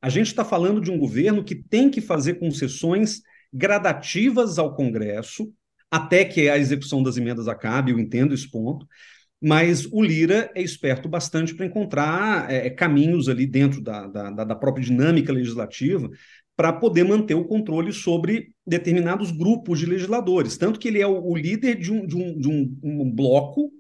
A 0.01 0.09
gente 0.09 0.29
está 0.29 0.45
falando 0.45 0.81
de 0.81 0.91
um 0.91 0.99
governo 0.99 1.43
que 1.43 1.57
tem 1.57 1.91
que 1.91 2.01
fazer 2.01 2.35
concessões 2.35 3.23
gradativas 3.53 4.59
ao 4.59 4.75
Congresso, 4.75 5.53
até 5.91 6.25
que 6.25 6.49
a 6.49 6.59
execução 6.59 7.03
das 7.03 7.17
emendas 7.17 7.49
acabe, 7.49 7.91
eu 7.91 7.99
entendo 7.99 8.35
esse 8.35 8.49
ponto, 8.49 8.87
mas 9.41 9.87
o 9.93 10.03
Lira 10.03 10.51
é 10.55 10.63
esperto 10.63 11.09
bastante 11.09 11.55
para 11.55 11.67
encontrar 11.67 12.51
é, 12.51 12.71
caminhos 12.71 13.29
ali 13.29 13.47
dentro 13.47 13.81
da, 13.81 14.07
da, 14.07 14.45
da 14.45 14.55
própria 14.57 14.85
dinâmica 14.85 15.33
legislativa 15.33 16.11
para 16.57 16.73
poder 16.73 17.05
manter 17.05 17.35
o 17.35 17.45
controle 17.45 17.93
sobre 17.93 18.51
determinados 18.67 19.31
grupos 19.31 19.79
de 19.79 19.87
legisladores. 19.87 20.57
Tanto 20.57 20.81
que 20.81 20.89
ele 20.89 21.01
é 21.01 21.07
o, 21.07 21.23
o 21.23 21.37
líder 21.37 21.77
de, 21.77 21.93
um, 21.93 22.07
de, 22.07 22.17
um, 22.17 22.39
de 22.39 22.49
um, 22.49 22.79
um, 22.83 23.11
bloco 23.11 23.71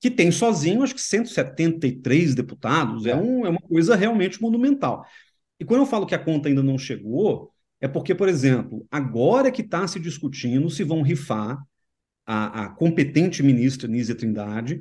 que 0.00 0.08
tem 0.08 0.30
sozinho, 0.30 0.84
acho 0.84 0.94
que 0.94 1.00
173 1.00 2.34
deputados. 2.34 3.06
É, 3.06 3.10
é, 3.10 3.16
um, 3.16 3.44
é 3.44 3.48
uma 3.48 3.60
coisa 3.60 3.96
realmente 3.96 4.40
monumental. 4.40 5.04
E 5.58 5.64
quando 5.64 5.80
eu 5.80 5.86
falo 5.86 6.06
que 6.06 6.14
a 6.14 6.18
conta 6.18 6.48
ainda 6.48 6.62
não 6.62 6.78
chegou, 6.78 7.50
é 7.80 7.88
porque, 7.88 8.14
por 8.14 8.28
exemplo, 8.28 8.86
agora 8.88 9.50
que 9.50 9.62
está 9.62 9.86
se 9.88 9.98
discutindo 9.98 10.70
se 10.70 10.84
vão 10.84 11.02
rifar 11.02 11.58
a, 12.26 12.64
a 12.64 12.68
competente 12.70 13.42
ministra 13.42 13.88
Nízia 13.88 14.14
Trindade 14.14 14.80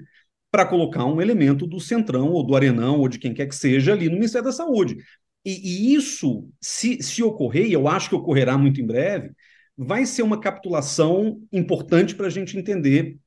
para 0.51 0.65
colocar 0.65 1.05
um 1.05 1.21
elemento 1.21 1.67
do 1.67 1.79
Centrão, 1.79 2.29
ou 2.31 2.43
do 2.45 2.55
Arenão, 2.55 2.99
ou 2.99 3.09
de 3.09 3.19
quem 3.19 3.33
quer 3.33 3.45
que 3.45 3.55
seja 3.55 3.91
ali 3.91 4.07
no 4.07 4.15
Ministério 4.15 4.45
da 4.45 4.53
Saúde. 4.53 4.97
E, 5.43 5.91
e 5.91 5.93
isso, 5.93 6.49
se, 6.59 7.01
se 7.03 7.21
ocorrer, 7.21 7.67
e 7.67 7.73
eu 7.73 7.87
acho 7.87 8.09
que 8.09 8.15
ocorrerá 8.15 8.57
muito 8.57 8.81
em 8.81 8.85
breve, 8.85 9.31
vai 9.77 10.05
ser 10.05 10.23
uma 10.23 10.39
capitulação 10.39 11.41
importante 11.51 12.15
para 12.15 12.27
a 12.27 12.29
gente 12.29 12.57
entender 12.57 13.17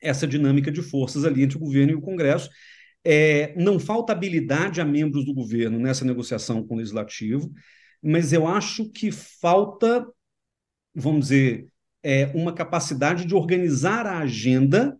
essa 0.00 0.26
dinâmica 0.26 0.70
de 0.70 0.82
forças 0.82 1.24
ali 1.24 1.42
entre 1.42 1.56
o 1.56 1.60
governo 1.60 1.92
e 1.92 1.96
o 1.96 2.02
Congresso. 2.02 2.50
É, 3.02 3.54
não 3.56 3.78
falta 3.78 4.12
habilidade 4.12 4.80
a 4.80 4.84
membros 4.84 5.24
do 5.24 5.34
governo 5.34 5.78
nessa 5.78 6.04
negociação 6.04 6.66
com 6.66 6.74
o 6.74 6.78
legislativo, 6.78 7.50
mas 8.02 8.32
eu 8.32 8.46
acho 8.46 8.90
que 8.90 9.10
falta, 9.10 10.06
vamos 10.94 11.28
dizer, 11.28 11.66
é, 12.04 12.26
uma 12.34 12.52
capacidade 12.52 13.24
de 13.24 13.34
organizar 13.34 14.06
a 14.06 14.18
agenda 14.18 14.96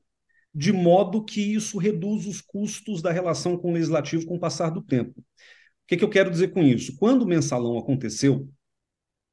de 0.55 0.73
modo 0.73 1.25
que 1.25 1.41
isso 1.55 1.79
reduz 1.79 2.27
os 2.27 2.41
custos 2.41 3.03
da 3.03 3.13
relação 3.13 3.57
com 3.57 3.71
o 3.71 3.75
legislativo 3.75 4.25
com 4.25 4.37
o 4.37 4.41
passar 4.41 4.71
do 4.71 4.81
tempo. 4.81 5.21
O 5.21 5.87
que, 5.87 5.97
que 5.97 6.05
eu 6.05 6.09
quero 6.09 6.31
dizer 6.31 6.49
com 6.49 6.63
isso? 6.63 6.97
Quando 6.97 7.23
o 7.23 7.27
mensalão 7.27 7.77
aconteceu, 7.77 8.49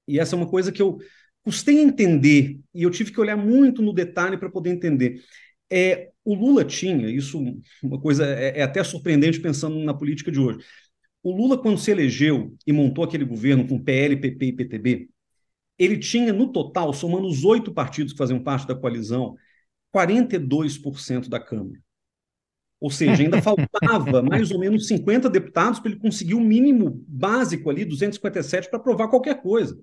e 0.08 0.20
essa 0.20 0.36
é 0.36 0.38
uma 0.38 0.50
coisa 0.50 0.72
que 0.72 0.82
eu 0.82 0.98
custei 1.44 1.80
entender, 1.80 2.60
e 2.74 2.84
eu 2.84 2.90
tive 2.90 3.12
que 3.12 3.22
olhar 3.22 3.38
muito 3.38 3.82
no 3.82 3.94
detalhe 3.94 4.38
para 4.38 4.50
poder 4.50 4.72
entender. 4.72 5.22
É, 5.72 6.10
o 6.26 6.34
Lula 6.36 6.66
tinha, 6.66 7.08
isso 7.10 7.42
uma 7.82 8.02
coisa 8.02 8.26
é, 8.26 8.60
é, 8.60 8.64
até 8.64 8.84
surpreendente 8.84 9.40
pensando 9.40 9.80
na 9.80 9.94
política 9.94 10.32
de 10.32 10.40
hoje. 10.40 10.60
O 11.24 11.32
Lula, 11.32 11.58
quando 11.58 11.78
se 11.78 11.92
elegeu 11.92 12.56
e 12.66 12.74
montou 12.74 13.04
aquele 13.04 13.24
governo 13.24 13.68
com 13.68 13.82
PL, 13.82 14.18
PP 14.18 14.46
e 14.46 14.54
PTB, 14.54 15.10
ele 15.84 15.98
tinha, 15.98 16.32
no 16.32 16.52
total, 16.52 16.94
somando 16.94 17.28
os 17.28 17.44
oito 17.44 17.74
partidos 17.74 18.14
que 18.14 18.18
faziam 18.18 18.40
parte 18.40 18.68
da 18.68 18.76
coalizão, 18.76 19.36
42% 19.92 21.28
da 21.28 21.40
Câmara. 21.40 21.80
Ou 22.80 22.92
seja, 22.92 23.24
ainda 23.24 23.42
faltava 23.44 24.22
mais 24.22 24.52
ou 24.52 24.60
menos 24.60 24.88
50 24.88 25.30
deputados 25.30 25.80
para 25.80 25.92
ele 25.92 26.00
conseguir 26.00 26.36
o 26.36 26.40
mínimo 26.40 27.04
básico 27.08 27.70
ali, 27.70 27.84
257, 27.84 28.70
para 28.70 28.80
aprovar 28.80 29.08
qualquer 29.08 29.42
coisa. 29.42 29.80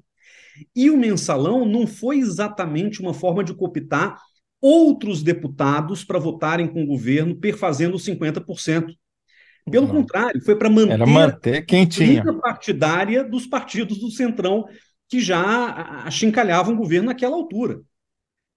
E 0.75 0.89
o 0.89 0.97
mensalão 0.97 1.65
não 1.65 1.87
foi 1.87 2.19
exatamente 2.19 3.01
uma 3.01 3.15
forma 3.15 3.43
de 3.43 3.55
cooptar 3.55 4.17
outros 4.61 5.23
deputados 5.23 6.05
para 6.05 6.19
votarem 6.19 6.69
com 6.69 6.83
o 6.83 6.87
governo, 6.87 7.37
perfazendo 7.37 7.97
os 7.97 8.05
50%. 8.05 8.93
Pelo 9.71 9.87
não. 9.87 9.97
contrário, 9.97 10.41
foi 10.43 10.57
para 10.57 10.71
manter, 10.71 11.07
manter 11.07 11.67
quem 11.67 11.87
tinha. 11.87 12.23
a 12.23 12.33
partidária 12.35 13.23
dos 13.23 13.47
partidos 13.47 13.99
do 13.99 14.11
Centrão 14.11 14.65
que 15.09 15.21
já 15.21 16.05
achincalhavam 16.05 16.75
o 16.75 16.77
governo 16.77 17.07
naquela 17.07 17.37
altura, 17.37 17.81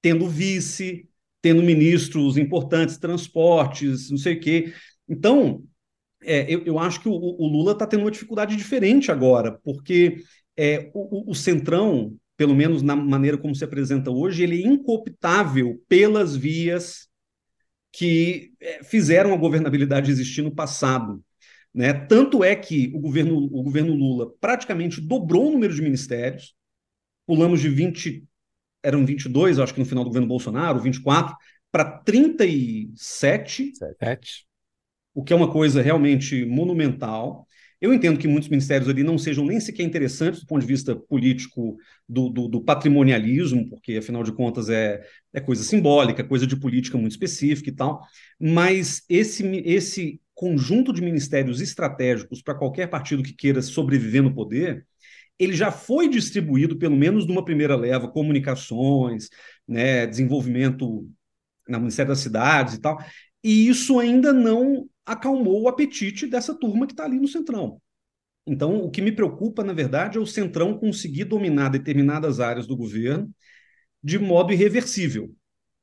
tendo 0.01 0.27
vice, 0.27 1.07
tendo 1.41 1.63
ministros 1.63 2.37
importantes, 2.37 2.97
transportes, 2.97 4.09
não 4.09 4.17
sei 4.17 4.35
o 4.35 4.39
quê. 4.39 4.73
Então, 5.07 5.63
é, 6.23 6.51
eu, 6.53 6.63
eu, 6.65 6.79
acho 6.79 7.01
que 7.01 7.09
o, 7.09 7.13
o 7.13 7.47
Lula 7.47 7.71
está 7.71 7.87
tendo 7.87 8.01
uma 8.01 8.11
dificuldade 8.11 8.55
diferente 8.55 9.11
agora, 9.11 9.59
porque 9.63 10.23
é, 10.55 10.91
o, 10.93 11.31
o, 11.31 11.33
Centrão, 11.33 12.15
pelo 12.37 12.53
menos 12.53 12.81
na 12.81 12.95
maneira 12.95 13.37
como 13.37 13.55
se 13.55 13.63
apresenta 13.63 14.11
hoje, 14.11 14.43
ele 14.43 14.61
é 14.61 14.67
incooptável 14.67 15.81
pelas 15.87 16.35
vias 16.35 17.07
que 17.91 18.53
é, 18.59 18.83
fizeram 18.83 19.33
a 19.33 19.37
governabilidade 19.37 20.11
existir 20.11 20.41
no 20.41 20.53
passado. 20.53 21.23
Né? 21.73 21.93
Tanto 21.93 22.43
é 22.43 22.55
que 22.55 22.91
o 22.93 22.99
governo, 22.99 23.37
o 23.37 23.63
governo 23.63 23.93
Lula 23.93 24.31
praticamente 24.39 24.99
dobrou 24.99 25.47
o 25.47 25.51
número 25.51 25.73
de 25.73 25.81
ministérios, 25.81 26.53
pulamos 27.25 27.61
de 27.61 27.69
20 27.69 28.25
eram 28.83 29.05
22, 29.05 29.59
acho 29.59 29.73
que 29.73 29.79
no 29.79 29.85
final 29.85 30.03
do 30.03 30.09
governo 30.09 30.27
Bolsonaro, 30.27 30.79
24, 30.79 31.35
para 31.71 31.85
37, 31.85 33.71
Sete. 33.75 34.45
o 35.13 35.23
que 35.23 35.31
é 35.31 35.35
uma 35.35 35.51
coisa 35.51 35.81
realmente 35.81 36.45
monumental. 36.45 37.47
Eu 37.79 37.93
entendo 37.93 38.19
que 38.19 38.27
muitos 38.27 38.49
ministérios 38.49 38.87
ali 38.87 39.01
não 39.01 39.17
sejam 39.17 39.43
nem 39.43 39.59
sequer 39.59 39.83
interessantes 39.83 40.41
do 40.41 40.45
ponto 40.45 40.61
de 40.61 40.67
vista 40.67 40.95
político 40.95 41.77
do, 42.07 42.29
do, 42.29 42.47
do 42.47 42.61
patrimonialismo, 42.61 43.67
porque 43.69 43.97
afinal 43.97 44.23
de 44.23 44.31
contas 44.31 44.69
é, 44.69 45.01
é 45.33 45.41
coisa 45.41 45.63
simbólica, 45.63 46.23
coisa 46.23 46.45
de 46.45 46.55
política 46.55 46.97
muito 46.97 47.13
específica 47.13 47.69
e 47.69 47.73
tal. 47.73 48.01
Mas 48.39 49.03
esse, 49.09 49.43
esse 49.65 50.20
conjunto 50.41 50.91
de 50.91 51.03
ministérios 51.03 51.61
estratégicos 51.61 52.41
para 52.41 52.55
qualquer 52.55 52.87
partido 52.87 53.21
que 53.21 53.31
queira 53.31 53.61
sobreviver 53.61 54.23
no 54.23 54.33
poder, 54.33 54.87
ele 55.37 55.53
já 55.53 55.71
foi 55.71 56.09
distribuído, 56.09 56.79
pelo 56.79 56.95
menos 56.95 57.27
numa 57.27 57.45
primeira 57.45 57.75
leva, 57.75 58.07
comunicações, 58.07 59.29
né, 59.67 60.07
desenvolvimento 60.07 61.07
na 61.69 61.77
Ministério 61.77 62.09
das 62.09 62.21
Cidades 62.21 62.73
e 62.73 62.81
tal, 62.81 62.97
e 63.43 63.67
isso 63.67 63.99
ainda 63.99 64.33
não 64.33 64.89
acalmou 65.05 65.61
o 65.61 65.67
apetite 65.67 66.25
dessa 66.25 66.55
turma 66.57 66.87
que 66.87 66.93
está 66.93 67.05
ali 67.05 67.19
no 67.19 67.27
Centrão. 67.27 67.79
Então, 68.47 68.83
o 68.83 68.89
que 68.89 68.99
me 68.99 69.11
preocupa, 69.11 69.63
na 69.63 69.73
verdade, 69.73 70.17
é 70.17 70.21
o 70.21 70.25
Centrão 70.25 70.75
conseguir 70.75 71.25
dominar 71.25 71.69
determinadas 71.69 72.39
áreas 72.39 72.65
do 72.65 72.75
governo 72.75 73.29
de 74.03 74.17
modo 74.17 74.51
irreversível, 74.51 75.31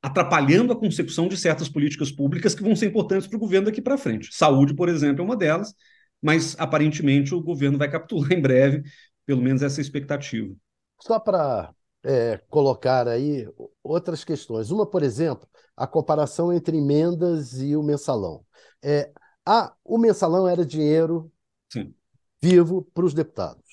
atrapalhando 0.01 0.71
a 0.71 0.79
consecução 0.79 1.27
de 1.27 1.35
certas 1.37 1.67
políticas 1.67 2.11
públicas 2.11 2.55
que 2.55 2.63
vão 2.63 2.75
ser 2.75 2.87
importantes 2.87 3.27
para 3.27 3.35
o 3.37 3.39
governo 3.39 3.65
daqui 3.65 3.81
para 3.81 3.97
frente. 3.97 4.29
Saúde, 4.31 4.73
por 4.73 4.87
exemplo, 4.87 5.21
é 5.21 5.25
uma 5.25 5.35
delas, 5.35 5.73
mas 6.21 6.55
aparentemente 6.57 7.35
o 7.35 7.41
governo 7.41 7.77
vai 7.77 7.89
capitular 7.89 8.31
em 8.33 8.41
breve, 8.41 8.83
pelo 9.25 9.41
menos 9.41 9.61
essa 9.61 9.81
expectativa. 9.81 10.53
Só 11.01 11.19
para 11.19 11.73
é, 12.03 12.37
colocar 12.49 13.07
aí 13.07 13.47
outras 13.83 14.23
questões. 14.23 14.71
Uma, 14.71 14.85
por 14.85 15.03
exemplo, 15.03 15.47
a 15.75 15.85
comparação 15.85 16.51
entre 16.51 16.77
emendas 16.77 17.59
e 17.61 17.75
o 17.75 17.83
mensalão. 17.83 18.45
É, 18.81 19.11
a, 19.45 19.73
o 19.83 19.97
mensalão 19.97 20.47
era 20.47 20.65
dinheiro 20.65 21.31
Sim. 21.71 21.93
vivo 22.41 22.83
para 22.93 23.05
os 23.05 23.13
deputados. 23.13 23.63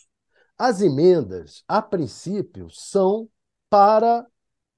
As 0.59 0.81
emendas, 0.81 1.63
a 1.69 1.83
princípio, 1.83 2.69
são 2.71 3.29
para 3.69 4.27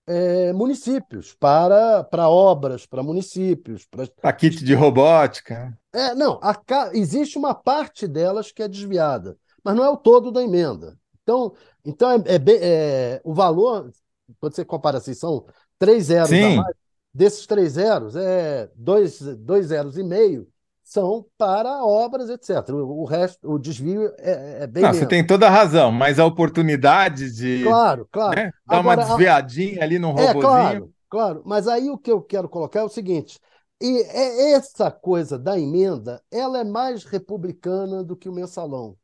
é, 0.08 0.52
municípios, 0.54 1.34
para, 1.34 2.02
para 2.02 2.28
obras, 2.28 2.86
para 2.86 3.02
municípios. 3.02 3.86
Para 3.86 4.08
Paquete 4.22 4.64
de 4.64 4.74
robótica. 4.74 5.78
É, 5.92 6.14
não, 6.14 6.40
a, 6.42 6.56
existe 6.94 7.36
uma 7.36 7.54
parte 7.54 8.08
delas 8.08 8.50
que 8.50 8.62
é 8.62 8.68
desviada, 8.68 9.36
mas 9.62 9.76
não 9.76 9.84
é 9.84 9.90
o 9.90 9.96
todo 9.96 10.32
da 10.32 10.42
emenda. 10.42 10.98
Então, 11.22 11.52
então 11.84 12.10
é, 12.10 12.16
é, 12.16 12.42
é 12.46 13.20
o 13.22 13.34
valor, 13.34 13.92
quando 14.40 14.54
você 14.54 14.64
compara 14.64 14.96
assim, 14.96 15.12
são 15.12 15.44
três 15.78 16.04
zeros 16.04 16.30
Sim. 16.30 16.54
a 16.54 16.62
mais, 16.62 16.76
desses 17.12 17.46
três 17.46 17.72
zeros, 17.72 18.16
é 18.16 18.70
dois, 18.74 19.20
dois 19.20 19.66
zeros 19.66 19.98
e 19.98 20.02
meio 20.02 20.48
são 20.88 21.26
para 21.36 21.84
obras, 21.84 22.30
etc. 22.30 22.74
O, 22.76 23.02
o 23.02 23.04
resto, 23.04 23.50
o 23.50 23.58
desvio 23.58 24.10
é, 24.18 24.62
é 24.62 24.66
bem. 24.66 24.84
Não, 24.84 24.92
você 24.94 25.06
tem 25.06 25.26
toda 25.26 25.46
a 25.46 25.50
razão, 25.50 25.90
mas 25.90 26.18
a 26.18 26.24
oportunidade 26.24 27.30
de 27.32 27.64
Claro, 27.64 28.06
claro. 28.10 28.36
né, 28.36 28.52
dar 28.66 28.76
Agora, 28.78 28.80
uma 28.80 28.96
desviadinha 28.96 29.82
ali 29.82 29.98
num 29.98 30.12
É, 30.14 30.28
robozinho. 30.28 30.40
claro, 30.40 30.94
claro. 31.08 31.42
Mas 31.46 31.68
aí 31.68 31.90
o 31.90 31.98
que 31.98 32.10
eu 32.10 32.22
quero 32.22 32.48
colocar 32.48 32.80
é 32.80 32.84
o 32.84 32.88
seguinte: 32.88 33.38
e 33.80 34.02
é 34.02 34.52
essa 34.52 34.90
coisa 34.90 35.38
da 35.38 35.58
emenda, 35.58 36.22
ela 36.30 36.58
é 36.60 36.64
mais 36.64 37.04
republicana 37.04 38.02
do 38.04 38.16
que 38.16 38.28
o 38.28 38.32
mensalão. 38.32 38.96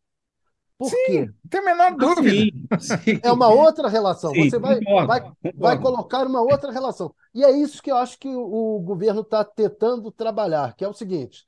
Por 0.78 1.00
quê? 1.02 1.30
Não 1.44 1.50
tem 1.50 1.60
a 1.60 1.64
menor 1.64 1.96
dúvida. 1.96 2.34
Sim, 2.34 2.50
sim. 2.78 3.20
É 3.22 3.32
uma 3.32 3.48
outra 3.50 3.88
relação. 3.88 4.34
Sim, 4.34 4.36
Você 4.36 4.58
vai, 4.58 4.82
concordo, 4.84 5.06
vai, 5.06 5.24
concordo. 5.42 5.58
vai 5.58 5.78
colocar 5.80 6.26
uma 6.26 6.40
outra 6.42 6.70
relação. 6.72 7.14
E 7.34 7.44
é 7.44 7.50
isso 7.50 7.82
que 7.82 7.90
eu 7.90 7.96
acho 7.96 8.18
que 8.18 8.28
o, 8.28 8.76
o 8.76 8.80
governo 8.80 9.22
está 9.22 9.44
tentando 9.44 10.10
trabalhar, 10.12 10.74
que 10.76 10.84
é 10.84 10.88
o 10.88 10.92
seguinte: 10.94 11.44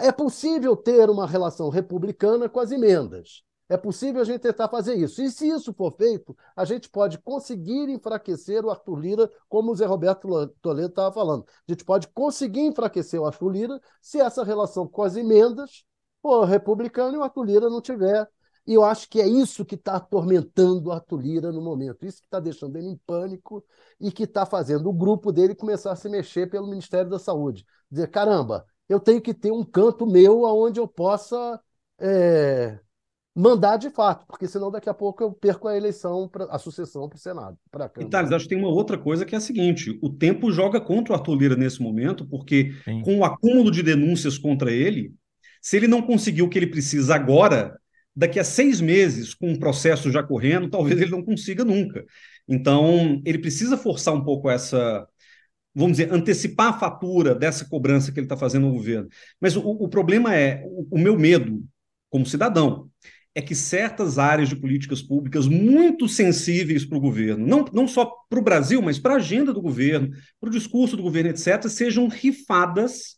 é 0.00 0.10
possível 0.12 0.76
ter 0.76 1.08
uma 1.10 1.26
relação 1.26 1.68
republicana 1.68 2.48
com 2.48 2.60
as 2.60 2.70
emendas. 2.70 3.42
É 3.68 3.76
possível 3.76 4.20
a 4.20 4.24
gente 4.24 4.40
tentar 4.40 4.68
fazer 4.68 4.94
isso. 4.94 5.20
E 5.20 5.30
se 5.30 5.48
isso 5.48 5.74
for 5.74 5.90
feito, 5.96 6.36
a 6.54 6.64
gente 6.64 6.88
pode 6.88 7.18
conseguir 7.18 7.88
enfraquecer 7.88 8.64
o 8.64 8.70
Arthur 8.70 8.98
Lira, 8.98 9.30
como 9.48 9.72
o 9.72 9.74
Zé 9.74 9.86
Roberto 9.86 10.28
Toledo 10.62 10.88
estava 10.88 11.12
falando. 11.12 11.44
A 11.68 11.72
gente 11.72 11.84
pode 11.84 12.06
conseguir 12.08 12.60
enfraquecer 12.60 13.20
o 13.20 13.26
Arthur 13.26 13.50
Lira 13.50 13.80
se 14.00 14.20
essa 14.20 14.44
relação 14.44 14.86
com 14.86 15.02
as 15.02 15.16
emendas 15.16 15.84
for 16.22 16.44
republicana 16.44 17.16
e 17.16 17.18
o 17.18 17.22
Arthur 17.24 17.44
Lira 17.44 17.70
não 17.70 17.80
tiver 17.80 18.28
e 18.66 18.74
eu 18.74 18.82
acho 18.82 19.08
que 19.08 19.20
é 19.20 19.28
isso 19.28 19.64
que 19.64 19.76
está 19.76 19.96
atormentando 19.96 20.88
o 20.88 20.92
Arthur 20.92 21.20
Lira 21.20 21.52
no 21.52 21.62
momento, 21.62 22.04
isso 22.04 22.20
que 22.20 22.26
está 22.26 22.40
deixando 22.40 22.76
ele 22.76 22.88
em 22.88 22.96
pânico 23.06 23.64
e 24.00 24.10
que 24.10 24.24
está 24.24 24.44
fazendo 24.44 24.88
o 24.88 24.92
grupo 24.92 25.30
dele 25.30 25.54
começar 25.54 25.92
a 25.92 25.96
se 25.96 26.08
mexer 26.08 26.50
pelo 26.50 26.66
Ministério 26.66 27.08
da 27.08 27.18
Saúde. 27.18 27.64
Dizer, 27.88 28.08
caramba, 28.08 28.66
eu 28.88 29.00
tenho 29.00 29.20
que 29.20 29.34
ter 29.34 29.50
um 29.50 29.64
canto 29.64 30.06
meu 30.06 30.42
onde 30.42 30.80
eu 30.80 30.86
possa 30.86 31.60
é, 31.98 32.78
mandar 33.34 33.76
de 33.76 33.90
fato, 33.90 34.24
porque 34.26 34.48
senão 34.48 34.70
daqui 34.70 34.88
a 34.88 34.94
pouco 34.94 35.22
eu 35.22 35.30
perco 35.32 35.68
a 35.68 35.76
eleição, 35.76 36.28
pra, 36.28 36.44
a 36.46 36.58
sucessão 36.58 37.08
para 37.08 37.16
o 37.16 37.20
Senado. 37.20 37.58
Pra 37.70 37.90
E. 37.98 38.04
Thales, 38.06 38.32
acho 38.32 38.44
que 38.44 38.54
tem 38.54 38.58
uma 38.58 38.70
outra 38.70 38.96
coisa 38.96 39.26
que 39.26 39.34
é 39.34 39.38
a 39.38 39.40
seguinte: 39.40 39.98
o 40.02 40.10
tempo 40.10 40.50
joga 40.50 40.80
contra 40.80 41.12
o 41.12 41.16
Arthur 41.16 41.34
Lira 41.34 41.56
nesse 41.56 41.82
momento, 41.82 42.26
porque 42.26 42.72
Sim. 42.84 43.02
com 43.02 43.18
o 43.18 43.24
acúmulo 43.24 43.70
de 43.70 43.82
denúncias 43.82 44.38
contra 44.38 44.72
ele, 44.72 45.12
se 45.60 45.76
ele 45.76 45.86
não 45.86 46.00
conseguir 46.00 46.42
o 46.42 46.48
que 46.48 46.58
ele 46.58 46.68
precisa 46.68 47.14
agora, 47.14 47.78
daqui 48.14 48.40
a 48.40 48.44
seis 48.44 48.80
meses, 48.80 49.34
com 49.34 49.52
o 49.52 49.58
processo 49.58 50.10
já 50.10 50.22
correndo, 50.22 50.70
talvez 50.70 50.98
ele 51.00 51.10
não 51.10 51.22
consiga 51.22 51.64
nunca. 51.64 52.04
Então, 52.48 53.20
ele 53.26 53.38
precisa 53.38 53.76
forçar 53.76 54.14
um 54.14 54.24
pouco 54.24 54.48
essa, 54.48 55.06
vamos 55.76 55.98
dizer, 55.98 56.12
antecipar 56.12 56.68
a 56.74 56.78
fatura 56.78 57.34
dessa 57.34 57.66
cobrança 57.66 58.12
que 58.12 58.20
ele 58.20 58.26
está 58.26 58.36
fazendo 58.36 58.66
ao 58.66 58.72
governo. 58.72 59.08
Mas 59.40 59.56
o, 59.56 59.62
o 59.62 59.88
problema 59.88 60.34
é, 60.34 60.62
o, 60.66 60.96
o 60.96 60.98
meu 60.98 61.18
medo, 61.18 61.64
como 62.10 62.26
cidadão, 62.26 62.90
é 63.34 63.42
que 63.42 63.54
certas 63.54 64.18
áreas 64.18 64.48
de 64.48 64.56
políticas 64.56 65.02
públicas 65.02 65.46
muito 65.46 66.08
sensíveis 66.08 66.86
para 66.86 66.96
o 66.96 67.00
governo, 67.00 67.46
não, 67.46 67.64
não 67.72 67.86
só 67.88 68.10
para 68.30 68.38
o 68.38 68.42
Brasil, 68.42 68.80
mas 68.80 68.98
para 68.98 69.14
a 69.14 69.16
agenda 69.18 69.52
do 69.52 69.60
governo, 69.60 70.10
para 70.40 70.48
o 70.48 70.52
discurso 70.52 70.96
do 70.96 71.02
governo, 71.02 71.30
etc., 71.30 71.68
sejam 71.68 72.08
rifadas 72.08 73.16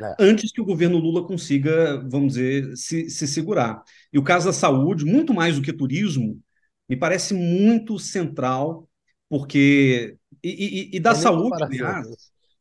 É. 0.00 0.18
antes 0.18 0.52
que 0.52 0.60
o 0.60 0.64
governo 0.64 0.98
Lula 0.98 1.26
consiga, 1.26 1.98
vamos 2.08 2.34
dizer, 2.34 2.76
se, 2.76 3.10
se 3.10 3.26
segurar. 3.26 3.82
E 4.12 4.18
o 4.18 4.22
caso 4.22 4.46
da 4.46 4.52
saúde, 4.52 5.04
muito 5.04 5.34
mais 5.34 5.56
do 5.56 5.62
que 5.62 5.72
turismo, 5.72 6.40
me 6.88 6.96
parece 6.96 7.34
muito 7.34 7.98
central, 7.98 8.88
porque. 9.28 10.16
E, 10.44 10.90
e- 10.92 10.96
e 10.96 11.00
da 11.00 11.12
É 11.12 11.14
saúde, 11.14 11.62
aliás. 11.62 12.06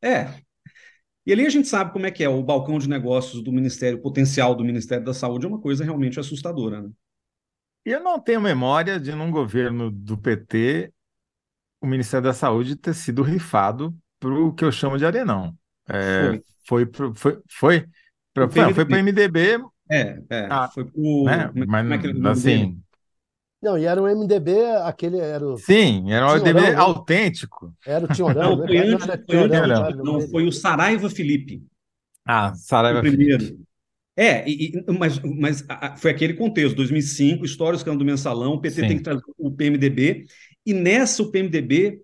É. 0.01 0.41
E 1.25 1.33
ali 1.33 1.45
a 1.45 1.49
gente 1.49 1.67
sabe 1.67 1.93
como 1.93 2.05
é 2.05 2.11
que 2.11 2.23
é. 2.23 2.29
O 2.29 2.43
balcão 2.43 2.79
de 2.79 2.89
negócios 2.89 3.43
do 3.43 3.51
Ministério, 3.51 4.01
potencial 4.01 4.55
do 4.55 4.63
Ministério 4.65 5.05
da 5.05 5.13
Saúde 5.13 5.45
é 5.45 5.49
uma 5.49 5.61
coisa 5.61 5.83
realmente 5.83 6.19
assustadora. 6.19 6.81
Né? 6.81 6.91
E 7.85 7.91
eu 7.91 8.01
não 8.01 8.19
tenho 8.19 8.39
memória 8.41 8.99
de, 8.99 9.13
num 9.13 9.29
governo 9.31 9.91
do 9.91 10.17
PT, 10.17 10.93
o 11.81 11.87
Ministério 11.87 12.25
da 12.25 12.33
Saúde 12.33 12.75
ter 12.77 12.93
sido 12.93 13.23
rifado 13.23 13.95
para 14.19 14.33
o 14.33 14.53
que 14.53 14.65
eu 14.65 14.71
chamo 14.71 14.97
de 14.97 15.05
arenão. 15.05 15.57
É, 15.89 16.29
Foi. 16.29 16.43
foi, 16.67 17.13
foi, 17.15 17.41
foi, 17.49 17.89
pra- 18.33 18.45
O 18.45 18.49
foi, 18.49 18.73
para 18.73 18.95
o 18.95 18.97
MDB, 18.99 19.59
É, 19.89 20.23
é. 20.29 20.47
Ah, 20.49 20.69
foi 20.69 20.85
pro. 20.85 21.25
né? 21.25 21.49
como 21.49 21.63
é- 21.63 21.67
Mas, 21.67 21.81
como 21.81 21.93
é 21.93 21.97
que 21.99 22.07
era 22.07 22.17
o 22.17 22.19
nome 22.21 22.41
dele? 22.41 22.71
assim, 22.71 22.82
Não, 23.63 23.77
e 23.77 23.85
era 23.85 24.01
um 24.01 24.07
MDB, 24.07 24.51
aquele 24.83 25.17
era 25.19 25.45
o, 25.47 25.63
sim, 25.65 26.11
era 26.11 26.27
um 26.27 26.35
MDB 26.35 26.73
né? 26.73 26.75
autêntico. 26.75 27.73
era 27.85 28.05
o 28.05 28.07
Tiorão, 28.09 28.55
Não, 28.55 28.57
né? 28.57 28.67
foi 28.67 28.77
Não 28.85 28.85
antes, 28.93 29.07
era 29.07 29.17
foi 29.25 29.37
não, 29.47 29.57
do- 29.57 30.19
o 30.19 30.21
foi 30.21 30.45
o 30.47 30.51
Saraiva 30.51 31.09
Felipe. 31.09 31.63
Ah, 32.25 32.53
O 32.83 32.95
Saraiva 32.95 33.01
primeiro. 33.01 33.43
Felipe. 33.43 33.57
É, 34.17 34.47
e- 34.49 34.71
e- 34.77 34.93
mas, 34.99 35.19
mas 35.19 35.65
foi 35.99 36.11
aquele 36.11 36.33
contexto, 36.35 36.75
2005, 36.75 37.45
história 37.45 37.77
escândalo 37.77 37.99
do 37.99 38.05
mensalão, 38.05 38.53
o 38.55 38.61
PT 38.61 38.83
Sim. 38.83 38.85
tem 38.85 38.97
que 38.97 39.03
trazer 39.03 39.23
o 39.37 39.51
PMDB, 39.51 40.25
e 40.65 40.73
nessa 40.73 41.23
o 41.23 41.31
PMDB 41.31 42.01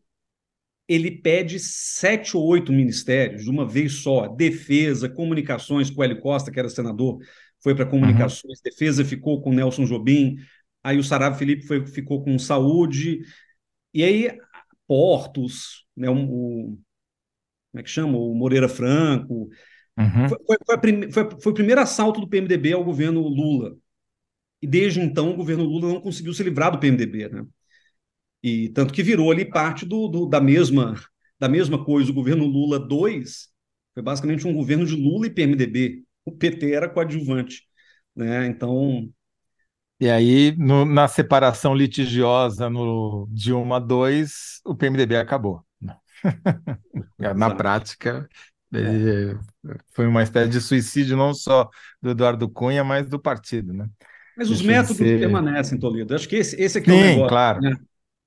ele 0.88 1.12
pede 1.12 1.60
sete 1.60 2.38
ou 2.38 2.45
oito 2.47 2.72
ministérios 2.74 3.43
de 3.45 3.49
uma 3.51 3.68
vez 3.68 3.95
só, 4.03 4.28
defesa, 4.28 5.10
comunicações, 5.10 5.89
com 5.91 6.01
o 6.01 6.03
Hélio 6.03 6.20
Costa, 6.22 6.51
que 6.51 6.60
era 6.60 6.70
senador, 6.70 7.20
foi 7.64 7.76
para 7.76 7.86
comunicações, 7.86 8.62
defesa 8.62 9.05
ficou 9.05 9.41
com 9.41 9.51
o 9.51 9.53
Nelson 9.53 9.86
Jobim, 9.86 10.38
aí 10.84 10.98
o 10.98 11.04
Saraiva 11.04 11.36
Felipe 11.38 11.66
foi, 11.68 11.86
ficou 11.88 12.24
com 12.24 12.38
saúde, 12.40 13.22
e 13.94 14.04
aí 14.04 14.40
portos, 14.88 15.86
né, 15.98 16.10
o, 16.10 16.16
o- 16.16 16.80
como 17.72 17.82
é 17.82 17.84
que 17.84 17.90
chama? 17.90 18.18
O 18.18 18.34
Moreira 18.36 18.70
Franco, 18.70 19.50
Uhum. 19.98 20.30
foi, 20.30 20.40
foi- 20.48 20.58
foi 20.66 20.80
prime- 20.80 21.12
foi- 21.14 21.30
foi 21.42 21.52
o 21.52 21.56
primeiro 21.56 21.82
assalto 21.82 22.22
do 22.22 22.28
PMDB 22.30 22.74
ao 22.74 22.84
governo 22.84 23.22
Lula. 23.22 23.78
E 24.62 24.68
desde 24.68 25.02
então 25.02 25.32
o 25.32 25.38
governo 25.38 25.64
Lula 25.66 25.90
não 25.90 26.02
conseguiu 26.02 26.34
se 26.34 26.44
livrar 26.44 26.72
do 26.72 26.80
PMDB, 26.80 27.30
né? 27.30 27.46
E 28.44 28.70
tanto 28.70 28.94
que 28.94 29.04
virou 29.04 29.32
ali 29.32 29.46
parte 29.46 29.86
do, 29.86 30.08
do- 30.08 30.26
da 30.28 30.40
mesma 30.42 30.96
da 31.40 31.48
mesma 31.50 31.84
coisa. 31.86 32.12
O 32.12 32.14
governo 32.14 32.46
Lula 32.46 32.80
2 32.80 33.50
foi 33.94 34.04
basicamente 34.04 34.46
um 34.48 34.54
governo 34.54 34.86
de 34.86 34.96
Lula 34.96 35.28
e 35.28 35.30
PMDB. 35.30 36.04
O 36.26 36.32
PT 36.34 36.72
era 36.74 36.90
coadjuvante, 36.90 37.64
né? 38.16 38.48
Então, 38.48 39.10
E 40.00 40.10
aí, 40.10 40.56
no- 40.58 40.86
na 40.86 41.08
separação 41.08 41.76
litigiosa 41.76 42.70
no 42.70 43.28
Dilma 43.32 43.82
2, 43.82 44.62
o 44.66 44.74
PMDB 44.74 45.18
acabou. 45.18 45.64
Na 47.36 47.54
prática, 47.54 48.28
é. 48.74 49.36
foi 49.91 50.08
uma 50.08 50.24
espécie 50.24 50.50
de 50.50 50.62
suicídio 50.62 51.18
não 51.18 51.34
só 51.34 51.70
do 52.02 52.12
Eduardo 52.12 52.50
Cunha, 52.50 52.84
mas 52.84 53.10
do 53.10 53.20
partido, 53.20 53.74
né? 53.74 53.88
Mas 54.38 54.50
os 54.50 54.62
métodos 54.62 54.97
ser... 54.97 55.20
permanecem, 55.20 55.78
Toledo. 55.78 56.16
Acho 56.16 56.30
que 56.30 56.38
esse, 56.38 56.56
esse 56.62 56.78
aqui 56.78 56.91
Sim, 56.91 56.97
é 56.97 57.02
o 57.02 57.06
negócio. 57.06 57.30
claro. 57.30 57.62
Né? 57.62 57.76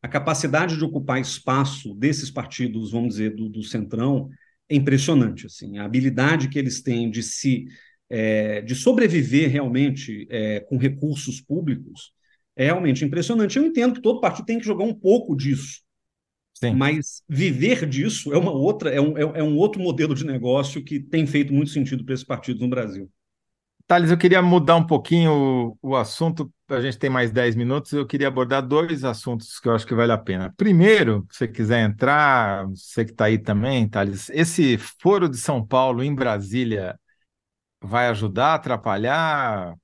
A 0.02 0.08
capacidade 0.08 0.76
de 0.76 0.84
ocupar 0.84 1.20
espaço 1.20 1.94
desses 1.94 2.30
partidos, 2.30 2.90
vamos 2.90 3.10
dizer, 3.10 3.34
do, 3.34 3.48
do 3.48 3.62
centrão, 3.62 4.28
é 4.68 4.74
impressionante. 4.74 5.46
Assim, 5.46 5.78
a 5.78 5.84
habilidade 5.84 6.48
que 6.48 6.58
eles 6.58 6.82
têm 6.82 7.10
de 7.10 7.22
se 7.22 7.66
é, 8.14 8.60
de 8.60 8.74
sobreviver 8.74 9.50
realmente 9.50 10.26
é, 10.30 10.60
com 10.60 10.76
recursos 10.76 11.40
públicos 11.40 12.12
é 12.54 12.66
realmente 12.66 13.02
impressionante. 13.02 13.56
Eu 13.56 13.64
entendo 13.64 13.94
que 13.94 14.02
todo 14.02 14.20
partido 14.20 14.44
tem 14.44 14.58
que 14.58 14.66
jogar 14.66 14.84
um 14.84 14.92
pouco 14.92 15.34
disso, 15.34 15.80
Sim. 16.52 16.74
mas 16.74 17.22
viver 17.26 17.88
disso 17.88 18.34
é 18.34 18.36
uma 18.36 18.52
outra, 18.52 18.90
é 18.90 19.00
um, 19.00 19.16
é, 19.16 19.22
é 19.22 19.42
um 19.42 19.56
outro 19.56 19.80
modelo 19.80 20.14
de 20.14 20.26
negócio 20.26 20.84
que 20.84 21.00
tem 21.00 21.26
feito 21.26 21.54
muito 21.54 21.70
sentido 21.70 22.04
para 22.04 22.12
esses 22.12 22.26
partidos 22.26 22.60
no 22.60 22.68
Brasil. 22.68 23.10
Thales, 23.86 24.10
eu 24.10 24.18
queria 24.18 24.42
mudar 24.42 24.76
um 24.76 24.86
pouquinho 24.86 25.76
o, 25.82 25.90
o 25.90 25.96
assunto, 25.96 26.52
a 26.68 26.82
gente 26.82 26.98
tem 26.98 27.08
mais 27.08 27.32
10 27.32 27.56
minutos, 27.56 27.92
eu 27.92 28.06
queria 28.06 28.28
abordar 28.28 28.66
dois 28.66 29.04
assuntos 29.04 29.58
que 29.58 29.68
eu 29.68 29.74
acho 29.74 29.86
que 29.86 29.94
vale 29.94 30.12
a 30.12 30.18
pena. 30.18 30.52
Primeiro, 30.54 31.26
se 31.30 31.38
você 31.38 31.48
quiser 31.48 31.80
entrar, 31.80 32.66
você 32.68 33.06
que 33.06 33.12
está 33.12 33.24
aí 33.24 33.38
também, 33.38 33.88
Thales, 33.88 34.28
esse 34.30 34.76
Foro 35.00 35.30
de 35.30 35.38
São 35.38 35.66
Paulo 35.66 36.02
em 36.02 36.14
Brasília 36.14 36.98
vai 37.82 38.08
ajudar, 38.08 38.54
atrapalhar? 38.54 39.74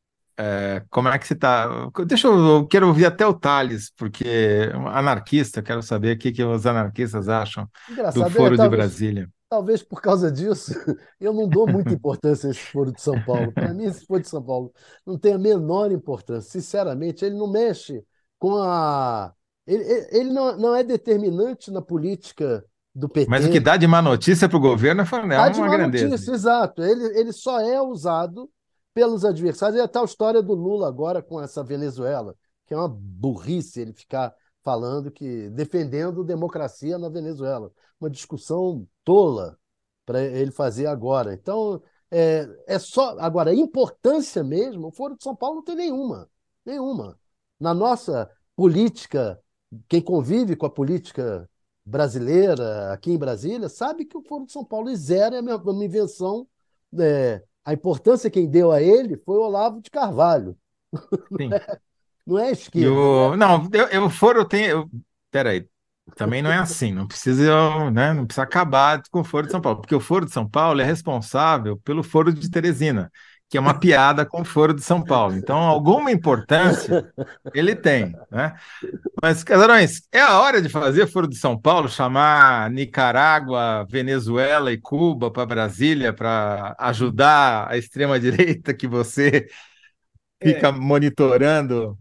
É, 0.41 0.85
como 0.89 1.09
é 1.09 1.19
que 1.19 1.27
você 1.27 1.35
está? 1.35 1.91
Deixa 2.07 2.29
eu, 2.29 2.39
eu 2.39 2.67
quero 2.67 2.87
ouvir 2.87 3.07
até 3.07 3.27
o 3.27 3.35
Thales, 3.35 3.91
porque 3.97 4.71
anarquista, 4.87 5.61
quero 5.61 5.83
saber 5.83 6.15
o 6.15 6.19
que, 6.19 6.31
que 6.31 6.45
os 6.45 6.65
anarquistas 6.65 7.29
acham 7.29 7.69
Engraçado, 7.91 8.23
do 8.23 8.31
Foro 8.31 8.55
é, 8.55 8.57
talvez, 8.57 8.71
de 8.71 8.77
Brasília. 8.77 9.31
Talvez 9.51 9.83
por 9.83 10.01
causa 10.01 10.31
disso, 10.31 10.73
eu 11.19 11.33
não 11.33 11.49
dou 11.49 11.67
muita 11.67 11.93
importância 11.93 12.49
a 12.49 12.51
esse 12.53 12.61
Foro 12.61 12.93
de 12.93 13.01
São 13.01 13.21
Paulo. 13.25 13.51
Para 13.53 13.75
mim, 13.75 13.87
esse 13.87 14.07
Foro 14.07 14.23
de 14.23 14.29
São 14.29 14.43
Paulo 14.43 14.73
não 15.05 15.19
tem 15.19 15.33
a 15.33 15.39
menor 15.39 15.91
importância. 15.91 16.51
Sinceramente, 16.51 17.25
ele 17.25 17.35
não 17.37 17.51
mexe 17.51 18.05
com 18.39 18.59
a. 18.59 19.33
Ele, 19.67 19.85
ele 20.13 20.31
não, 20.31 20.57
não 20.57 20.77
é 20.77 20.85
determinante 20.85 21.71
na 21.73 21.83
política 21.83 22.65
do 22.95 23.09
PT. 23.09 23.31
Mas 23.31 23.45
o 23.45 23.51
que 23.51 23.61
dá 23.61 23.77
de 23.77 23.87
má 23.87 24.03
notícia 24.03 24.49
para 24.49 24.59
o 24.59 24.61
governo 24.61 25.03
é, 25.03 25.05
é 25.05 25.53
uma 25.57 25.69
grandeza. 25.69 26.09
Notícia, 26.09 26.33
exato. 26.33 26.83
Ele, 26.83 27.05
ele 27.19 27.33
só 27.33 27.61
é 27.61 27.81
usado 27.81 28.51
pelos 28.93 29.25
adversários. 29.25 29.79
E 29.79 29.83
a 29.83 29.89
tal 29.89 30.05
história 30.05 30.43
do 30.43 30.55
Lula 30.55 30.89
agora 30.89 31.23
com 31.23 31.41
essa 31.41 31.63
Venezuela, 31.63 32.35
que 32.67 32.75
é 32.75 32.77
uma 32.77 32.89
burrice 32.89 33.81
ele 33.81 33.93
ficar 33.93 34.35
falando 34.65 35.11
que 35.11 35.49
defendendo 35.51 36.25
democracia 36.25 36.99
na 36.99 37.09
Venezuela. 37.09 37.71
Uma 38.01 38.11
discussão 38.11 38.87
tola 39.05 39.59
para 40.05 40.23
ele 40.23 40.51
fazer 40.51 40.87
agora. 40.87 41.33
Então, 41.33 41.83
é, 42.11 42.49
é 42.67 42.79
só. 42.79 43.19
Agora, 43.19 43.55
importância 43.55 44.43
mesmo, 44.43 44.89
o 44.89 44.93
Foro 44.93 45.17
de 45.17 45.23
São 45.23 45.37
Paulo 45.37 45.57
não 45.57 45.65
tem 45.65 45.77
nenhuma. 45.77 46.29
Nenhuma. 46.65 47.19
Na 47.61 47.73
nossa 47.75 48.31
política, 48.57 49.41
quem 49.89 50.01
convive 50.01 50.57
com 50.57 50.67
a 50.67 50.71
política 50.71 51.49
brasileira 51.89 52.93
aqui 52.93 53.13
em 53.13 53.19
Brasília 53.19 53.69
sabe 53.69 54.05
que 54.05 54.17
o 54.17 54.23
Foro 54.23 54.47
de 54.47 54.53
São 54.53 54.65
Paulo 54.65 54.95
zero 54.95 55.35
é 55.35 55.41
uma 55.41 55.85
invenção. 55.85 56.47
É, 56.99 57.43
a 57.65 57.73
importância 57.73 58.31
quem 58.31 58.49
deu 58.49 58.71
a 58.71 58.81
ele 58.83 59.17
foi 59.17 59.37
o 59.37 59.43
Olavo 59.43 59.81
de 59.81 59.91
Carvalho. 59.91 60.57
Sim. 61.37 61.51
Não 62.27 62.39
é, 62.39 62.49
é 62.49 62.53
esquerda. 62.53 62.93
O... 62.93 63.31
Né? 63.31 63.37
Não, 63.39 63.69
eu, 63.73 63.87
eu, 63.87 64.05
o 64.05 64.11
Foro 64.11 64.45
tem. 64.45 64.67
Eu... 64.67 64.89
Peraí, 65.31 65.67
também 66.15 66.43
não 66.43 66.51
é 66.51 66.59
assim, 66.59 66.93
não 66.93 67.07
precisa, 67.07 67.91
né, 67.91 68.13
não 68.15 68.27
precisa 68.27 68.43
acabar 68.43 69.03
com 69.11 69.21
o 69.21 69.25
Foro 69.25 69.47
de 69.47 69.53
São 69.53 69.61
Paulo, 69.61 69.81
porque 69.81 69.95
o 69.95 70.01
Foro 70.01 70.25
de 70.25 70.33
São 70.33 70.49
Paulo 70.49 70.81
é 70.81 70.85
responsável 70.85 71.77
pelo 71.79 72.03
Foro 72.03 72.33
de 72.33 72.51
Teresina, 72.51 73.11
que 73.49 73.57
é 73.57 73.61
uma 73.61 73.79
piada 73.79 74.27
com 74.27 74.43
o 74.43 74.45
Foro 74.45 74.75
de 74.75 74.83
São 74.83 75.03
Paulo. 75.03 75.35
Então, 75.35 75.57
alguma 75.57 76.13
importância 76.13 77.11
ele 77.55 77.75
tem, 77.75 78.15
né? 78.31 78.55
Mas, 79.23 79.43
Casarões, 79.43 80.03
é 80.13 80.21
a 80.21 80.39
hora 80.39 80.61
de 80.61 80.69
fazer 80.69 81.07
Foro 81.07 81.27
de 81.27 81.37
São 81.37 81.59
Paulo, 81.59 81.89
chamar 81.89 82.71
Nicarágua, 82.71 83.87
Venezuela 83.89 84.71
e 84.71 84.79
Cuba 84.79 85.31
para 85.31 85.47
Brasília 85.47 86.13
para 86.13 86.77
ajudar 86.79 87.71
a 87.71 87.79
extrema-direita 87.79 88.75
que 88.75 88.87
você 88.87 89.49
fica 90.43 90.69
é. 90.69 90.73
monitorando? 90.73 91.99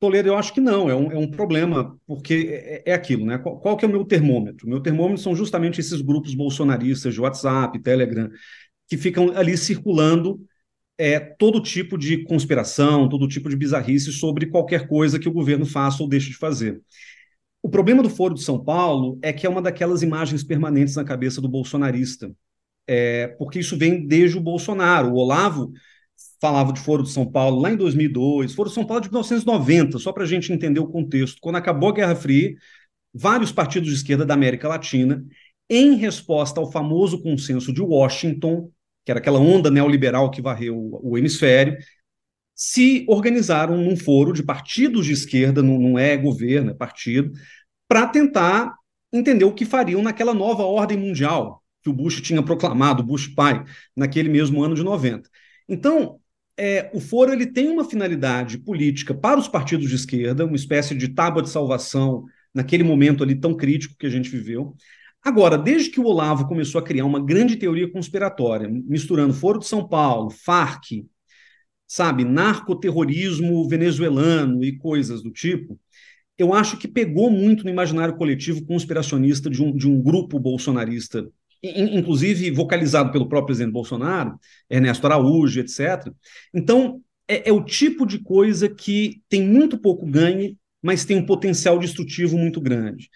Toledo, 0.00 0.30
eu 0.30 0.36
acho 0.38 0.54
que 0.54 0.62
não, 0.62 0.88
é 0.88 0.94
um, 0.94 1.12
é 1.12 1.18
um 1.18 1.30
problema, 1.30 1.94
porque 2.06 2.48
é, 2.50 2.92
é 2.92 2.94
aquilo, 2.94 3.26
né? 3.26 3.36
Qual, 3.36 3.60
qual, 3.60 3.76
que 3.76 3.84
é 3.84 3.88
o 3.88 3.90
meu 3.90 4.02
termômetro? 4.06 4.66
Meu 4.66 4.80
termômetro 4.80 5.22
são 5.22 5.36
justamente 5.36 5.78
esses 5.78 6.00
grupos 6.00 6.34
bolsonaristas 6.34 7.12
de 7.12 7.20
WhatsApp, 7.20 7.78
Telegram, 7.80 8.30
que 8.90 8.98
ficam 8.98 9.30
ali 9.36 9.56
circulando 9.56 10.44
é, 10.98 11.20
todo 11.20 11.62
tipo 11.62 11.96
de 11.96 12.24
conspiração, 12.24 13.08
todo 13.08 13.28
tipo 13.28 13.48
de 13.48 13.56
bizarrice 13.56 14.12
sobre 14.12 14.46
qualquer 14.46 14.88
coisa 14.88 15.18
que 15.18 15.28
o 15.28 15.32
governo 15.32 15.64
faça 15.64 16.02
ou 16.02 16.08
deixe 16.08 16.30
de 16.30 16.36
fazer. 16.36 16.82
O 17.62 17.70
problema 17.70 18.02
do 18.02 18.10
Foro 18.10 18.34
de 18.34 18.42
São 18.42 18.62
Paulo 18.62 19.16
é 19.22 19.32
que 19.32 19.46
é 19.46 19.48
uma 19.48 19.62
daquelas 19.62 20.02
imagens 20.02 20.42
permanentes 20.42 20.96
na 20.96 21.04
cabeça 21.04 21.40
do 21.40 21.48
bolsonarista, 21.48 22.32
é, 22.84 23.28
porque 23.38 23.60
isso 23.60 23.78
vem 23.78 24.06
desde 24.06 24.36
o 24.36 24.40
Bolsonaro. 24.40 25.12
O 25.12 25.16
Olavo 25.16 25.72
falava 26.40 26.72
de 26.72 26.80
Foro 26.80 27.04
de 27.04 27.10
São 27.10 27.30
Paulo 27.30 27.60
lá 27.60 27.70
em 27.70 27.76
2002, 27.76 28.54
Foro 28.54 28.70
de 28.70 28.74
São 28.74 28.84
Paulo 28.84 29.02
de 29.02 29.08
1990, 29.08 29.98
só 30.00 30.12
para 30.12 30.24
a 30.24 30.26
gente 30.26 30.52
entender 30.52 30.80
o 30.80 30.88
contexto. 30.88 31.38
Quando 31.40 31.56
acabou 31.56 31.90
a 31.90 31.94
Guerra 31.94 32.16
Fria, 32.16 32.56
vários 33.14 33.52
partidos 33.52 33.88
de 33.88 33.94
esquerda 33.94 34.26
da 34.26 34.34
América 34.34 34.66
Latina, 34.66 35.24
em 35.68 35.94
resposta 35.94 36.58
ao 36.58 36.70
famoso 36.70 37.22
consenso 37.22 37.72
de 37.72 37.80
Washington, 37.80 38.70
que 39.04 39.10
era 39.10 39.20
aquela 39.20 39.38
onda 39.38 39.70
neoliberal 39.70 40.30
que 40.30 40.42
varreu 40.42 40.76
o, 41.02 41.16
hemisfério, 41.16 41.76
se 42.54 43.04
organizaram 43.08 43.76
num 43.78 43.96
foro 43.96 44.32
de 44.32 44.42
partidos 44.42 45.06
de 45.06 45.12
esquerda, 45.12 45.62
não, 45.62 45.78
não 45.78 45.98
é 45.98 46.16
governo, 46.16 46.70
é 46.70 46.74
partido, 46.74 47.32
para 47.88 48.06
tentar 48.06 48.74
entender 49.12 49.44
o 49.44 49.54
que 49.54 49.64
fariam 49.64 50.02
naquela 50.02 50.34
nova 50.34 50.62
ordem 50.62 50.98
mundial 50.98 51.62
que 51.82 51.88
o 51.88 51.92
Bush 51.92 52.20
tinha 52.20 52.42
proclamado, 52.42 53.02
Bush 53.02 53.28
pai, 53.28 53.64
naquele 53.96 54.28
mesmo 54.28 54.62
ano 54.62 54.74
de 54.74 54.82
90. 54.82 55.28
Então, 55.68 56.20
é, 56.56 56.90
o 56.92 57.00
foro 57.00 57.32
ele 57.32 57.46
tem 57.46 57.70
uma 57.70 57.88
finalidade 57.88 58.58
política 58.58 59.14
para 59.14 59.40
os 59.40 59.48
partidos 59.48 59.88
de 59.88 59.94
esquerda, 59.94 60.44
uma 60.44 60.56
espécie 60.56 60.94
de 60.94 61.08
tábua 61.08 61.42
de 61.42 61.48
salvação 61.48 62.24
naquele 62.52 62.84
momento 62.84 63.22
ali 63.24 63.34
tão 63.34 63.56
crítico 63.56 63.96
que 63.98 64.06
a 64.06 64.10
gente 64.10 64.28
viveu, 64.28 64.74
Agora, 65.22 65.58
desde 65.58 65.90
que 65.90 66.00
o 66.00 66.04
Olavo 66.04 66.48
começou 66.48 66.78
a 66.80 66.84
criar 66.84 67.04
uma 67.04 67.22
grande 67.22 67.56
teoria 67.56 67.90
conspiratória, 67.90 68.68
misturando 68.68 69.34
Foro 69.34 69.58
de 69.58 69.66
São 69.66 69.86
Paulo, 69.86 70.30
Farc, 70.30 71.04
sabe, 71.86 72.24
narcoterrorismo 72.24 73.68
venezuelano 73.68 74.64
e 74.64 74.78
coisas 74.78 75.22
do 75.22 75.30
tipo, 75.30 75.78
eu 76.38 76.54
acho 76.54 76.78
que 76.78 76.88
pegou 76.88 77.30
muito 77.30 77.64
no 77.64 77.70
imaginário 77.70 78.16
coletivo 78.16 78.64
conspiracionista 78.64 79.50
de 79.50 79.62
um, 79.62 79.76
de 79.76 79.86
um 79.86 80.00
grupo 80.00 80.38
bolsonarista, 80.38 81.28
inclusive 81.62 82.50
vocalizado 82.50 83.12
pelo 83.12 83.28
próprio 83.28 83.48
presidente 83.48 83.72
Bolsonaro, 83.72 84.38
Ernesto 84.70 85.06
Araújo, 85.06 85.60
etc. 85.60 86.10
Então, 86.54 87.02
é, 87.28 87.50
é 87.50 87.52
o 87.52 87.62
tipo 87.62 88.06
de 88.06 88.20
coisa 88.20 88.68
que 88.68 89.20
tem 89.28 89.46
muito 89.46 89.78
pouco 89.78 90.06
ganho, 90.06 90.56
mas 90.82 91.04
tem 91.04 91.18
um 91.18 91.26
potencial 91.26 91.78
destrutivo 91.78 92.38
muito 92.38 92.58
grande. 92.58 93.10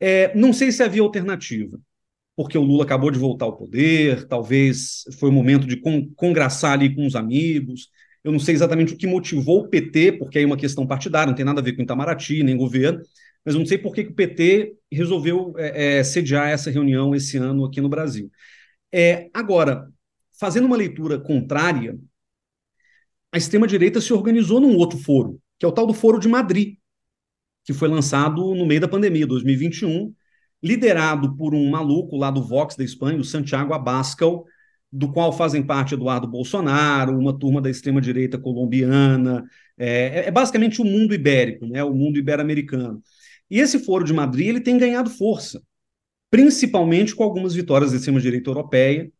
É, 0.00 0.34
não 0.36 0.52
sei 0.52 0.70
se 0.70 0.82
havia 0.82 1.02
alternativa, 1.02 1.78
porque 2.36 2.56
o 2.56 2.62
Lula 2.62 2.84
acabou 2.84 3.10
de 3.10 3.18
voltar 3.18 3.46
ao 3.46 3.56
poder, 3.56 4.26
talvez 4.28 5.02
foi 5.18 5.28
o 5.28 5.32
momento 5.32 5.66
de 5.66 5.76
con 5.76 6.08
congraçar 6.14 6.72
ali 6.72 6.94
com 6.94 7.06
os 7.06 7.16
amigos. 7.16 7.88
Eu 8.22 8.32
não 8.32 8.38
sei 8.38 8.54
exatamente 8.54 8.94
o 8.94 8.96
que 8.96 9.06
motivou 9.06 9.60
o 9.60 9.68
PT, 9.68 10.12
porque 10.12 10.38
aí 10.38 10.44
é 10.44 10.46
uma 10.46 10.56
questão 10.56 10.86
partidária, 10.86 11.28
não 11.28 11.34
tem 11.34 11.44
nada 11.44 11.60
a 11.60 11.64
ver 11.64 11.74
com 11.74 11.82
Itamaraty, 11.82 12.42
nem 12.42 12.56
governo, 12.56 13.00
mas 13.44 13.54
eu 13.54 13.58
não 13.60 13.66
sei 13.66 13.78
por 13.78 13.94
que, 13.94 14.02
o 14.02 14.14
PT 14.14 14.74
resolveu 14.90 15.54
é, 15.56 15.98
é, 15.98 16.04
sediar 16.04 16.48
essa 16.48 16.70
reunião 16.70 17.14
esse 17.14 17.36
ano 17.38 17.64
aqui 17.64 17.80
no 17.80 17.88
Brasil. 17.88 18.30
É, 18.92 19.30
agora, 19.32 19.88
fazendo 20.38 20.66
uma 20.66 20.76
leitura 20.76 21.18
contrária, 21.18 21.98
a 23.32 23.38
extrema-direita 23.38 24.00
se 24.00 24.12
organizou 24.12 24.60
num 24.60 24.76
outro 24.76 24.98
foro, 24.98 25.40
que 25.58 25.66
é 25.66 25.68
o 25.68 25.72
tal 25.72 25.86
do 25.86 25.94
Foro 25.94 26.18
de 26.18 26.28
Madrid, 26.28 26.76
que 27.68 27.74
foi 27.74 27.86
lançado 27.86 28.54
no 28.54 28.64
meio 28.64 28.80
da 28.80 28.88
pandemia, 28.88 29.26
2021, 29.26 30.14
liderado 30.62 31.36
por 31.36 31.54
um 31.54 31.68
maluco 31.68 32.16
lá 32.16 32.30
do 32.30 32.42
Vox 32.42 32.74
da 32.74 32.82
Espanha, 32.82 33.18
o 33.18 33.24
Santiago 33.24 33.74
Abascal, 33.74 34.46
do 34.90 35.12
qual 35.12 35.34
fazem 35.34 35.62
parte 35.62 35.92
Eduardo 35.92 36.26
Bolsonaro, 36.26 37.18
uma 37.18 37.38
turma 37.38 37.60
da 37.60 37.68
extrema-direita 37.68 38.38
colombiana. 38.38 39.44
É, 39.76 40.28
é, 40.28 40.30
basicamente 40.30 40.80
o 40.80 40.84
mundo 40.86 41.14
ibérico, 41.14 41.66
né, 41.66 41.84
o 41.84 41.92
mundo 41.92 42.18
ibero-americano. 42.18 43.02
E 43.50 43.60
esse 43.60 43.80
Foro 43.80 44.02
de 44.02 44.14
Madrid 44.14 44.48
ele 44.48 44.62
tem 44.62 44.78
ganhado 44.78 45.10
força, 45.10 45.62
principalmente 46.30 47.14
com 47.14 47.22
algumas 47.22 47.52
vitórias 47.52 47.90
da 47.90 47.98
extrema-direita 47.98 48.48
europeia. 48.48 49.12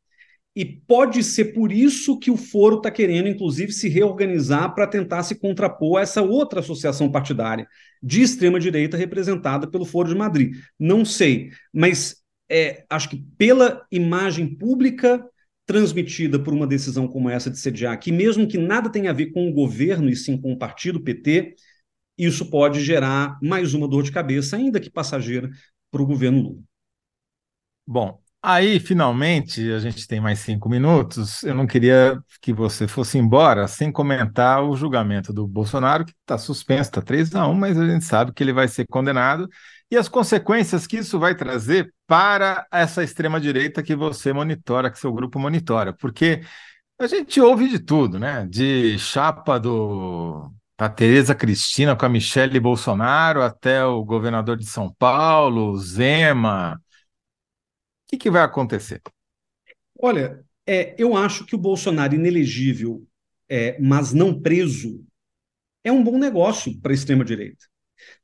E 0.59 0.64
pode 0.64 1.22
ser 1.22 1.54
por 1.54 1.70
isso 1.70 2.18
que 2.18 2.32
o 2.32 2.36
Foro 2.36 2.78
está 2.78 2.90
querendo, 2.90 3.28
inclusive, 3.28 3.70
se 3.70 3.88
reorganizar 3.88 4.74
para 4.74 4.88
tentar 4.88 5.22
se 5.22 5.36
contrapor 5.36 6.00
a 6.00 6.02
essa 6.02 6.20
outra 6.20 6.59
associação 6.59 7.12
partidária 7.12 7.68
de 8.02 8.22
extrema-direita 8.22 8.96
representada 8.96 9.70
pelo 9.70 9.84
Foro 9.84 10.09
de 10.09 10.16
Madrid. 10.16 10.56
Não 10.76 11.04
sei, 11.04 11.52
mas 11.72 12.16
é, 12.50 12.84
acho 12.90 13.09
que 13.09 13.24
pela 13.38 13.86
imagem 13.88 14.52
pública 14.52 15.24
transmitida 15.64 16.40
por 16.40 16.52
uma 16.52 16.66
decisão 16.66 17.06
como 17.06 17.30
essa 17.30 17.48
de 17.48 17.59
sediar, 17.59 17.96
que 18.00 18.11
mesmo 18.11 18.48
que 18.48 18.59
nada 18.59 18.90
tenha 18.90 19.11
a 19.11 19.14
ver 19.14 19.26
com 19.26 19.48
o 19.48 19.52
governo 19.52 20.11
e 20.11 20.16
sim 20.16 20.36
com 20.36 20.52
o 20.52 20.59
partido 20.59 21.00
PT, 21.00 21.54
isso 22.18 22.50
pode 22.50 22.80
gerar 22.80 23.38
mais 23.40 23.74
uma 23.74 23.86
dor 23.86 24.02
de 24.02 24.11
cabeça, 24.11 24.56
ainda 24.56 24.80
que 24.80 24.90
passageira, 24.90 25.50
para 25.88 26.02
o 26.02 26.06
governo 26.06 26.42
Lula. 26.42 26.62
Bom, 27.86 28.20
aí 28.55 28.80
finalmente 28.80 29.70
a 29.72 29.78
gente 29.78 30.07
tem 30.07 30.20
mais 30.20 30.38
cinco 30.40 30.68
minutos. 30.68 31.42
Eu 31.42 31.55
não 31.55 31.66
queria 31.66 32.18
que 32.40 32.53
você 32.53 32.88
fosse 32.88 33.18
embora 33.18 33.68
sem 33.68 33.92
comentar 33.92 34.62
o 34.64 34.76
julgamento 34.76 35.32
do 35.32 35.46
Bolsonaro, 35.46 36.05
que 36.05 36.12
está 36.12 36.38
suspenso, 36.38 36.90
está 36.90 37.03
3 37.03 37.34
a 37.34 37.46
1, 37.46 37.55
mas 37.55 37.78
a 37.78 37.86
gente 37.86 38.05
sabe 38.05 38.32
que 38.32 38.42
ele 38.42 38.53
vai 38.53 38.66
ser 38.68 38.86
condenado 38.90 39.49
e 39.90 39.96
as 39.96 40.09
consequências 40.09 40.86
que 40.86 40.99
isso 40.99 41.18
vai 41.18 41.34
trazer 41.34 41.92
para 42.07 42.66
essa 42.70 43.03
extrema-direita 43.03 43.82
que 43.82 43.94
você 43.96 44.32
monitora, 44.32 44.90
que 44.90 44.99
seu 44.99 45.12
grupo 45.12 45.38
monitora, 45.38 45.92
porque 45.92 46.42
a 46.99 47.07
gente 47.07 47.40
ouve 47.40 47.68
de 47.68 47.78
tudo, 47.78 48.18
né? 48.18 48.46
De 48.46 48.99
chapa 48.99 49.59
do 49.59 50.51
da 50.78 50.88
Tereza 50.88 51.34
Cristina 51.34 51.96
com 51.96 52.07
a 52.07 52.09
Michele 52.09 52.61
Bolsonaro 52.61 53.42
até 53.42 53.84
o 53.84 54.05
governador 54.05 54.57
de 54.57 54.66
São 54.66 54.94
Paulo, 54.99 55.76
Zema. 55.78 56.80
Que, 58.09 58.16
que 58.16 58.30
vai 58.30 58.42
acontecer? 58.42 59.02
Olha, 60.00 60.42
é, 60.66 60.94
eu 60.98 61.14
acho 61.16 61.44
que 61.44 61.54
o 61.54 61.59
Bolsonaro 61.59 62.14
inelegível, 62.14 63.06
é, 63.48 63.78
mas 63.78 64.14
não 64.14 64.40
preso, 64.40 65.04
é 65.84 65.92
um 65.92 66.02
bom 66.02 66.18
negócio 66.18 66.76
para 66.80 66.92
a 66.92 66.94
extrema-direita. 66.94 67.66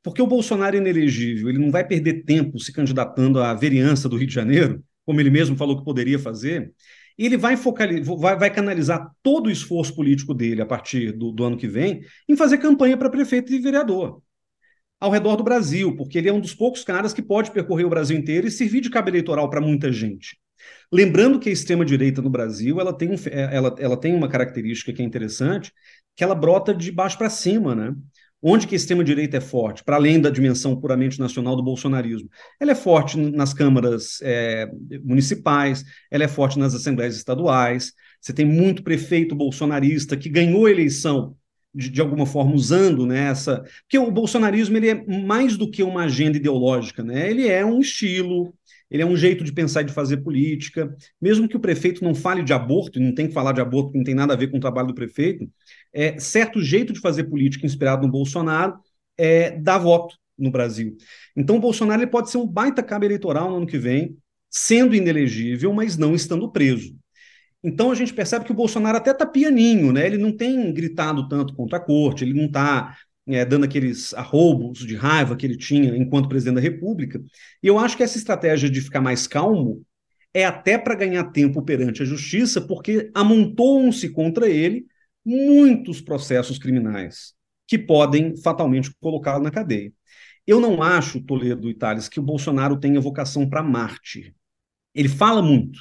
Porque 0.01 0.21
o 0.21 0.27
Bolsonaro 0.27 0.75
inelegível, 0.75 1.49
ele 1.49 1.59
não 1.59 1.69
vai 1.69 1.85
perder 1.85 2.23
tempo 2.23 2.59
se 2.59 2.73
candidatando 2.73 3.39
à 3.41 3.53
vereança 3.53 4.09
do 4.09 4.17
Rio 4.17 4.27
de 4.27 4.33
Janeiro, 4.33 4.83
como 5.05 5.19
ele 5.19 5.29
mesmo 5.29 5.55
falou 5.55 5.77
que 5.77 5.85
poderia 5.85 6.17
fazer, 6.17 6.73
ele 7.17 7.37
vai, 7.37 7.55
focalizar, 7.55 8.17
vai, 8.17 8.37
vai 8.37 8.49
canalizar 8.49 9.11
todo 9.21 9.47
o 9.47 9.51
esforço 9.51 9.95
político 9.95 10.33
dele 10.33 10.61
a 10.61 10.65
partir 10.65 11.11
do, 11.11 11.31
do 11.31 11.43
ano 11.43 11.57
que 11.57 11.67
vem 11.67 12.01
em 12.27 12.35
fazer 12.35 12.57
campanha 12.57 12.97
para 12.97 13.09
prefeito 13.09 13.53
e 13.53 13.59
vereador 13.59 14.21
ao 14.99 15.11
redor 15.11 15.35
do 15.35 15.43
Brasil, 15.43 15.95
porque 15.95 16.17
ele 16.17 16.29
é 16.29 16.33
um 16.33 16.39
dos 16.39 16.53
poucos 16.53 16.83
caras 16.83 17.13
que 17.13 17.21
pode 17.21 17.51
percorrer 17.51 17.85
o 17.85 17.89
Brasil 17.89 18.17
inteiro 18.17 18.47
e 18.47 18.51
servir 18.51 18.81
de 18.81 18.89
cabo 18.89 19.09
eleitoral 19.09 19.49
para 19.49 19.61
muita 19.61 19.91
gente. 19.91 20.37
Lembrando 20.91 21.39
que 21.39 21.49
a 21.49 21.51
extrema-direita 21.51 22.21
no 22.21 22.29
Brasil 22.29 22.79
ela 22.79 22.93
tem, 22.93 23.09
um, 23.09 23.15
ela, 23.31 23.75
ela 23.77 23.97
tem 23.97 24.15
uma 24.15 24.27
característica 24.27 24.93
que 24.93 25.01
é 25.01 25.05
interessante, 25.05 25.71
que 26.15 26.23
ela 26.23 26.35
brota 26.35 26.73
de 26.73 26.91
baixo 26.91 27.17
para 27.17 27.29
cima, 27.29 27.75
né? 27.75 27.93
Onde 28.41 28.67
que 28.67 28.75
a 28.75 28.77
extrema-direita 28.77 29.37
é 29.37 29.41
forte, 29.41 29.83
para 29.83 29.95
além 29.95 30.21
da 30.21 30.29
dimensão 30.29 30.79
puramente 30.79 31.19
nacional 31.19 31.55
do 31.55 31.63
bolsonarismo? 31.63 32.29
Ela 32.59 32.73
é 32.73 32.75
forte 32.75 33.17
nas 33.17 33.53
câmaras 33.53 34.19
é, 34.21 34.69
municipais, 35.03 35.83
ela 36.11 36.25
é 36.25 36.27
forte 36.27 36.59
nas 36.59 36.75
assembleias 36.75 37.15
estaduais. 37.15 37.91
Você 38.21 38.33
tem 38.33 38.45
muito 38.45 38.83
prefeito 38.83 39.35
bolsonarista 39.35 40.15
que 40.15 40.29
ganhou 40.29 40.67
a 40.67 40.71
eleição 40.71 41.35
de, 41.75 41.89
de, 41.89 42.01
alguma 42.01 42.25
forma 42.25 42.55
usando 42.55 43.05
né, 43.05 43.29
essa. 43.29 43.63
Porque 43.81 43.97
o 43.97 44.09
bolsonarismo 44.09 44.77
ele 44.77 44.89
é 44.89 45.05
mais 45.05 45.57
do 45.57 45.69
que 45.69 45.83
uma 45.83 46.05
agenda 46.05 46.37
ideológica, 46.37 47.03
né? 47.03 47.29
ele 47.29 47.47
é 47.47 47.65
um 47.65 47.79
estilo, 47.79 48.53
ele 48.89 49.03
é 49.03 49.05
um 49.05 49.17
jeito 49.17 49.43
de 49.43 49.51
pensar 49.51 49.81
e 49.81 49.85
de 49.85 49.93
fazer 49.93 50.17
política. 50.17 50.95
Mesmo 51.21 51.49
que 51.49 51.57
o 51.57 51.59
prefeito 51.59 52.03
não 52.03 52.15
fale 52.15 52.41
de 52.43 52.53
aborto, 52.53 52.99
não 52.99 53.13
tem 53.13 53.27
que 53.27 53.33
falar 53.33 53.51
de 53.51 53.61
aborto, 53.61 53.97
não 53.97 54.03
tem 54.03 54.15
nada 54.15 54.33
a 54.33 54.37
ver 54.37 54.47
com 54.47 54.57
o 54.57 54.61
trabalho 54.61 54.87
do 54.87 54.95
prefeito, 54.95 55.49
é, 55.93 56.17
certo 56.17 56.61
jeito 56.61 56.93
de 56.93 57.01
fazer 57.01 57.25
política 57.25 57.65
inspirado 57.65 58.05
no 58.05 58.11
Bolsonaro 58.11 58.75
é 59.17 59.51
dar 59.51 59.77
voto 59.77 60.15
no 60.37 60.51
Brasil. 60.51 60.95
Então, 61.35 61.57
o 61.57 61.61
Bolsonaro 61.61 62.01
ele 62.01 62.11
pode 62.11 62.29
ser 62.29 62.37
um 62.37 62.47
baita 62.47 62.81
cabo 62.83 63.05
eleitoral 63.05 63.49
no 63.49 63.57
ano 63.57 63.67
que 63.67 63.77
vem, 63.77 64.17
sendo 64.49 64.95
inelegível, 64.95 65.73
mas 65.73 65.97
não 65.97 66.15
estando 66.15 66.51
preso. 66.51 66.95
Então 67.65 67.89
a 67.89 67.95
gente 67.95 68.13
percebe 68.13 68.45
que 68.45 68.51
o 68.51 68.55
Bolsonaro 68.55 68.97
até 68.97 69.09
está 69.09 69.25
pianinho, 69.25 69.91
né? 69.91 70.05
Ele 70.05 70.19
não 70.19 70.31
tem 70.31 70.71
gritado 70.71 71.27
tanto 71.27 71.55
contra 71.55 71.77
a 71.77 71.81
corte, 71.81 72.23
ele 72.23 72.33
não 72.33 72.45
está 72.45 72.95
é, 73.27 73.43
dando 73.43 73.65
aqueles 73.65 74.13
arroubos 74.13 74.85
de 74.85 74.95
raiva 74.95 75.35
que 75.35 75.47
ele 75.47 75.57
tinha 75.57 75.97
enquanto 75.97 76.29
presidente 76.29 76.55
da 76.55 76.61
República. 76.61 77.19
E 77.63 77.67
eu 77.67 77.79
acho 77.79 77.97
que 77.97 78.03
essa 78.03 78.19
estratégia 78.19 78.69
de 78.69 78.81
ficar 78.81 79.01
mais 79.01 79.25
calmo 79.25 79.83
é 80.31 80.45
até 80.45 80.77
para 80.77 80.93
ganhar 80.93 81.23
tempo 81.31 81.59
perante 81.63 82.03
a 82.03 82.05
justiça, 82.05 82.61
porque 82.61 83.09
amontoam-se 83.15 84.09
contra 84.09 84.47
ele 84.47 84.85
muitos 85.25 86.01
processos 86.01 86.59
criminais 86.59 87.33
que 87.67 87.79
podem 87.79 88.37
fatalmente 88.37 88.93
colocá-lo 88.99 89.43
na 89.43 89.49
cadeia. 89.49 89.91
Eu 90.45 90.59
não 90.59 90.83
acho, 90.83 91.23
Toledo 91.23 91.67
e 91.67 91.73
Thales, 91.73 92.07
que 92.07 92.19
o 92.19 92.23
Bolsonaro 92.23 92.77
tenha 92.79 93.01
vocação 93.01 93.49
para 93.49 93.63
Marte. 93.63 94.35
Ele 94.93 95.09
fala 95.09 95.41
muito, 95.41 95.79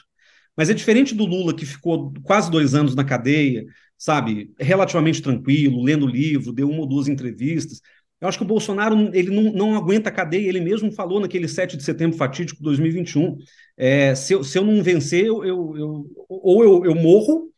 mas 0.56 0.70
é 0.70 0.74
diferente 0.74 1.14
do 1.14 1.24
Lula, 1.24 1.54
que 1.54 1.66
ficou 1.66 2.12
quase 2.22 2.50
dois 2.50 2.74
anos 2.74 2.94
na 2.94 3.04
cadeia, 3.04 3.64
sabe, 3.98 4.52
relativamente 4.58 5.22
tranquilo, 5.22 5.82
lendo 5.82 6.06
livro, 6.06 6.52
deu 6.52 6.68
uma 6.68 6.80
ou 6.80 6.86
duas 6.86 7.08
entrevistas. 7.08 7.80
Eu 8.20 8.28
acho 8.28 8.38
que 8.38 8.44
o 8.44 8.46
Bolsonaro 8.46 9.10
ele 9.12 9.30
não, 9.30 9.52
não 9.52 9.76
aguenta 9.76 10.08
a 10.08 10.12
cadeia, 10.12 10.48
ele 10.48 10.60
mesmo 10.60 10.92
falou 10.92 11.20
naquele 11.20 11.48
7 11.48 11.76
de 11.76 11.82
setembro 11.82 12.16
fatídico 12.16 12.58
de 12.58 12.64
2021. 12.64 13.36
É, 13.76 14.14
se, 14.14 14.32
eu, 14.32 14.44
se 14.44 14.56
eu 14.56 14.64
não 14.64 14.82
vencer, 14.82 15.26
eu, 15.26 15.44
eu, 15.44 15.76
eu 15.76 16.10
ou 16.28 16.64
eu, 16.64 16.84
eu 16.84 16.94
morro, 16.94 17.52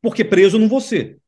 porque 0.00 0.24
preso 0.24 0.58
não 0.58 0.68
vou 0.68 0.80
ser. 0.80 1.18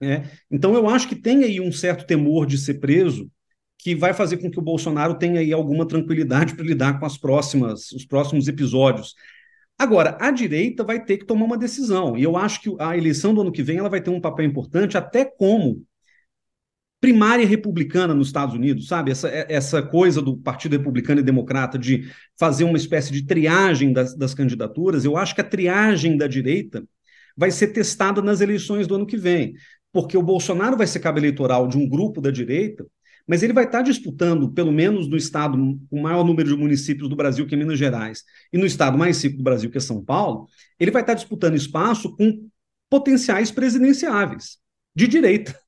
Né? 0.00 0.30
Então 0.50 0.74
eu 0.74 0.88
acho 0.88 1.08
que 1.08 1.16
tem 1.16 1.44
aí 1.44 1.60
um 1.60 1.72
certo 1.72 2.06
temor 2.06 2.46
de 2.46 2.58
ser 2.58 2.74
preso 2.74 3.30
que 3.78 3.94
vai 3.94 4.14
fazer 4.14 4.36
com 4.36 4.50
que 4.50 4.58
o 4.58 4.62
Bolsonaro 4.62 5.18
tenha 5.18 5.40
aí 5.40 5.52
alguma 5.52 5.86
tranquilidade 5.86 6.54
para 6.54 6.64
lidar 6.64 7.00
com 7.00 7.06
as 7.06 7.18
próximas, 7.18 7.90
os 7.92 8.04
próximos 8.04 8.46
episódios. 8.46 9.14
Agora, 9.82 10.16
a 10.20 10.30
direita 10.30 10.84
vai 10.84 11.04
ter 11.04 11.18
que 11.18 11.26
tomar 11.26 11.44
uma 11.44 11.58
decisão, 11.58 12.16
e 12.16 12.22
eu 12.22 12.36
acho 12.36 12.60
que 12.62 12.76
a 12.78 12.96
eleição 12.96 13.34
do 13.34 13.40
ano 13.40 13.50
que 13.50 13.64
vem 13.64 13.78
ela 13.78 13.88
vai 13.88 14.00
ter 14.00 14.10
um 14.10 14.20
papel 14.20 14.46
importante, 14.46 14.96
até 14.96 15.24
como 15.24 15.84
primária 17.00 17.44
republicana 17.44 18.14
nos 18.14 18.28
Estados 18.28 18.54
Unidos, 18.54 18.86
sabe? 18.86 19.10
Essa, 19.10 19.28
essa 19.28 19.82
coisa 19.82 20.22
do 20.22 20.36
Partido 20.36 20.76
Republicano 20.76 21.18
e 21.18 21.24
Democrata 21.24 21.76
de 21.76 22.08
fazer 22.38 22.62
uma 22.62 22.76
espécie 22.76 23.10
de 23.10 23.26
triagem 23.26 23.92
das, 23.92 24.16
das 24.16 24.34
candidaturas, 24.34 25.04
eu 25.04 25.16
acho 25.16 25.34
que 25.34 25.40
a 25.40 25.44
triagem 25.44 26.16
da 26.16 26.28
direita 26.28 26.84
vai 27.36 27.50
ser 27.50 27.72
testada 27.72 28.22
nas 28.22 28.40
eleições 28.40 28.86
do 28.86 28.94
ano 28.94 29.04
que 29.04 29.16
vem, 29.16 29.54
porque 29.92 30.16
o 30.16 30.22
Bolsonaro 30.22 30.76
vai 30.76 30.86
ser 30.86 31.00
cabo 31.00 31.18
eleitoral 31.18 31.66
de 31.66 31.76
um 31.76 31.88
grupo 31.88 32.20
da 32.20 32.30
direita, 32.30 32.86
mas 33.26 33.42
ele 33.42 33.52
vai 33.52 33.64
estar 33.64 33.82
disputando, 33.82 34.52
pelo 34.52 34.72
menos 34.72 35.08
no 35.08 35.16
estado 35.16 35.56
com 35.88 35.98
o 35.98 36.02
maior 36.02 36.24
número 36.24 36.48
de 36.48 36.56
municípios 36.56 37.08
do 37.08 37.16
Brasil, 37.16 37.46
que 37.46 37.54
é 37.54 37.58
Minas 37.58 37.78
Gerais, 37.78 38.22
e 38.52 38.58
no 38.58 38.66
estado 38.66 38.98
mais 38.98 39.22
rico 39.22 39.36
do 39.36 39.42
Brasil, 39.42 39.70
que 39.70 39.78
é 39.78 39.80
São 39.80 40.04
Paulo, 40.04 40.46
ele 40.78 40.90
vai 40.90 41.02
estar 41.02 41.14
disputando 41.14 41.54
espaço 41.54 42.14
com 42.16 42.48
potenciais 42.90 43.50
presidenciáveis 43.50 44.58
de 44.94 45.06
direita. 45.06 45.58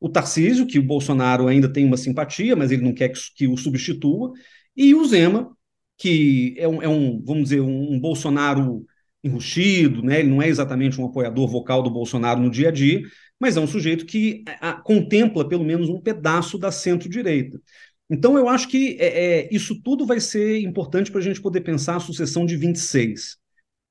O 0.00 0.08
Tarcísio, 0.08 0.66
que 0.66 0.78
o 0.78 0.82
Bolsonaro 0.82 1.48
ainda 1.48 1.72
tem 1.72 1.84
uma 1.84 1.96
simpatia, 1.96 2.54
mas 2.54 2.70
ele 2.70 2.82
não 2.82 2.92
quer 2.92 3.12
que, 3.36 3.46
o 3.46 3.56
substitua, 3.56 4.32
e 4.76 4.94
o 4.94 5.04
Zema, 5.04 5.56
que 5.96 6.54
é 6.58 6.68
um, 6.68 6.82
é 6.82 6.88
um 6.88 7.22
vamos 7.24 7.44
dizer, 7.44 7.60
um 7.60 7.98
Bolsonaro 7.98 8.84
enrustido, 9.24 10.02
né? 10.02 10.20
ele 10.20 10.28
não 10.28 10.42
é 10.42 10.48
exatamente 10.48 11.00
um 11.00 11.06
apoiador 11.06 11.48
vocal 11.48 11.82
do 11.82 11.90
Bolsonaro 11.90 12.40
no 12.40 12.50
dia 12.50 12.68
a 12.68 12.70
dia, 12.70 13.02
mas 13.40 13.56
é 13.56 13.60
um 13.60 13.66
sujeito 13.66 14.06
que 14.06 14.44
a, 14.60 14.74
contempla 14.74 15.48
pelo 15.48 15.64
menos 15.64 15.88
um 15.88 16.00
pedaço 16.00 16.58
da 16.58 16.70
centro-direita. 16.70 17.60
Então, 18.08 18.36
eu 18.36 18.48
acho 18.48 18.68
que 18.68 18.96
é, 19.00 19.06
é, 19.46 19.48
isso 19.50 19.80
tudo 19.82 20.06
vai 20.06 20.20
ser 20.20 20.60
importante 20.60 21.10
para 21.10 21.20
a 21.20 21.24
gente 21.24 21.40
poder 21.40 21.62
pensar 21.62 21.96
a 21.96 22.00
sucessão 22.00 22.44
de 22.44 22.56
26. 22.56 23.32
O 23.32 23.36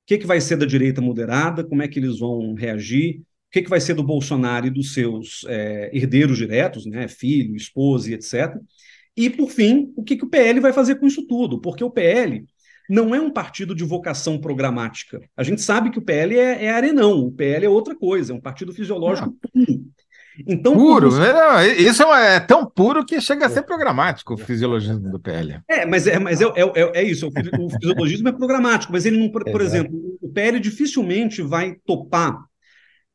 que, 0.06 0.18
que 0.18 0.26
vai 0.26 0.40
ser 0.40 0.56
da 0.56 0.66
direita 0.66 1.00
moderada, 1.00 1.64
como 1.64 1.82
é 1.82 1.88
que 1.88 1.98
eles 1.98 2.18
vão 2.18 2.54
reagir, 2.54 3.20
o 3.20 3.24
que, 3.50 3.62
que 3.62 3.70
vai 3.70 3.80
ser 3.80 3.94
do 3.94 4.04
Bolsonaro 4.04 4.66
e 4.66 4.70
dos 4.70 4.92
seus 4.92 5.44
é, 5.48 5.90
herdeiros 5.96 6.36
diretos, 6.38 6.86
né, 6.86 7.08
filho, 7.08 7.56
esposa 7.56 8.10
e 8.10 8.14
etc. 8.14 8.56
E, 9.16 9.30
por 9.30 9.50
fim, 9.50 9.92
o 9.96 10.02
que, 10.02 10.16
que 10.16 10.24
o 10.24 10.28
PL 10.28 10.60
vai 10.60 10.72
fazer 10.72 10.96
com 10.96 11.06
isso 11.06 11.26
tudo, 11.26 11.60
porque 11.60 11.84
o 11.84 11.90
PL 11.90 12.44
não 12.88 13.14
é 13.14 13.20
um 13.20 13.30
partido 13.30 13.74
de 13.74 13.84
vocação 13.84 14.38
programática. 14.38 15.20
A 15.36 15.42
gente 15.42 15.62
sabe 15.62 15.90
que 15.90 15.98
o 15.98 16.02
PL 16.02 16.38
é, 16.38 16.66
é 16.66 16.70
arenão, 16.70 17.20
o 17.20 17.32
PL 17.32 17.66
é 17.66 17.68
outra 17.68 17.94
coisa, 17.94 18.32
é 18.32 18.36
um 18.36 18.40
partido 18.40 18.72
fisiológico 18.72 19.34
não. 19.54 19.64
puro. 19.64 19.84
Então, 20.46 20.74
puro, 20.74 21.12
você... 21.12 21.32
não, 21.32 21.62
isso 21.64 22.02
é, 22.02 22.36
é, 22.36 22.40
tão 22.40 22.66
puro 22.66 23.04
que 23.06 23.20
chega 23.20 23.46
a 23.46 23.48
ser 23.48 23.62
programático 23.62 24.34
o 24.34 24.36
fisiologismo 24.36 25.08
do 25.08 25.20
PL. 25.20 25.60
É, 25.68 25.86
mas 25.86 26.08
é, 26.08 26.18
mas 26.18 26.40
é, 26.40 26.46
é, 26.46 27.00
é 27.00 27.02
isso, 27.04 27.28
o, 27.28 27.70
fisiologismo 27.80 28.28
é 28.28 28.32
programático, 28.32 28.92
mas 28.92 29.06
ele 29.06 29.16
não, 29.16 29.30
por, 29.30 29.44
por 29.44 29.60
exemplo, 29.60 29.94
o 30.20 30.28
PL 30.28 30.58
dificilmente 30.58 31.40
vai 31.40 31.76
topar 31.86 32.36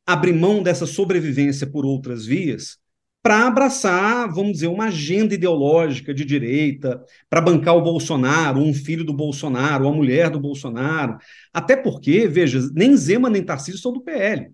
abrir 0.06 0.32
mão 0.32 0.62
dessa 0.62 0.86
sobrevivência 0.86 1.66
por 1.66 1.84
outras 1.84 2.24
vias 2.24 2.78
para 3.22 3.46
abraçar, 3.46 4.32
vamos 4.32 4.52
dizer, 4.52 4.68
uma 4.68 4.86
agenda 4.86 5.34
ideológica 5.34 6.14
de 6.14 6.24
direita, 6.24 7.04
para 7.28 7.40
bancar 7.40 7.76
o 7.76 7.82
Bolsonaro, 7.82 8.60
um 8.60 8.72
filho 8.72 9.04
do 9.04 9.12
Bolsonaro, 9.12 9.86
a 9.86 9.92
mulher 9.92 10.30
do 10.30 10.40
Bolsonaro. 10.40 11.18
Até 11.52 11.76
porque, 11.76 12.26
veja, 12.26 12.60
nem 12.74 12.96
Zema 12.96 13.28
nem 13.28 13.42
Tarcísio 13.42 13.80
são 13.80 13.92
do 13.92 14.00
PL. 14.00 14.50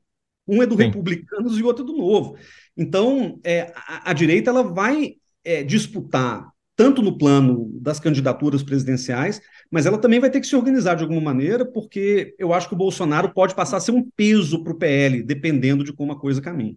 Um 0.49 0.63
é 0.63 0.67
do 0.67 0.77
Sim. 0.77 0.85
Republicanos 0.85 1.59
e 1.59 1.63
o 1.63 1.67
outro 1.67 1.85
é 1.85 1.87
do 1.87 1.97
Novo. 1.97 2.37
Então, 2.77 3.39
é, 3.45 3.73
a, 3.75 4.11
a, 4.11 4.13
direita 4.13 4.51
ela 4.51 4.63
vai 4.63 5.15
é, 5.45 5.63
disputar 5.63 6.49
tanto 6.75 7.01
no 7.01 7.17
plano 7.17 7.71
das 7.81 7.99
candidaturas 7.99 8.63
presidenciais, 8.63 9.41
mas 9.71 9.87
ela 9.87 9.97
também 9.97 10.21
vai 10.21 10.29
ter 10.29 10.41
que 10.41 10.47
se 10.47 10.55
organizar 10.55 10.95
de 10.95 11.03
alguma 11.03 11.21
maneira, 11.21 11.65
porque 11.65 12.35
eu 12.39 12.53
acho 12.53 12.69
que 12.69 12.75
o 12.75 12.79
Bolsonaro 12.79 13.33
pode 13.33 13.55
passar 13.55 13.79
a 13.79 13.81
ser 13.81 13.93
um 13.93 14.07
peso 14.15 14.63
para 14.63 14.73
o 14.73 14.77
PL, 14.77 15.23
dependendo 15.23 15.83
de 15.83 15.93
como 15.93 16.13
a 16.13 16.21
coisa 16.21 16.43
caminha. 16.43 16.77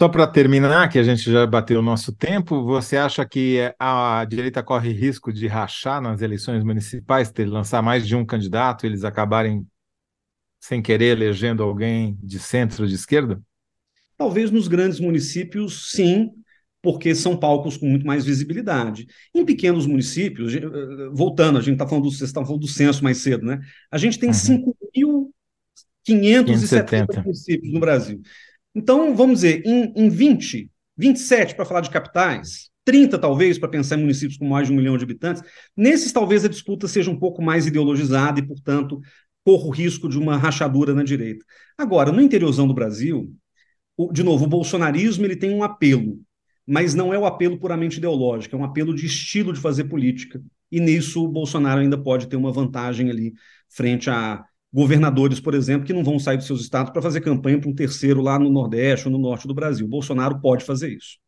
Só 0.00 0.08
para 0.08 0.26
terminar, 0.26 0.88
que 0.88 0.98
a 0.98 1.02
gente 1.02 1.30
já 1.30 1.44
bateu 1.46 1.80
o 1.80 1.82
nosso 1.82 2.12
tempo, 2.12 2.64
você 2.64 2.96
acha 2.96 3.26
que 3.26 3.58
a 3.78 4.24
direita 4.24 4.62
corre 4.62 4.92
risco 4.92 5.32
de 5.32 5.48
rachar 5.48 6.00
nas 6.00 6.22
eleições 6.22 6.62
municipais, 6.62 7.32
ter 7.32 7.46
lançar 7.46 7.82
mais 7.82 8.06
de 8.06 8.14
um 8.14 8.24
candidato, 8.24 8.86
eles 8.86 9.02
acabarem 9.02 9.66
sem 10.60 10.80
querer 10.80 11.16
elegendo 11.16 11.64
alguém 11.64 12.16
de 12.22 12.38
centro 12.38 12.82
ou 12.82 12.88
de 12.88 12.94
esquerda? 12.94 13.40
Talvez 14.16 14.52
nos 14.52 14.68
grandes 14.68 15.00
municípios, 15.00 15.90
sim, 15.90 16.30
porque 16.80 17.12
são 17.14 17.36
palcos 17.36 17.76
com 17.76 17.86
muito 17.86 18.06
mais 18.06 18.24
visibilidade. 18.24 19.06
Em 19.34 19.44
pequenos 19.44 19.84
municípios, 19.86 20.54
eh, 20.54 20.60
voltando, 21.12 21.58
a 21.58 21.60
gente 21.60 21.74
está 21.74 21.88
falando, 21.88 22.04
do, 22.04 22.12
vocês 22.12 22.30
falando 22.30 22.58
do 22.58 22.68
censo 22.68 23.02
mais 23.02 23.18
cedo, 23.18 23.44
né? 23.44 23.60
A 23.90 23.98
gente 23.98 24.18
tem 24.18 24.28
uhum. 24.28 24.74
5.570 26.06 27.22
municípios 27.24 27.72
no 27.72 27.80
Brasil. 27.80 28.20
Então, 28.74 29.14
vamos 29.14 29.40
dizer, 29.40 29.62
em, 29.66 29.92
em 29.96 30.08
20, 30.08 30.70
27 30.96 31.54
para 31.54 31.64
falar 31.64 31.80
de 31.80 31.90
capitais, 31.90 32.70
30 32.84 33.18
talvez 33.18 33.58
para 33.58 33.68
pensar 33.68 33.96
em 33.96 34.00
municípios 34.00 34.38
com 34.38 34.46
mais 34.46 34.66
de 34.66 34.72
um 34.72 34.76
milhão 34.76 34.96
de 34.96 35.04
habitantes, 35.04 35.42
nesses 35.76 36.12
talvez 36.12 36.44
a 36.44 36.48
disputa 36.48 36.88
seja 36.88 37.10
um 37.10 37.18
pouco 37.18 37.42
mais 37.42 37.66
ideologizada 37.66 38.40
e, 38.40 38.46
portanto, 38.46 39.00
corra 39.44 39.66
o 39.66 39.70
risco 39.70 40.08
de 40.08 40.18
uma 40.18 40.36
rachadura 40.36 40.94
na 40.94 41.02
direita. 41.02 41.44
Agora, 41.76 42.12
no 42.12 42.20
interiorzão 42.20 42.66
do 42.66 42.74
Brasil, 42.74 43.34
o, 43.96 44.12
de 44.12 44.22
novo, 44.22 44.44
o 44.44 44.48
bolsonarismo 44.48 45.24
ele 45.24 45.36
tem 45.36 45.50
um 45.50 45.62
apelo, 45.62 46.18
mas 46.66 46.94
não 46.94 47.12
é 47.12 47.18
o 47.18 47.26
apelo 47.26 47.58
puramente 47.58 47.98
ideológico, 47.98 48.56
é 48.56 48.58
um 48.58 48.64
apelo 48.64 48.94
de 48.94 49.06
estilo 49.06 49.52
de 49.52 49.60
fazer 49.60 49.84
política. 49.84 50.42
E 50.70 50.80
nisso 50.80 51.24
o 51.24 51.28
Bolsonaro 51.28 51.80
ainda 51.80 51.98
pode 51.98 52.28
ter 52.28 52.36
uma 52.36 52.52
vantagem 52.52 53.10
ali 53.10 53.34
frente 53.68 54.08
a 54.08 54.44
governadores, 54.72 55.38
por 55.38 55.54
exemplo, 55.54 55.86
que 55.86 55.92
não 55.92 56.02
vão 56.02 56.18
sair 56.18 56.38
dos 56.38 56.46
seus 56.46 56.62
estados 56.62 56.92
para 56.92 57.02
fazer 57.02 57.20
campanha 57.20 57.60
para 57.60 57.68
um 57.68 57.74
terceiro 57.74 58.22
lá 58.22 58.38
no 58.38 58.50
Nordeste 58.50 59.06
ou 59.06 59.12
no 59.12 59.18
Norte 59.18 59.46
do 59.46 59.54
Brasil. 59.54 59.86
Bolsonaro 59.86 60.40
pode 60.40 60.64
fazer 60.64 60.90
isso. 60.90 61.18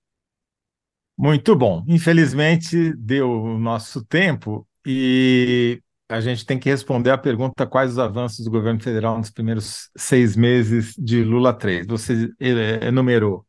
Muito 1.16 1.55
bom. 1.55 1.84
Infelizmente, 1.86 2.95
deu 2.97 3.30
o 3.30 3.59
nosso 3.59 4.05
tempo 4.05 4.66
e 4.86 5.80
a 6.09 6.20
gente 6.20 6.45
tem 6.45 6.59
que 6.59 6.68
responder 6.68 7.11
a 7.11 7.18
pergunta 7.18 7.66
quais 7.66 7.92
os 7.92 7.99
avanços 7.99 8.45
do 8.45 8.51
governo 8.51 8.80
federal 8.80 9.16
nos 9.18 9.30
primeiros 9.30 9.90
seis 9.97 10.34
meses 10.36 10.95
de 10.99 11.22
Lula 11.22 11.53
3. 11.53 11.86
Você 11.86 12.30
enumerou 12.40 13.47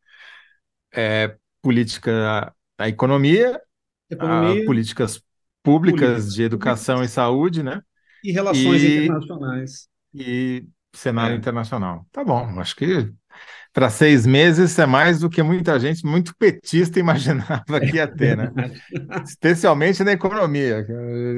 é, 0.94 1.36
política, 1.62 2.54
a 2.78 2.88
economia, 2.88 3.60
economia 4.10 4.62
a 4.62 4.66
políticas 4.66 5.22
públicas 5.64 6.34
de 6.34 6.44
educação 6.44 7.04
e 7.04 7.08
saúde, 7.08 7.64
né? 7.64 7.82
E 8.26 8.32
relações 8.32 8.82
e, 8.82 9.04
internacionais. 9.04 9.88
E 10.14 10.66
cenário 10.94 11.36
é. 11.36 11.38
internacional. 11.38 12.06
Tá 12.12 12.24
bom, 12.24 12.60
acho 12.60 12.76
que 12.76 13.12
para 13.72 13.90
seis 13.90 14.26
meses 14.26 14.80
é 14.80 14.86
mais 14.86 15.20
do 15.20 15.30
que 15.30 15.44
muita 15.44 15.78
gente, 15.78 16.06
muito 16.06 16.34
petista, 16.38 16.98
imaginava 16.98 17.80
que 17.82 17.98
ia 17.98 18.08
ter, 18.08 18.38
né? 18.38 18.50
Especialmente 19.26 20.02
na 20.02 20.14
economia. 20.14 20.86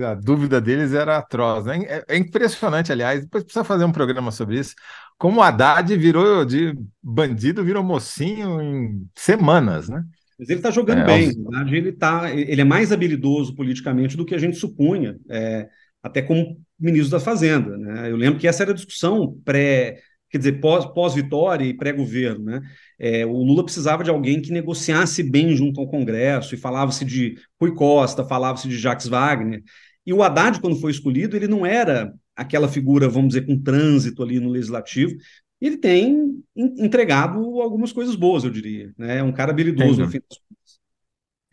A 0.08 0.14
dúvida 0.14 0.62
deles 0.62 0.94
era 0.94 1.18
atroz. 1.18 1.66
Né? 1.66 1.80
É, 1.88 2.04
é 2.08 2.18
impressionante, 2.18 2.92
aliás, 2.92 3.22
depois 3.22 3.44
precisa 3.44 3.64
fazer 3.64 3.86
um 3.86 3.92
programa 3.92 4.30
sobre 4.30 4.60
isso. 4.60 4.76
Como 5.18 5.40
o 5.40 5.44
Haddad 5.44 5.98
virou 5.98 6.46
de 6.46 6.78
bandido, 7.02 7.66
virou 7.66 7.84
mocinho 7.84 8.62
em 8.62 9.10
semanas, 9.16 9.90
né? 9.90 10.04
Mas 10.38 10.50
ele 10.50 10.60
está 10.60 10.70
jogando 10.70 11.02
é, 11.02 11.06
bem. 11.06 11.30
Os... 11.30 11.72
Ele, 11.74 11.92
tá, 11.92 12.32
ele 12.32 12.62
é 12.62 12.64
mais 12.64 12.92
habilidoso 12.92 13.56
politicamente 13.56 14.16
do 14.16 14.24
que 14.24 14.36
a 14.36 14.38
gente 14.38 14.58
supunha. 14.58 15.18
É, 15.28 15.68
até 16.04 16.22
como 16.22 16.56
ministro 16.80 17.12
da 17.12 17.20
Fazenda. 17.20 17.78
Né? 17.78 18.12
Eu 18.12 18.16
lembro 18.16 18.40
que 18.40 18.48
essa 18.48 18.64
era 18.64 18.72
a 18.72 18.76
discussão 18.76 19.40
pré, 19.44 20.00
quer 20.30 20.38
dizer, 20.38 20.60
pós-vitória 20.60 21.66
pós 21.66 21.74
e 21.74 21.74
pré-governo. 21.74 22.46
Né? 22.46 22.62
É, 23.00 23.26
o 23.26 23.44
Lula 23.44 23.64
precisava 23.64 24.04
de 24.04 24.10
alguém 24.10 24.42
que 24.42 24.52
negociasse 24.52 25.24
bem 25.24 25.56
junto 25.56 25.80
ao 25.80 25.88
Congresso, 25.88 26.56
e 26.56 26.58
falava-se 26.58 27.04
de 27.04 27.36
Rui 27.60 27.74
Costa, 27.74 28.24
falava-se 28.24 28.68
de 28.68 28.78
Jacques 28.78 29.08
Wagner. 29.08 29.64
E 30.06 30.14
o 30.14 30.24
Haddad, 30.24 30.62
quando 30.62 30.80
foi 30.80 30.92
escolhido, 30.92 31.36
ele 31.36 31.48
não 31.48 31.66
era 31.66 32.14
aquela 32.36 32.68
figura, 32.68 33.10
vamos 33.10 33.30
dizer, 33.30 33.46
com 33.46 33.62
trânsito 33.62 34.24
ali 34.24 34.40
no 34.40 34.50
legislativo. 34.50 35.14
Ele 35.60 35.76
tem 35.76 36.42
entregado 36.56 37.40
algumas 37.62 37.92
coisas 37.92 38.16
boas, 38.16 38.44
eu 38.44 38.52
diria. 38.52 38.94
Né? 38.98 39.18
É 39.18 39.24
um 39.24 39.32
cara 39.32 39.52
habilidoso, 39.52 40.00
no 40.00 40.08
fim 40.08 40.20
das 40.30 40.40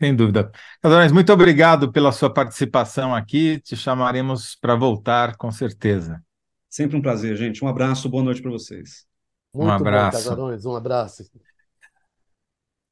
sem 0.05 0.15
dúvida. 0.15 0.51
Casarões, 0.81 1.11
muito 1.11 1.33
obrigado 1.33 1.91
pela 1.91 2.11
sua 2.11 2.31
participação 2.31 3.15
aqui. 3.15 3.59
Te 3.61 3.75
chamaremos 3.75 4.55
para 4.55 4.75
voltar, 4.75 5.35
com 5.35 5.51
certeza. 5.51 6.23
Sempre 6.69 6.95
um 6.95 7.01
prazer, 7.01 7.35
gente. 7.35 7.65
Um 7.65 7.67
abraço, 7.67 8.07
boa 8.07 8.23
noite 8.23 8.39
para 8.39 8.51
vocês. 8.51 9.07
Muito 9.53 9.67
um 9.67 9.71
abraço. 9.71 10.17
Bom, 10.17 10.23
Casarões, 10.23 10.65
um 10.65 10.75
abraço. 10.75 11.23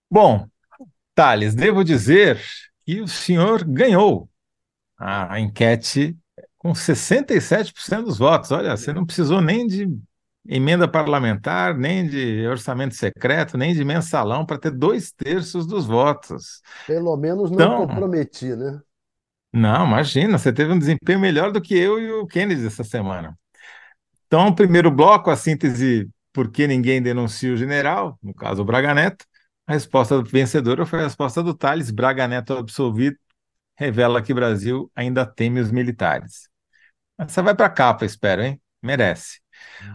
Bom, 0.10 0.48
Thales, 1.14 1.54
devo 1.54 1.84
dizer 1.84 2.42
que 2.84 3.00
o 3.00 3.08
senhor 3.08 3.64
ganhou 3.64 4.28
a 4.98 5.40
enquete 5.40 6.18
com 6.58 6.74
67% 6.74 8.06
dos 8.06 8.18
votos. 8.18 8.52
Olha, 8.52 8.76
você 8.76 8.92
não 8.92 9.06
precisou 9.06 9.40
nem 9.40 9.68
de 9.68 9.88
emenda 10.48 10.88
parlamentar, 10.88 11.78
nem 11.78 12.08
de 12.08 12.46
orçamento 12.48 12.96
secreto, 12.96 13.58
nem 13.58 13.74
de 13.74 13.84
mensalão 13.84 14.46
para 14.46 14.58
ter 14.58 14.72
dois 14.72 15.12
terços 15.12 15.66
dos 15.66 15.86
votos. 15.86 16.62
Pelo 16.86 17.16
menos 17.16 17.50
não 17.50 17.56
então, 17.56 17.88
comprometi, 17.88 18.56
né? 18.56 18.82
Não, 19.52 19.86
imagina, 19.86 20.38
você 20.38 20.52
teve 20.52 20.74
um 20.74 20.80
desempenho 20.80 21.20
melhor 21.20 21.52
do 21.52 21.62
que 21.62 21.78
eu 21.78 22.00
e 22.00 22.12
o 22.12 22.26
Kennedy 22.26 22.66
essa 22.66 22.84
semana. 22.84 23.38
Então, 24.26 24.54
primeiro 24.54 24.90
bloco, 24.90 25.30
a 25.30 25.36
síntese 25.36 26.10
por 26.34 26.50
que 26.50 26.66
ninguém 26.66 27.02
denuncia 27.02 27.54
o 27.54 27.58
general, 27.58 28.18
no 28.22 28.34
caso 28.34 28.64
o 28.64 28.66
Braga 28.66 28.94
Neto. 28.94 29.26
A 29.68 29.74
resposta 29.74 30.22
vencedora 30.24 30.86
foi 30.86 31.00
a 31.00 31.04
resposta 31.04 31.44
do 31.44 31.54
Thales, 31.54 31.92
Braga 31.92 32.28
Neto 32.28 32.54
absolvido, 32.54 33.16
revela 33.78 34.22
que 34.22 34.32
o 34.34 34.36
Brasil 34.36 34.92
ainda 34.96 35.26
teme 35.26 35.60
os 35.60 35.72
militares. 35.72 36.50
Essa 37.18 37.44
vai 37.44 37.56
para 37.56 37.68
a 37.68 37.70
capa, 37.70 38.06
espero, 38.06 38.42
hein? 38.42 38.60
Merece. 38.82 39.43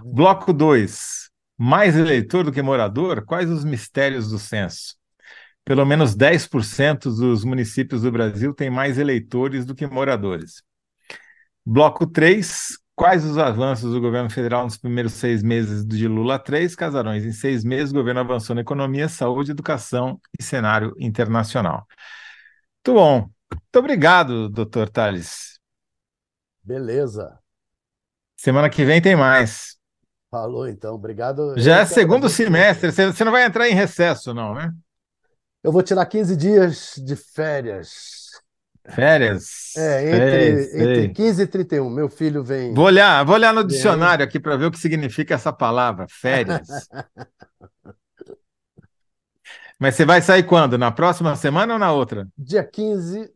Bloco 0.05 0.53
2. 0.53 1.31
Mais 1.57 1.97
eleitor 1.97 2.45
do 2.45 2.53
que 2.53 2.63
morador? 2.63 3.25
Quais 3.25 3.51
os 3.51 3.65
mistérios 3.65 4.31
do 4.31 4.39
censo? 4.39 4.97
Pelo 5.65 5.85
menos 5.85 6.15
10% 6.15 7.11
dos 7.15 7.45
municípios 7.45 8.03
do 8.03 8.13
Brasil 8.13 8.55
têm 8.55 8.71
mais 8.71 8.97
eleitores 8.97 9.67
do 9.67 9.75
que 9.75 9.87
moradores. 9.87 10.63
Bloco 11.67 12.07
3. 12.07 12.79
Quais 12.95 13.25
os 13.25 13.39
avanços 13.39 13.93
do 13.93 14.01
governo 14.01 14.29
federal 14.29 14.65
nos 14.65 14.77
primeiros 14.77 15.13
seis 15.13 15.43
meses 15.43 15.85
de 15.87 16.09
Lula 16.09 16.39
3? 16.39 16.75
Casarões. 16.75 17.25
Em 17.25 17.33
seis 17.33 17.63
meses, 17.63 17.93
o 17.93 17.95
governo 17.95 18.21
avançou 18.21 18.57
na 18.57 18.63
economia, 18.63 19.09
saúde, 19.09 19.51
educação 19.53 20.21
e 20.39 20.43
cenário 20.43 20.95
internacional. 20.99 21.87
Muito 22.77 22.99
bom. 22.99 23.31
Muito 23.53 23.79
obrigado, 23.79 24.49
doutor 24.49 24.89
Tales. 24.89 25.61
Beleza. 26.63 27.39
Semana 28.39 28.71
que 28.71 28.85
vem 28.85 29.03
tem 29.03 29.17
mais. 29.17 29.77
Falou, 30.31 30.69
então. 30.69 30.95
Obrigado. 30.95 31.59
Já 31.59 31.81
é 31.81 31.85
segundo 31.85 32.29
semestre. 32.29 32.93
Você 32.93 33.25
não 33.25 33.33
vai 33.33 33.45
entrar 33.45 33.69
em 33.69 33.75
recesso, 33.75 34.33
não, 34.33 34.55
né? 34.55 34.73
Eu 35.63 35.73
vou 35.73 35.83
tirar 35.83 36.07
15 36.07 36.37
dias 36.37 36.95
de 37.05 37.17
férias. 37.17 38.29
Férias? 38.91 39.77
É, 39.77 40.09
entre, 40.09 40.65
sei, 40.65 40.81
entre 40.81 41.01
sei. 41.01 41.09
15 41.09 41.43
e 41.43 41.47
31. 41.49 41.91
Meu 41.91 42.09
filho 42.09 42.45
vem. 42.45 42.73
Vou 42.73 42.85
olhar, 42.85 43.25
vou 43.25 43.35
olhar 43.35 43.53
no 43.53 43.65
dicionário 43.65 44.25
aqui 44.25 44.39
para 44.39 44.57
ver 44.57 44.67
o 44.67 44.71
que 44.71 44.79
significa 44.79 45.35
essa 45.35 45.53
palavra, 45.53 46.07
férias. 46.09 46.69
Mas 49.81 49.97
você 49.97 50.05
vai 50.05 50.23
sair 50.23 50.45
quando? 50.45 50.79
Na 50.79 50.93
próxima 50.93 51.35
semana 51.35 51.73
ou 51.73 51.79
na 51.79 51.93
outra? 51.93 52.29
Dia 52.37 52.65
15 52.65 53.31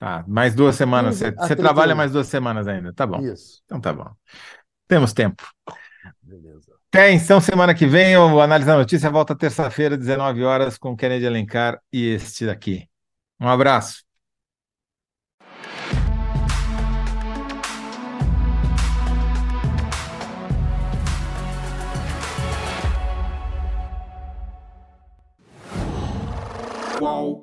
Tá, 0.00 0.24
mais 0.26 0.54
duas 0.54 0.76
semanas. 0.76 1.16
Você, 1.16 1.30
você 1.30 1.54
trabalha 1.54 1.94
mais 1.94 2.10
duas 2.10 2.26
semanas 2.26 2.66
ainda, 2.66 2.90
tá 2.90 3.06
bom. 3.06 3.20
Isso. 3.20 3.60
Então 3.66 3.78
tá 3.78 3.92
bom. 3.92 4.10
Temos 4.88 5.12
tempo. 5.12 5.46
Beleza. 6.22 6.72
Até 6.88 7.12
então, 7.12 7.38
semana 7.38 7.74
que 7.74 7.86
vem, 7.86 8.16
o 8.16 8.40
Análise 8.40 8.66
da 8.66 8.78
Notícia 8.78 9.10
volta 9.10 9.36
terça-feira, 9.36 9.98
19 9.98 10.42
horas, 10.42 10.78
com 10.78 10.96
Kennedy 10.96 11.26
Alencar 11.26 11.78
e 11.92 12.14
este 12.14 12.46
daqui. 12.46 12.88
Um 13.38 13.46
abraço. 13.46 14.02
Qual? 26.98 27.39